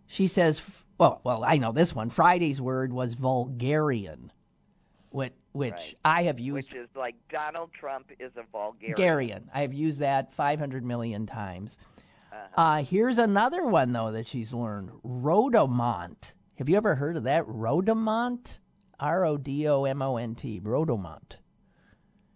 She 0.07 0.27
says, 0.27 0.59
well, 0.97 1.21
well, 1.23 1.45
I 1.45 1.55
know 1.57 1.71
this 1.71 1.93
one. 1.95 2.09
Friday's 2.09 2.59
word 2.59 2.91
was 2.91 3.13
vulgarian, 3.13 4.29
which, 5.09 5.31
which 5.53 5.73
Right. 5.73 5.95
I 6.03 6.23
have 6.23 6.39
used. 6.39 6.73
Which 6.73 6.75
is 6.75 6.89
like 6.95 7.15
Donald 7.29 7.71
Trump 7.73 8.11
is 8.19 8.31
a 8.35 8.43
vulgarian. 8.51 8.95
Vulgarian. 8.95 9.49
I 9.53 9.61
have 9.61 9.73
used 9.73 9.99
that 9.99 10.33
500 10.33 10.83
million 10.83 11.25
times. 11.25 11.77
Uh-huh. 12.31 12.61
Uh, 12.61 12.83
here's 12.83 13.19
another 13.19 13.65
one, 13.65 13.93
though, 13.93 14.11
that 14.11 14.27
she's 14.27 14.51
learned 14.53 14.89
rodomont. 15.05 16.17
Have 16.55 16.69
you 16.69 16.77
ever 16.77 16.95
heard 16.95 17.17
of 17.17 17.23
that? 17.23 17.45
Rodomont? 17.47 18.59
R 18.99 19.25
O 19.25 19.37
D 19.37 19.67
O 19.67 19.85
M 19.85 20.01
O 20.01 20.17
N 20.17 20.35
T. 20.35 20.59
Rodomont. 20.59 21.37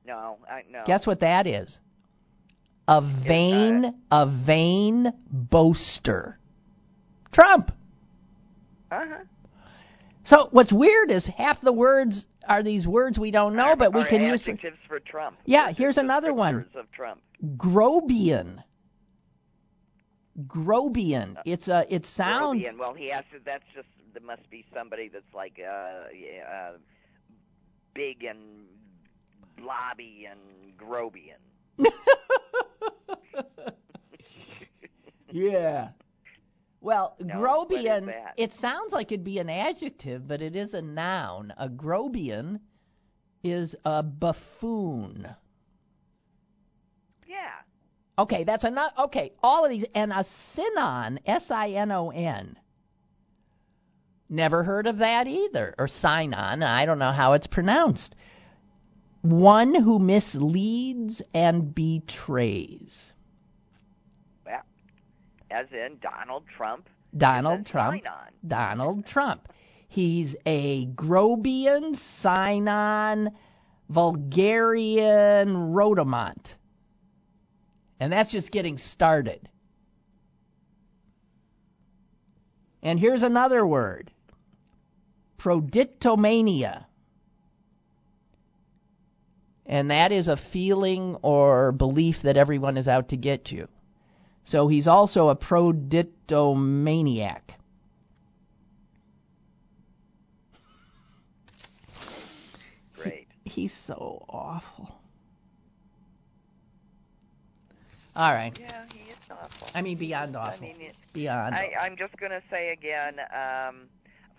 No, 0.05 0.37
I 0.49 0.63
no. 0.69 0.83
Guess 0.85 1.05
what 1.05 1.19
that 1.19 1.47
is? 1.47 1.79
A 2.87 3.01
vain, 3.01 3.95
a 4.11 4.25
vain 4.45 5.11
boaster. 5.29 6.39
Trump. 7.31 7.71
Uh-huh. 8.91 9.23
So 10.23 10.49
what's 10.51 10.71
weird 10.71 11.11
is 11.11 11.25
half 11.25 11.61
the 11.61 11.73
words 11.73 12.25
are 12.47 12.63
these 12.63 12.87
words 12.87 13.19
we 13.19 13.31
don't 13.31 13.55
know, 13.55 13.75
but 13.75 13.93
we 13.93 14.05
can 14.05 14.21
use. 14.21 14.41
For, 14.43 14.51
adjectives 14.51 14.77
for 14.87 14.99
Trump. 14.99 15.37
Yeah, 15.45 15.71
here's 15.71 15.97
another 15.97 16.33
one. 16.33 16.65
Of 16.75 16.91
Trump. 16.91 17.21
Grobian. 17.57 18.63
Grobian. 20.45 21.35
It's 21.45 21.67
a. 21.67 21.85
It 21.93 22.05
sounds. 22.05 22.63
Grobian. 22.63 22.77
Well, 22.77 22.93
he 22.93 23.09
has 23.09 23.25
to. 23.31 23.39
That's 23.43 23.63
just. 23.75 23.87
There 24.13 24.25
must 24.25 24.49
be 24.49 24.65
somebody 24.73 25.09
that's 25.09 25.33
like 25.35 25.59
uh, 25.59 25.69
uh 25.69 26.71
big 27.93 28.23
and 28.23 28.65
blobby 29.57 30.27
and 30.29 30.39
Grobian. 30.77 31.37
yeah. 35.31 35.89
Well, 36.79 37.15
No, 37.19 37.35
Grobian, 37.35 38.13
it 38.37 38.53
sounds 38.59 38.93
like 38.93 39.11
it'd 39.11 39.23
be 39.23 39.39
an 39.39 39.49
adjective, 39.49 40.27
but 40.27 40.41
it 40.41 40.55
is 40.55 40.73
a 40.73 40.81
noun. 40.81 41.53
A 41.57 41.67
Grobian 41.67 42.59
is 43.43 43.75
a 43.83 44.03
buffoon. 44.03 45.27
Yeah. 47.27 47.35
Okay, 48.19 48.43
that's 48.43 48.65
enough. 48.65 48.93
Okay, 48.97 49.33
all 49.41 49.65
of 49.65 49.71
these. 49.71 49.85
And 49.93 50.11
a 50.11 50.23
sinon, 50.55 51.19
S 51.25 51.49
I 51.49 51.69
N 51.71 51.91
O 51.91 52.09
N. 52.09 52.57
Never 54.29 54.63
heard 54.63 54.87
of 54.87 54.97
that 54.97 55.27
either. 55.27 55.73
Or 55.77 55.87
sinon, 55.87 56.63
I 56.63 56.85
don't 56.85 56.99
know 56.99 57.11
how 57.11 57.33
it's 57.33 57.47
pronounced. 57.47 58.15
One 59.21 59.73
who 59.73 59.99
misleads 59.99 61.21
and 61.33 61.73
betrays. 61.73 63.13
As 65.49 65.67
in 65.71 65.97
Donald 66.01 66.43
Trump. 66.55 66.89
Donald 67.15 67.65
Trump. 67.65 68.03
sign-on. 68.03 68.31
Donald 68.47 69.05
Trump. 69.05 69.47
He's 69.87 70.35
a 70.45 70.87
Grobian, 70.87 71.95
Sinon, 72.21 73.31
Vulgarian, 73.89 75.47
Rodomont. 75.73 76.45
And 77.99 78.11
that's 78.11 78.31
just 78.31 78.51
getting 78.51 78.77
started. 78.77 79.49
And 82.83 82.99
here's 82.99 83.23
another 83.23 83.65
word 83.65 84.11
prodictomania. 85.39 86.85
And 89.65 89.91
that 89.91 90.11
is 90.11 90.27
a 90.27 90.37
feeling 90.37 91.17
or 91.21 91.71
belief 91.71 92.17
that 92.23 92.37
everyone 92.37 92.77
is 92.77 92.87
out 92.87 93.09
to 93.09 93.17
get 93.17 93.51
you. 93.51 93.67
So 94.47 94.67
he's 94.69 94.87
also 94.87 95.27
a 95.27 95.35
prodictomaniac. 95.35 97.41
Great. 102.95 103.27
He's 103.43 103.73
so 103.73 104.23
awful. 104.29 105.01
All 108.15 108.31
right. 108.31 108.57
Yeah, 108.57 108.85
he 108.93 109.11
is 109.11 109.17
awful. 109.29 109.67
I 109.75 109.81
mean, 109.81 109.97
beyond 109.97 110.37
I 110.37 110.39
awful. 110.39 110.65
mean, 110.65 110.79
it, 110.79 110.95
Beyond. 111.11 111.53
I, 111.53 111.73
I'm 111.81 111.97
just 111.97 112.15
going 112.15 112.31
to 112.31 112.41
say 112.49 112.71
again, 112.71 113.19
um, 113.19 113.89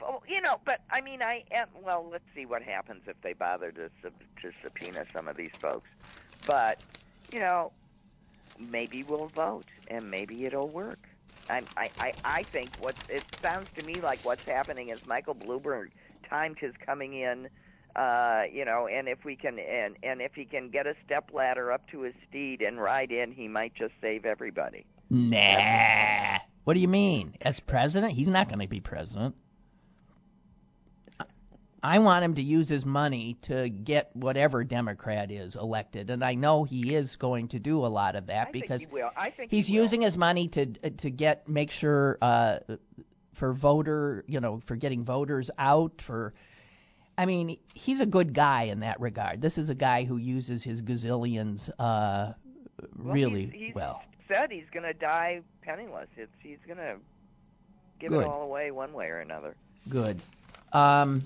oh, 0.03 0.23
you 0.27 0.41
know, 0.41 0.59
but 0.65 0.81
I 0.91 1.03
mean, 1.03 1.21
I 1.21 1.45
am. 1.51 1.69
Well, 1.85 2.09
let's 2.11 2.25
see 2.35 2.47
what 2.47 2.63
happens 2.63 3.03
if 3.07 3.21
they 3.21 3.35
bother 3.35 3.71
to 3.73 3.91
sub, 4.03 4.15
to 4.41 4.53
subpoena 4.63 5.05
some 5.13 5.29
of 5.29 5.37
these 5.37 5.53
folks. 5.61 5.91
But 6.47 6.81
you 7.31 7.41
know, 7.41 7.73
maybe 8.59 9.03
we'll 9.03 9.29
vote, 9.29 9.67
and 9.89 10.11
maybe 10.11 10.45
it'll 10.45 10.69
work. 10.69 11.09
I, 11.51 11.63
I, 11.99 12.13
I, 12.25 12.43
think 12.43 12.71
what 12.79 12.95
it 13.09 13.25
sounds 13.43 13.69
to 13.77 13.85
me 13.85 13.95
like 13.95 14.21
what's 14.23 14.45
happening 14.45 14.91
is 14.91 14.99
Michael 15.07 15.35
Bloomberg 15.35 15.89
timed 16.29 16.59
his 16.59 16.75
coming 16.85 17.15
in. 17.15 17.49
Uh, 17.97 18.43
you 18.53 18.65
know, 18.65 18.87
and 18.87 19.09
if 19.09 19.25
we 19.25 19.35
can, 19.35 19.59
and 19.59 19.97
and 20.03 20.21
if 20.21 20.35
he 20.35 20.45
can 20.45 20.69
get 20.69 20.87
a 20.87 20.95
step 21.05 21.31
ladder 21.33 21.73
up 21.73 21.89
to 21.91 22.03
his 22.03 22.15
steed 22.29 22.61
and 22.61 22.79
ride 22.81 23.11
in, 23.11 23.33
he 23.33 23.49
might 23.49 23.75
just 23.75 23.95
save 24.01 24.27
everybody. 24.27 24.85
Nah. 25.11 26.39
What 26.65 26.75
do 26.75 26.81
you 26.81 26.89
mean? 26.89 27.35
As 27.41 27.61
president? 27.61 28.13
He's 28.13 28.29
not 28.29 28.49
going 28.49 28.61
to 28.61 28.69
be 28.69 28.81
president. 28.81 29.35
I 31.83 32.01
want 32.01 32.25
him 32.25 32.35
to 32.35 32.43
use 32.43 32.69
his 32.69 32.85
money 32.85 33.37
to 33.43 33.69
get 33.69 34.11
whatever 34.15 34.65
Democrat 34.65 35.31
is 35.31 35.55
elected, 35.55 36.11
and 36.11 36.25
I 36.25 36.35
know 36.35 36.65
he 36.65 36.95
is 36.95 37.17
going 37.17 37.49
to 37.49 37.59
do 37.59 37.85
a 37.85 37.89
lot 37.89 38.17
of 38.17 38.27
that 38.27 38.49
I 38.49 38.53
because 38.53 38.81
think 38.81 38.91
he 38.91 38.95
will. 38.95 39.11
I 39.17 39.31
think 39.31 39.51
he's 39.51 39.69
he 39.69 39.75
using 39.75 40.03
his 40.03 40.17
money 40.17 40.49
to 40.49 40.67
to 40.67 41.11
get 41.11 41.49
make 41.49 41.71
sure 41.71 42.19
uh, 42.21 42.59
for 43.39 43.53
voter, 43.53 44.25
you 44.27 44.41
know, 44.41 44.61
for 44.67 44.77
getting 44.77 45.05
voters 45.05 45.51
out 45.59 45.93
for. 46.07 46.35
I 47.17 47.27
mean, 47.27 47.59
he's 47.75 48.01
a 48.01 48.07
good 48.07 48.33
guy 48.33 48.65
in 48.65 48.81
that 48.81 49.01
regard. 49.01 49.41
This 49.41 49.59
is 49.59 49.71
a 49.71 49.75
guy 49.75 50.05
who 50.05 50.19
uses 50.19 50.63
his 50.63 50.83
gazillions 50.83 51.69
uh, 51.79 52.33
Well, 52.97 53.15
really 53.15 53.47
he's, 53.47 53.67
he's 53.67 53.75
well. 53.75 54.03
Said 54.29 54.51
he's 54.51 54.69
going 54.73 54.85
to 54.85 54.93
die 54.93 55.41
penniless. 55.63 56.09
It's 56.17 56.31
he's 56.41 56.59
going 56.67 56.79
to 56.79 56.97
give 57.99 58.11
Good. 58.11 58.21
it 58.21 58.27
all 58.27 58.43
away 58.43 58.71
one 58.71 58.93
way 58.93 59.07
or 59.07 59.19
another. 59.19 59.57
Good. 59.89 60.23
Um, 60.73 61.23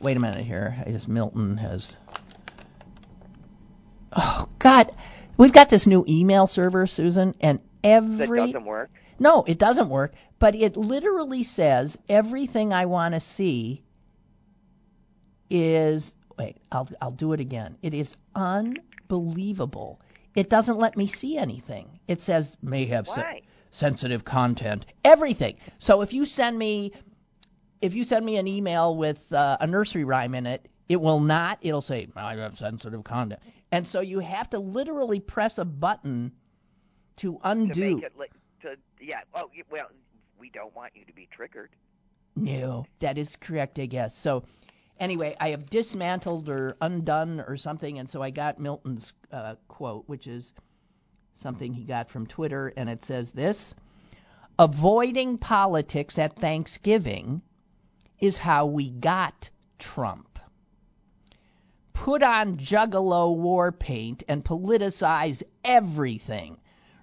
wait 0.00 0.16
a 0.16 0.20
minute 0.20 0.44
here. 0.44 0.74
I 0.86 0.90
guess 0.90 1.06
Milton 1.06 1.56
has. 1.58 1.96
Oh 4.12 4.48
God, 4.58 4.92
we've 5.38 5.52
got 5.52 5.70
this 5.70 5.86
new 5.86 6.04
email 6.08 6.46
server, 6.46 6.86
Susan, 6.86 7.34
and 7.40 7.60
every. 7.84 8.26
That 8.26 8.46
doesn't 8.52 8.64
work. 8.64 8.90
no, 9.18 9.44
it 9.44 9.58
doesn't 9.58 9.88
work. 9.88 10.12
But 10.38 10.54
it 10.54 10.76
literally 10.76 11.44
says 11.44 11.96
everything 12.08 12.72
I 12.72 12.86
want 12.86 13.14
to 13.14 13.20
see 13.20 13.84
is. 15.48 16.14
Wait, 16.38 16.56
I'll 16.72 16.88
I'll 17.00 17.10
do 17.10 17.32
it 17.34 17.40
again. 17.40 17.76
It 17.82 17.92
is 17.92 18.14
unbelievable. 18.34 20.00
It 20.34 20.48
doesn't 20.48 20.78
let 20.78 20.96
me 20.96 21.06
see 21.06 21.36
anything. 21.36 22.00
It 22.08 22.20
says 22.20 22.56
may 22.62 22.86
have 22.86 23.06
se- 23.06 23.42
sensitive 23.70 24.24
content, 24.24 24.86
everything. 25.04 25.56
So 25.78 26.00
if 26.00 26.12
you 26.12 26.24
send 26.24 26.58
me 26.58 26.92
if 27.80 27.94
you 27.94 28.04
send 28.04 28.24
me 28.24 28.36
an 28.36 28.46
email 28.46 28.96
with 28.96 29.18
uh, 29.32 29.56
a 29.60 29.66
nursery 29.66 30.04
rhyme 30.04 30.34
in 30.34 30.46
it, 30.46 30.68
it 30.88 31.00
will 31.00 31.20
not. 31.20 31.58
It'll 31.62 31.80
say 31.80 32.08
I 32.16 32.36
have 32.36 32.56
sensitive 32.56 33.04
content, 33.04 33.40
and 33.72 33.86
so 33.86 34.00
you 34.00 34.18
have 34.20 34.50
to 34.50 34.58
literally 34.58 35.20
press 35.20 35.58
a 35.58 35.64
button 35.64 36.32
to 37.18 37.32
To 37.32 37.38
undo. 37.44 37.94
make 37.96 38.04
it 38.04 38.12
to 38.62 38.76
yeah. 39.00 39.20
Oh 39.34 39.50
well, 39.70 39.86
we 40.38 40.50
don't 40.50 40.74
want 40.74 40.92
you 40.94 41.04
to 41.04 41.12
be 41.12 41.28
triggered. 41.30 41.70
No, 42.36 42.86
that 43.00 43.18
is 43.18 43.36
correct, 43.40 43.78
I 43.78 43.86
guess. 43.86 44.14
So, 44.16 44.44
anyway, 44.98 45.36
I 45.40 45.50
have 45.50 45.68
dismantled 45.68 46.48
or 46.48 46.76
undone 46.80 47.40
or 47.40 47.56
something, 47.56 47.98
and 47.98 48.08
so 48.08 48.22
I 48.22 48.30
got 48.30 48.58
Milton's 48.58 49.12
uh, 49.32 49.56
quote, 49.68 50.04
which 50.06 50.26
is 50.26 50.52
something 51.34 51.72
he 51.72 51.84
got 51.84 52.10
from 52.10 52.26
Twitter, 52.26 52.72
and 52.76 52.88
it 52.88 53.04
says 53.04 53.32
this 53.32 53.74
Avoiding 54.58 55.38
politics 55.38 56.18
at 56.18 56.36
Thanksgiving 56.36 57.42
is 58.20 58.36
how 58.36 58.66
we 58.66 58.90
got 58.90 59.50
Trump. 59.78 60.38
Put 61.92 62.22
on 62.22 62.58
juggalo 62.58 63.36
war 63.36 63.72
paint 63.72 64.22
and 64.28 64.44
politicize 64.44 65.42
everything. 65.64 66.56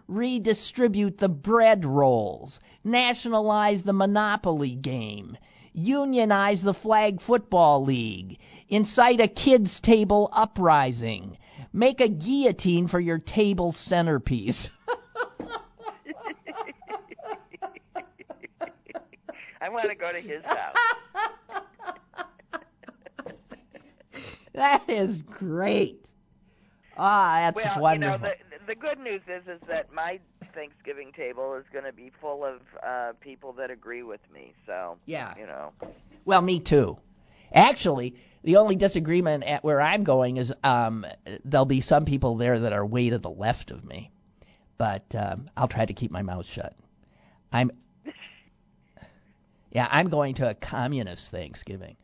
Redistribute 0.07 1.18
the 1.18 1.30
bread 1.30 1.86
rolls. 1.86 2.59
Nationalize 2.84 3.84
the 3.84 3.93
Monopoly 3.93 4.76
game. 4.76 5.38
Unionize 5.74 6.61
the 6.61 6.74
Flag 6.74 7.22
Football 7.22 7.84
League. 7.84 8.39
Incite 8.70 9.20
a 9.20 9.28
kids' 9.28 9.80
table 9.80 10.30
uprising. 10.34 11.38
Make 11.72 12.01
a 12.01 12.09
guillotine 12.09 12.88
for 12.88 12.99
your 12.99 13.20
table 13.20 13.74
centerpiece. 13.74 14.70
I 19.62 19.70
want 19.70 19.89
to 19.89 19.95
go 19.95 20.12
to 20.12 20.20
his 20.20 20.43
house. 20.43 20.76
that 24.53 24.84
is 24.88 25.22
great. 25.24 26.03
Ah, 26.97 27.51
that's 27.51 27.55
well, 27.55 27.82
wonderful. 27.82 28.18
you 28.18 28.24
know, 28.24 28.30
the 28.30 28.74
the 28.74 28.76
good 28.76 28.99
news 28.99 29.22
is 29.28 29.47
is 29.47 29.62
that 29.68 29.91
my 29.93 30.20
Thanksgiving 30.53 31.12
table 31.12 31.53
is 31.55 31.66
going 31.72 31.86
to 31.86 31.93
be 31.93 32.12
full 32.20 32.43
of 32.43 32.62
uh 32.84 33.14
people 33.22 33.53
that 33.53 33.70
agree 33.70 34.03
with 34.03 34.22
me. 34.34 34.53
So, 34.66 34.97
yeah. 35.05 35.34
you 35.39 35.45
know. 35.45 35.72
Well, 36.26 36.41
me 36.41 36.60
too. 36.60 36.97
Actually, 37.53 38.16
the 38.43 38.58
only 38.58 38.76
disagreement 38.76 39.43
at 39.43 39.64
where 39.64 39.82
I'm 39.82 40.03
going 40.03 40.38
is 40.38 40.51
um, 40.64 41.05
there'll 41.45 41.66
be 41.66 41.82
some 41.82 42.05
people 42.05 42.38
there 42.38 42.60
that 42.60 42.74
are 42.74 42.86
way 42.86 43.10
to 43.10 43.18
the 43.18 43.30
left 43.30 43.72
of 43.72 43.84
me, 43.86 44.12
but 44.78 45.03
um, 45.16 45.49
I'll 45.55 45.68
try 45.68 45.86
to 45.86 45.93
keep 45.93 46.12
my 46.12 46.22
mouth 46.22 46.45
shut. 46.45 46.76
I'm, 47.51 47.72
yeah, 49.72 49.88
I'm 49.89 50.09
going 50.09 50.36
to 50.36 50.49
a 50.49 50.53
communist 50.55 51.32
Thanksgiving. 51.32 51.97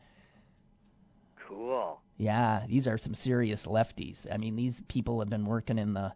Cool. 1.48 2.00
Yeah, 2.16 2.64
these 2.68 2.86
are 2.86 2.98
some 2.98 3.14
serious 3.14 3.66
lefties. 3.66 4.26
I 4.32 4.36
mean, 4.36 4.56
these 4.56 4.74
people 4.88 5.18
have 5.20 5.28
been 5.30 5.46
working 5.46 5.78
in 5.78 5.94
the. 5.94 6.12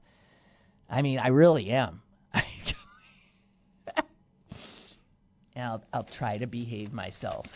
I 0.89 1.03
mean, 1.03 1.19
I 1.19 1.29
really 1.29 1.71
am. 1.71 2.03
I'll 5.57 5.85
I'll 5.93 6.05
try 6.05 6.39
to 6.39 6.47
behave 6.47 6.93
myself. 6.93 7.47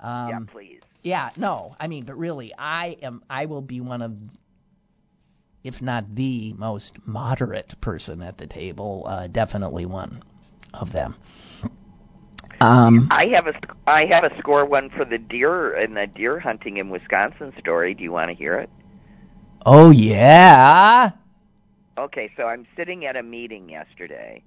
Um, 0.00 0.28
yeah, 0.28 0.38
please. 0.46 0.82
Yeah, 1.02 1.30
no, 1.36 1.74
I 1.80 1.86
mean, 1.86 2.04
but 2.04 2.16
really, 2.16 2.52
I 2.56 2.96
am. 3.02 3.22
I 3.28 3.46
will 3.46 3.62
be 3.62 3.80
one 3.80 4.02
of, 4.02 4.12
if 5.62 5.80
not 5.80 6.14
the 6.14 6.52
most 6.54 6.92
moderate 7.06 7.80
person 7.80 8.22
at 8.22 8.36
the 8.36 8.46
table. 8.46 9.06
Uh, 9.08 9.26
definitely 9.26 9.86
one 9.86 10.22
of 10.74 10.92
them. 10.92 11.14
Um, 12.64 13.10
I 13.10 13.26
have 13.34 13.46
a 13.46 13.54
I 13.86 14.06
have 14.06 14.24
a 14.24 14.36
score 14.38 14.64
one 14.66 14.90
for 14.90 15.04
the 15.04 15.18
deer 15.18 15.74
and 15.74 15.96
the 15.96 16.06
deer 16.06 16.40
hunting 16.40 16.76
in 16.78 16.88
Wisconsin 16.90 17.52
story. 17.58 17.94
Do 17.94 18.02
you 18.02 18.12
want 18.12 18.30
to 18.30 18.34
hear 18.36 18.58
it? 18.58 18.70
oh 19.66 19.90
yeah. 19.90 21.12
Okay, 21.98 22.30
so 22.36 22.44
I'm 22.44 22.66
sitting 22.76 23.04
at 23.06 23.16
a 23.16 23.22
meeting 23.22 23.68
yesterday 23.68 24.42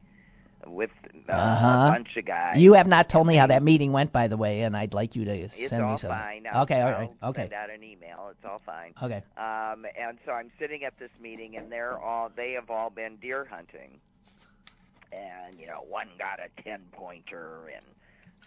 with 0.65 0.91
uh, 1.29 1.33
Uh-huh. 1.33 1.67
a 1.67 1.79
bunch 1.81 2.17
of 2.17 2.25
guys. 2.25 2.57
You 2.59 2.73
have 2.73 2.87
not 2.87 3.09
told 3.09 3.27
me 3.27 3.35
how 3.35 3.47
that 3.47 3.63
meeting 3.63 3.91
went, 3.91 4.11
by 4.11 4.27
the 4.27 4.37
way, 4.37 4.61
and 4.61 4.75
I'd 4.75 4.93
like 4.93 5.15
you 5.15 5.25
to 5.25 5.31
it's 5.33 5.55
send 5.55 5.85
me 5.87 5.97
some. 5.97 6.09
fine. 6.09 6.45
I'll, 6.47 6.63
Okay, 6.63 6.81
all 6.81 6.91
I'll 6.91 6.99
right, 6.99 7.11
okay, 7.23 7.41
Send 7.43 7.53
out 7.53 7.69
an 7.69 7.83
email. 7.83 8.29
It's 8.31 8.45
all 8.45 8.61
fine. 8.65 8.93
okay. 9.01 9.23
Um, 9.37 9.85
and 9.99 10.17
so 10.25 10.31
I'm 10.33 10.51
sitting 10.59 10.83
at 10.83 10.97
this 10.99 11.11
meeting, 11.21 11.55
and 11.57 11.71
they're 11.71 11.97
all 11.99 12.29
they 12.35 12.53
have 12.53 12.69
all 12.69 12.89
been 12.89 13.17
deer 13.17 13.45
hunting, 13.49 13.99
and 15.11 15.59
you 15.59 15.67
know 15.67 15.81
one 15.87 16.07
got 16.17 16.39
a 16.39 16.61
ten 16.61 16.81
pointer, 16.91 17.67
and 17.75 17.85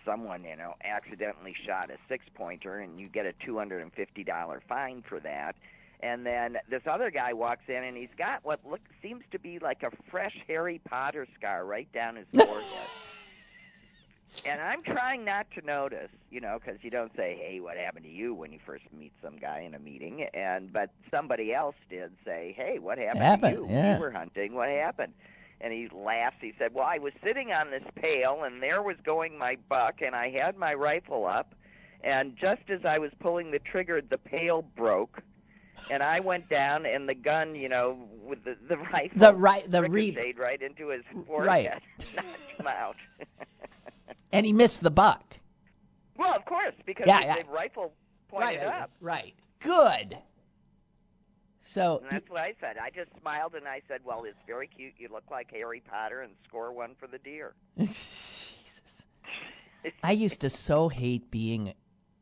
someone 0.04 0.44
you 0.44 0.56
know 0.56 0.74
accidentally 0.84 1.54
shot 1.66 1.90
a 1.90 1.96
six 2.08 2.24
pointer, 2.34 2.78
and 2.80 2.98
you 3.00 3.08
get 3.08 3.26
a 3.26 3.32
two 3.44 3.58
hundred 3.58 3.82
and 3.82 3.92
fifty 3.92 4.24
dollar 4.24 4.62
fine 4.68 5.02
for 5.08 5.20
that. 5.20 5.56
And 6.00 6.24
then 6.26 6.56
this 6.68 6.82
other 6.86 7.10
guy 7.10 7.32
walks 7.32 7.64
in, 7.68 7.82
and 7.84 7.96
he's 7.96 8.14
got 8.16 8.44
what 8.44 8.60
look 8.64 8.80
seems 9.02 9.24
to 9.32 9.38
be 9.38 9.58
like 9.58 9.82
a 9.82 9.90
fresh 10.10 10.36
Harry 10.46 10.80
Potter 10.84 11.26
scar 11.36 11.64
right 11.64 11.90
down 11.92 12.16
his 12.16 12.26
forehead. 12.36 12.90
And 14.44 14.60
I'm 14.60 14.82
trying 14.82 15.24
not 15.24 15.50
to 15.52 15.62
notice, 15.64 16.10
you 16.30 16.40
know, 16.40 16.58
because 16.58 16.82
you 16.82 16.90
don't 16.90 17.14
say, 17.16 17.36
"Hey, 17.40 17.60
what 17.60 17.76
happened 17.76 18.04
to 18.04 18.10
you?" 18.10 18.34
when 18.34 18.52
you 18.52 18.58
first 18.64 18.84
meet 18.92 19.12
some 19.22 19.36
guy 19.38 19.60
in 19.60 19.74
a 19.74 19.78
meeting. 19.78 20.22
And 20.34 20.72
but 20.72 20.90
somebody 21.10 21.52
else 21.52 21.76
did 21.90 22.16
say, 22.24 22.54
"Hey, 22.56 22.78
what 22.78 22.98
happened, 22.98 23.22
Happened, 23.22 23.42
to 23.42 23.48
you? 23.48 23.68
yeah. 23.68 23.92
We 23.92 23.94
were 23.96 24.10
hunting. 24.10 24.54
What 24.54 24.68
happened?" 24.68 25.14
And 25.60 25.72
he 25.72 25.88
laughs. 25.94 26.36
He 26.40 26.52
said, 26.58 26.72
"Well, 26.74 26.86
I 26.86 26.98
was 26.98 27.12
sitting 27.22 27.52
on 27.52 27.70
this 27.70 27.82
pail, 27.96 28.44
and 28.44 28.62
there 28.62 28.82
was 28.82 28.96
going 29.04 29.36
my 29.38 29.56
buck, 29.68 30.00
and 30.00 30.14
I 30.14 30.30
had 30.30 30.56
my 30.56 30.72
rifle 30.74 31.26
up, 31.26 31.54
and 32.02 32.34
just 32.36 32.62
as 32.70 32.80
I 32.84 32.98
was 32.98 33.10
pulling 33.20 33.50
the 33.50 33.58
trigger, 33.58 34.00
the 34.00 34.18
pail 34.18 34.62
broke." 34.62 35.22
And 35.90 36.02
I 36.02 36.20
went 36.20 36.48
down, 36.48 36.84
and 36.86 37.08
the 37.08 37.14
gun, 37.14 37.54
you 37.54 37.68
know, 37.68 38.08
with 38.22 38.44
the, 38.44 38.56
the 38.68 38.76
rifle, 38.92 39.18
The 39.18 39.34
right, 39.34 39.68
the 39.70 39.82
ricocheted 39.82 40.38
right 40.38 40.60
into 40.60 40.88
his 40.88 41.02
Right. 41.14 41.26
forehead, 41.26 41.80
knocked 42.14 42.60
him 42.60 42.66
out. 42.66 42.96
and 44.32 44.44
he 44.46 44.52
missed 44.52 44.82
the 44.82 44.90
buck. 44.90 45.22
Well, 46.16 46.34
of 46.34 46.44
course, 46.44 46.74
because 46.84 47.06
Yeah, 47.06 47.20
the, 47.20 47.26
yeah. 47.26 47.42
rifle 47.50 47.92
pointed 48.28 48.60
right, 48.62 48.82
up. 48.82 48.90
right. 49.00 49.34
Good. 49.60 50.16
So 51.66 52.00
And 52.02 52.10
that's 52.10 52.28
what 52.30 52.40
I 52.40 52.54
said. 52.60 52.76
I 52.78 52.90
just 52.90 53.10
smiled 53.20 53.54
and 53.54 53.68
I 53.68 53.82
said, 53.86 54.00
"Well, 54.04 54.24
it's 54.24 54.42
very 54.46 54.66
cute. 54.66 54.94
You 54.98 55.08
look 55.12 55.30
like 55.30 55.50
Harry 55.52 55.82
Potter, 55.88 56.22
and 56.22 56.32
score 56.48 56.72
one 56.72 56.94
for 56.98 57.06
the 57.06 57.18
deer." 57.18 57.54
Jesus. 57.78 58.00
I 60.02 60.12
used 60.12 60.40
to 60.40 60.50
so 60.50 60.88
hate 60.88 61.30
being 61.30 61.74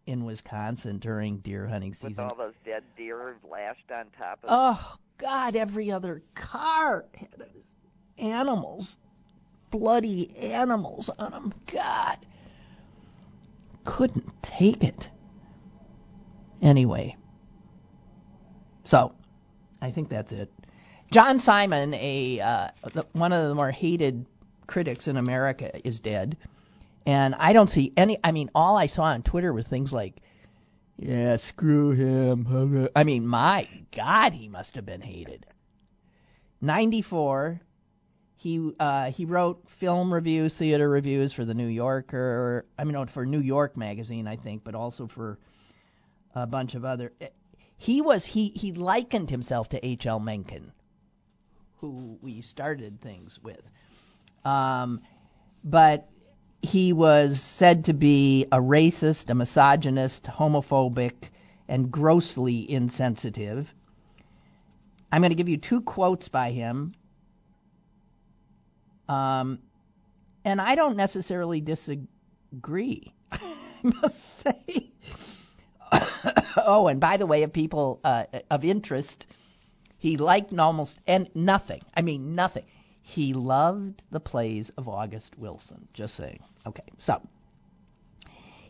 in 0.07 0.25
Wisconsin 0.25 0.99
during 0.99 1.39
deer 1.39 1.67
hunting 1.67 1.95
season. 1.95 2.11
With 2.11 2.19
all 2.19 2.35
those 2.35 2.55
dead 2.65 2.83
deer 2.97 3.37
lashed 3.49 3.91
on 3.91 4.07
top 4.19 4.41
of. 4.43 4.49
Oh 4.51 4.97
God! 5.19 5.57
Every 5.57 5.91
other 5.91 6.23
car 6.35 7.05
had 7.15 7.47
animals, 8.19 8.97
bloody 9.71 10.37
animals 10.37 11.11
on 11.19 11.31
them. 11.31 11.55
God, 11.73 12.19
couldn't 13.85 14.33
take 14.43 14.83
it. 14.83 15.09
Anyway, 16.61 17.17
so 18.85 19.13
I 19.81 19.91
think 19.91 20.09
that's 20.09 20.33
it. 20.33 20.51
John 21.13 21.39
Simon, 21.39 21.95
a 21.95 22.41
uh, 22.41 22.69
the, 22.95 23.07
one 23.13 23.33
of 23.33 23.49
the 23.49 23.55
more 23.55 23.71
hated 23.71 24.27
critics 24.67 25.09
in 25.09 25.17
America, 25.17 25.87
is 25.87 26.01
dead, 26.01 26.37
and 27.07 27.35
I 27.35 27.53
don't 27.53 27.71
see 27.71 27.93
any. 27.97 28.19
I 28.23 28.33
mean, 28.33 28.51
all 28.55 28.77
I 28.77 28.89
saw 28.89 29.05
on 29.05 29.23
Twitter 29.23 29.53
was 29.53 29.67
things 29.67 29.93
like 29.93 30.21
yeah, 30.99 31.37
screw 31.37 31.93
him. 31.93 32.89
I 32.95 33.05
mean, 33.05 33.27
my 33.27 33.69
God, 33.95 34.33
he 34.33 34.49
must 34.49 34.75
have 34.75 34.85
been 34.85 35.01
hated. 35.01 35.47
94, 36.61 37.61
he 38.37 38.73
uh, 38.81 39.11
he 39.13 39.25
wrote 39.25 39.65
film 39.79 40.13
reviews, 40.13 40.57
theater 40.57 40.89
reviews 40.89 41.33
for 41.33 41.45
the 41.45 41.55
New 41.55 41.69
Yorker. 41.69 42.67
I 42.77 42.83
mean, 42.83 43.07
for 43.07 43.25
New 43.25 43.41
York 43.41 43.77
Magazine, 43.77 44.27
I 44.27 44.37
think, 44.37 44.65
but 44.65 44.75
also 44.75 45.07
for 45.07 45.39
a 46.35 46.47
bunch 46.47 46.75
of 46.75 46.85
other. 46.85 47.13
He 47.79 48.01
was 48.03 48.25
he 48.25 48.49
he 48.49 48.73
likened 48.73 49.31
himself 49.31 49.69
to 49.71 49.87
H. 49.87 50.05
L. 50.05 50.21
Mencken, 50.21 50.73
who 51.77 52.19
we 52.21 52.43
started 52.43 53.01
things 53.01 53.39
with. 53.43 53.63
Um, 54.45 55.01
but 55.65 56.09
he 56.61 56.93
was 56.93 57.41
said 57.41 57.85
to 57.85 57.93
be 57.93 58.47
a 58.51 58.59
racist, 58.59 59.31
a 59.31 59.35
misogynist, 59.35 60.25
homophobic, 60.25 61.31
and 61.69 61.91
grossly 61.91 62.69
insensitive. 62.69 63.73
I'm 65.11 65.21
going 65.21 65.31
to 65.31 65.37
give 65.37 65.49
you 65.49 65.57
two 65.57 65.81
quotes 65.81 66.29
by 66.29 66.51
him. 66.51 66.95
Um, 69.09 69.61
and 70.45 70.61
I 70.61 70.75
don't 70.75 70.97
necessarily 70.97 71.61
disagree, 71.61 73.15
I 73.33 73.57
must 73.83 74.43
say. 74.43 74.91
oh, 76.57 76.89
and 76.89 77.01
by 77.01 77.17
the 77.17 77.27
way, 77.27 77.43
of 77.43 77.53
people 77.53 78.01
uh, 78.05 78.25
of 78.51 78.65
interest, 78.65 79.27
he 79.99 80.17
liked 80.17 80.57
almost 80.57 80.99
and 81.07 81.29
nothing. 81.35 81.83
I 81.95 82.03
mean, 82.03 82.35
nothing. 82.35 82.65
He 83.03 83.33
loved 83.33 84.03
the 84.11 84.21
plays 84.21 84.71
of 84.77 84.89
August 84.89 85.39
Wilson. 85.39 85.89
Just 85.95 86.15
saying. 86.17 86.41
Okay, 86.67 86.85
so 86.99 87.23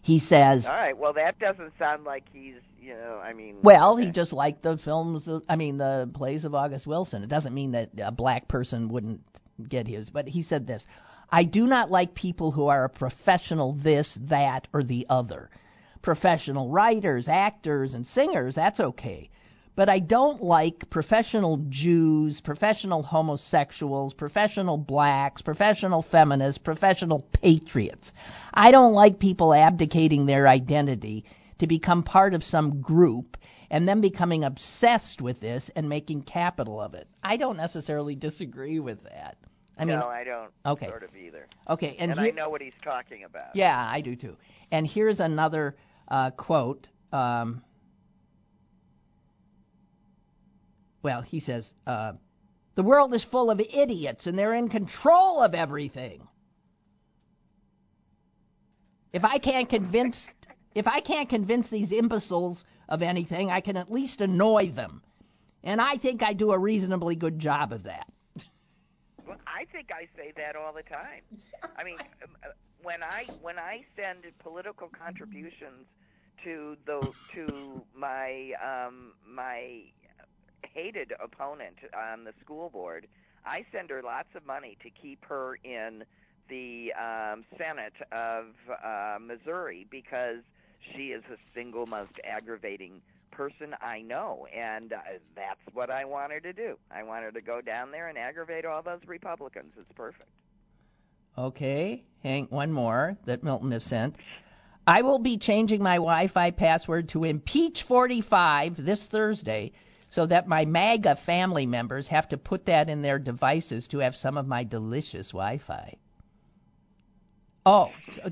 he 0.02 0.20
says. 0.20 0.64
All 0.64 0.72
right. 0.72 0.96
Well, 0.96 1.12
that 1.14 1.38
doesn't 1.38 1.72
sound 1.78 2.04
like 2.04 2.24
he's, 2.32 2.54
you 2.80 2.94
know, 2.94 3.20
I 3.22 3.32
mean. 3.32 3.56
Well, 3.62 3.96
he 3.96 4.10
just 4.10 4.32
liked 4.32 4.62
the 4.62 4.78
films. 4.78 5.28
Of, 5.28 5.42
I 5.48 5.56
mean, 5.56 5.76
the 5.76 6.10
plays 6.14 6.44
of 6.44 6.54
August 6.54 6.86
Wilson. 6.86 7.22
It 7.22 7.28
doesn't 7.28 7.54
mean 7.54 7.72
that 7.72 7.90
a 7.98 8.12
black 8.12 8.48
person 8.48 8.88
wouldn't 8.88 9.20
get 9.68 9.86
his. 9.86 10.08
But 10.08 10.28
he 10.28 10.42
said 10.42 10.66
this: 10.66 10.86
I 11.30 11.44
do 11.44 11.66
not 11.66 11.90
like 11.90 12.14
people 12.14 12.52
who 12.52 12.68
are 12.68 12.84
a 12.84 12.88
professional 12.88 13.74
this, 13.74 14.18
that, 14.28 14.66
or 14.72 14.82
the 14.82 15.06
other. 15.10 15.50
Professional 16.02 16.70
writers, 16.70 17.28
actors, 17.28 17.94
and 17.94 18.06
singers. 18.06 18.54
That's 18.54 18.80
okay. 18.80 19.30
But 19.76 19.88
I 19.88 20.00
don't 20.00 20.42
like 20.42 20.90
professional 20.90 21.64
Jews, 21.68 22.40
professional 22.40 23.02
homosexuals, 23.04 24.12
professional 24.12 24.76
blacks, 24.76 25.40
professional 25.40 26.02
feminists, 26.02 26.58
professional 26.58 27.24
patriots. 27.32 28.12
I 28.52 28.72
don't 28.72 28.92
like 28.92 29.20
people 29.20 29.54
abdicating 29.54 30.26
their 30.26 30.48
identity 30.48 31.24
to 31.60 31.66
become 31.68 32.02
part 32.02 32.34
of 32.34 32.42
some 32.42 32.80
group 32.80 33.36
and 33.70 33.86
then 33.88 34.00
becoming 34.00 34.42
obsessed 34.44 35.20
with 35.20 35.38
this 35.40 35.70
and 35.76 35.88
making 35.88 36.22
capital 36.22 36.80
of 36.80 36.94
it. 36.94 37.06
I 37.22 37.36
don't 37.36 37.56
necessarily 37.56 38.16
disagree 38.16 38.80
with 38.80 39.02
that. 39.04 39.36
I 39.78 39.84
mean, 39.84 40.00
no, 40.00 40.06
I 40.08 40.24
don't. 40.24 40.50
okay. 40.66 40.86
Sort 40.88 41.04
of 41.04 41.14
either. 41.14 41.46
okay, 41.68 41.94
and, 42.00 42.10
And, 42.10 42.18
here- 42.20 42.30
I 42.30 42.34
know 42.34 42.48
what 42.48 42.60
he's 42.62 42.74
talking 42.82 43.22
about. 43.22 43.54
yeah, 43.54 43.78
I 43.88 44.00
do 44.00 44.16
too. 44.16 44.36
And 44.72 44.86
here's 44.88 45.20
another 45.20 45.76
uh, 46.08 46.30
quote. 46.32 46.88
Um, 47.12 47.62
well, 51.02 51.22
he 51.22 51.40
says, 51.40 51.72
uh, 51.86 52.12
"The 52.74 52.82
world 52.82 53.14
is 53.14 53.24
full 53.24 53.50
of 53.50 53.60
idiots, 53.60 54.26
and 54.26 54.38
they're 54.38 54.54
in 54.54 54.68
control 54.68 55.40
of 55.42 55.54
everything. 55.54 56.26
If 59.12 59.24
I 59.24 59.38
can't 59.38 59.68
convince, 59.68 60.28
if 60.74 60.86
I 60.86 61.00
can't 61.00 61.28
convince 61.28 61.68
these 61.70 61.92
imbeciles 61.92 62.64
of 62.88 63.02
anything, 63.02 63.50
I 63.50 63.60
can 63.60 63.76
at 63.76 63.90
least 63.90 64.20
annoy 64.20 64.70
them, 64.72 65.02
and 65.62 65.80
I 65.80 65.96
think 65.96 66.22
I 66.22 66.32
do 66.32 66.52
a 66.52 66.58
reasonably 66.58 67.16
good 67.16 67.38
job 67.38 67.72
of 67.72 67.84
that." 67.84 68.06
Well, 69.26 69.38
I 69.46 69.66
think 69.66 69.90
I 69.92 70.08
say 70.16 70.32
that 70.36 70.56
all 70.56 70.72
the 70.72 70.82
time. 70.82 71.22
I 71.76 71.84
mean, 71.84 71.98
uh, 72.44 72.48
when 72.82 73.02
I 73.02 73.26
when 73.42 73.58
I 73.58 73.84
send 73.96 74.24
political 74.38 74.88
contributions 74.88 75.86
to 76.44 76.76
the 76.86 77.12
to 77.34 77.82
my 77.94 78.52
um, 78.64 79.12
my 79.26 79.82
hated 80.62 81.12
opponent 81.22 81.76
on 81.96 82.24
the 82.24 82.32
school 82.40 82.70
board, 82.70 83.06
I 83.44 83.64
send 83.72 83.90
her 83.90 84.02
lots 84.02 84.28
of 84.34 84.46
money 84.46 84.76
to 84.82 84.90
keep 84.90 85.24
her 85.24 85.58
in 85.64 86.04
the 86.48 86.92
um, 86.94 87.44
Senate 87.56 87.94
of 88.12 88.46
uh, 88.82 89.18
Missouri 89.20 89.86
because 89.90 90.38
she 90.94 91.08
is 91.08 91.22
the 91.28 91.36
single 91.54 91.86
most 91.86 92.20
aggravating 92.24 93.02
person 93.30 93.74
I 93.80 94.00
know, 94.00 94.46
and 94.54 94.92
uh, 94.92 94.98
that's 95.36 95.60
what 95.72 95.90
I 95.90 96.04
want 96.04 96.32
her 96.32 96.40
to 96.40 96.52
do. 96.52 96.76
I 96.90 97.02
want 97.02 97.24
her 97.24 97.30
to 97.32 97.40
go 97.40 97.60
down 97.60 97.90
there 97.90 98.08
and 98.08 98.18
aggravate 98.18 98.64
all 98.64 98.82
those 98.82 99.00
Republicans. 99.06 99.74
It's 99.78 99.92
perfect. 99.94 100.28
Okay, 101.36 102.02
hang 102.22 102.46
one 102.46 102.72
more 102.72 103.16
that 103.26 103.44
Milton 103.44 103.70
has 103.70 103.84
sent. 103.84 104.16
I 104.88 105.02
will 105.02 105.18
be 105.18 105.36
changing 105.36 105.82
my 105.82 105.96
Wi-Fi 105.96 106.52
password 106.52 107.10
to 107.10 107.18
impeach45 107.18 108.78
this 108.86 109.06
Thursday 109.06 109.72
so 110.08 110.24
that 110.24 110.48
my 110.48 110.64
MAGA 110.64 111.16
family 111.26 111.66
members 111.66 112.08
have 112.08 112.26
to 112.30 112.38
put 112.38 112.64
that 112.66 112.88
in 112.88 113.02
their 113.02 113.18
devices 113.18 113.86
to 113.88 113.98
have 113.98 114.14
some 114.14 114.38
of 114.38 114.46
my 114.46 114.64
delicious 114.64 115.28
Wi-Fi. 115.32 115.94
Oh, 117.66 117.90
so 118.16 118.30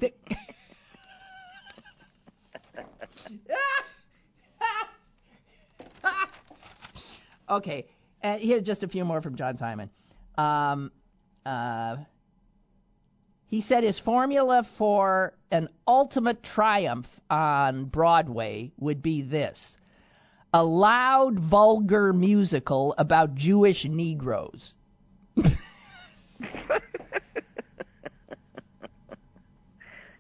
okay. 7.50 7.84
And 8.22 8.40
here's 8.40 8.62
just 8.62 8.82
a 8.82 8.88
few 8.88 9.04
more 9.04 9.20
from 9.20 9.36
John 9.36 9.59
Simon. 9.59 9.90
Um, 10.38 10.90
uh, 11.44 11.98
he 13.49 13.61
said 13.61 13.84
his 13.84 13.99
formula 13.99 14.66
for 14.76 15.32
an 15.51 15.68
ultimate 15.86 16.42
triumph 16.42 17.07
on 17.30 17.84
Broadway 17.84 18.72
would 18.78 19.03
be 19.03 19.22
this 19.22 19.76
a 20.53 20.64
loud, 20.64 21.38
vulgar 21.38 22.12
musical 22.12 22.94
about 22.99 23.34
Jewish 23.34 23.84
Negroes. 23.84 24.72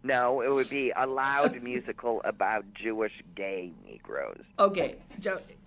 no, 0.02 0.42
it 0.42 0.50
would 0.50 0.68
be 0.68 0.92
a 0.94 1.06
loud 1.06 1.62
musical 1.62 2.20
about 2.24 2.64
Jewish 2.74 3.12
gay 3.34 3.72
Negroes. 3.86 4.42
Okay, 4.58 4.96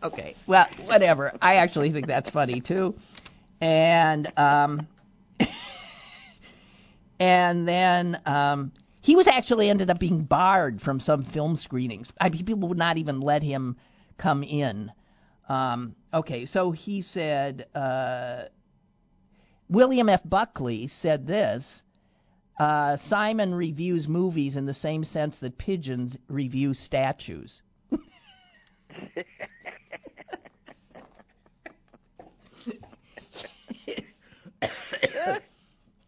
okay. 0.03 0.35
Well, 0.45 0.67
whatever. 0.85 1.33
I 1.41 1.55
actually 1.55 1.91
think 1.91 2.05
that's 2.05 2.29
funny 2.29 2.61
too. 2.61 2.93
And 3.59 4.31
um, 4.37 4.87
and 7.19 7.67
then 7.67 8.19
um, 8.25 8.71
he 9.01 9.15
was 9.15 9.27
actually 9.27 9.69
ended 9.69 9.89
up 9.89 9.99
being 9.99 10.23
barred 10.23 10.81
from 10.81 10.99
some 10.99 11.23
film 11.25 11.55
screenings. 11.55 12.11
I 12.19 12.29
mean, 12.29 12.45
people 12.45 12.69
would 12.69 12.77
not 12.77 12.97
even 12.97 13.21
let 13.21 13.43
him 13.43 13.77
come 14.17 14.43
in. 14.43 14.91
Um, 15.47 15.95
okay, 16.13 16.45
so 16.45 16.71
he 16.71 17.01
said 17.01 17.65
uh, 17.73 18.43
William 19.69 20.09
F. 20.09 20.21
Buckley 20.23 20.87
said 20.87 21.25
this. 21.25 21.81
Uh, 22.59 22.97
Simon 22.97 23.55
reviews 23.55 24.07
movies 24.07 24.57
in 24.57 24.65
the 24.65 24.73
same 24.73 25.03
sense 25.05 25.39
that 25.39 25.57
pigeons 25.57 26.17
review 26.27 26.73
statues. 26.73 27.61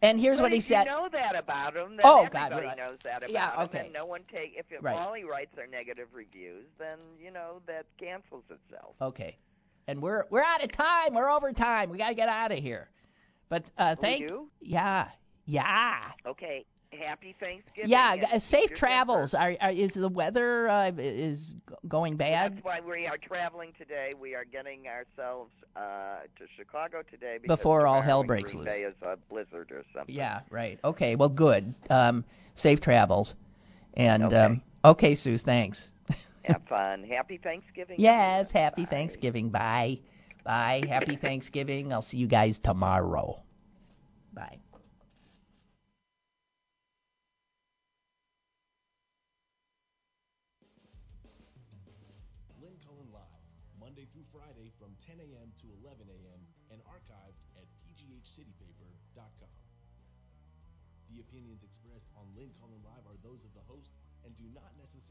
And 0.01 0.19
here's 0.19 0.39
but 0.39 0.45
what 0.45 0.51
he 0.51 0.57
if 0.57 0.65
said. 0.65 0.85
You 0.85 0.91
know 0.91 1.09
that 1.11 1.35
about 1.35 1.75
him. 1.75 1.97
Then 1.97 2.05
oh 2.05 2.23
everybody 2.25 2.49
God, 2.49 2.63
right. 2.63 2.77
knows 2.77 2.97
that 3.03 3.17
about 3.17 3.31
yeah, 3.31 3.53
him. 3.53 3.61
okay. 3.61 3.91
No 3.93 4.05
one 4.05 4.21
take 4.31 4.53
if 4.57 4.71
it, 4.71 4.81
right. 4.81 4.95
all 4.95 5.13
he 5.13 5.23
writes 5.23 5.55
are 5.57 5.67
negative 5.67 6.07
reviews, 6.13 6.65
then 6.79 6.97
you 7.23 7.31
know 7.31 7.61
that 7.67 7.85
cancels 7.99 8.43
itself. 8.49 8.95
Okay, 9.01 9.37
and 9.87 10.01
we're 10.01 10.25
we're 10.31 10.43
out 10.43 10.63
of 10.63 10.71
time. 10.71 11.13
We're 11.13 11.29
over 11.29 11.53
time. 11.53 11.89
We 11.89 11.97
got 11.97 12.09
to 12.09 12.15
get 12.15 12.29
out 12.29 12.51
of 12.51 12.57
here. 12.57 12.89
But 13.49 13.65
uh, 13.77 13.95
thank 13.99 14.21
you. 14.21 14.49
Yeah, 14.59 15.09
yeah. 15.45 16.11
Okay. 16.25 16.65
Happy 16.99 17.33
Thanksgiving. 17.39 17.89
Yeah, 17.89 18.15
uh, 18.33 18.39
safe 18.39 18.71
travels. 18.75 19.33
Are, 19.33 19.55
are, 19.61 19.71
is 19.71 19.93
the 19.93 20.09
weather 20.09 20.67
uh, 20.67 20.91
is 20.97 21.55
going 21.87 22.17
bad? 22.17 22.55
That's 22.55 22.65
why 22.65 22.79
we 22.81 23.07
are 23.07 23.17
traveling 23.17 23.71
today. 23.77 24.11
We 24.19 24.35
are 24.35 24.43
getting 24.43 24.87
ourselves 24.87 25.51
uh, 25.77 25.79
to 26.37 26.45
Chicago 26.57 27.01
today 27.09 27.37
because 27.41 27.57
Before 27.59 27.87
all 27.87 28.01
hell 28.01 28.23
breaks 28.23 28.53
loose. 28.53 28.65
Bay 28.65 28.81
is 28.81 28.95
a 29.03 29.15
blizzard 29.29 29.71
or 29.71 29.85
something. 29.95 30.13
Yeah, 30.13 30.41
right. 30.49 30.79
Okay, 30.83 31.15
well, 31.15 31.29
good. 31.29 31.73
Um, 31.89 32.25
safe 32.55 32.81
travels. 32.81 33.35
And 33.93 34.23
Okay. 34.23 34.35
um, 34.35 34.61
okay, 34.83 35.15
Sue. 35.15 35.37
Thanks. 35.37 35.91
Have 36.43 36.61
fun. 36.69 37.03
Happy 37.03 37.37
Thanksgiving. 37.41 37.95
yes, 37.99 38.51
happy 38.51 38.83
Bye. 38.83 38.91
Thanksgiving. 38.91 39.49
Bye. 39.49 39.99
Bye. 40.43 40.83
Happy 40.89 41.15
Thanksgiving. 41.21 41.93
I'll 41.93 42.01
see 42.01 42.17
you 42.17 42.27
guys 42.27 42.59
tomorrow. 42.61 43.39
Bye. 44.33 44.57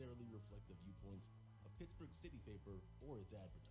Necessarily 0.01 0.33
reflect 0.33 0.65
the 0.65 0.75
viewpoints 0.81 1.29
of 1.61 1.69
Pittsburgh 1.77 2.09
City 2.25 2.41
Paper 2.49 2.81
or 3.05 3.21
its 3.21 3.37
advertisers. 3.37 3.70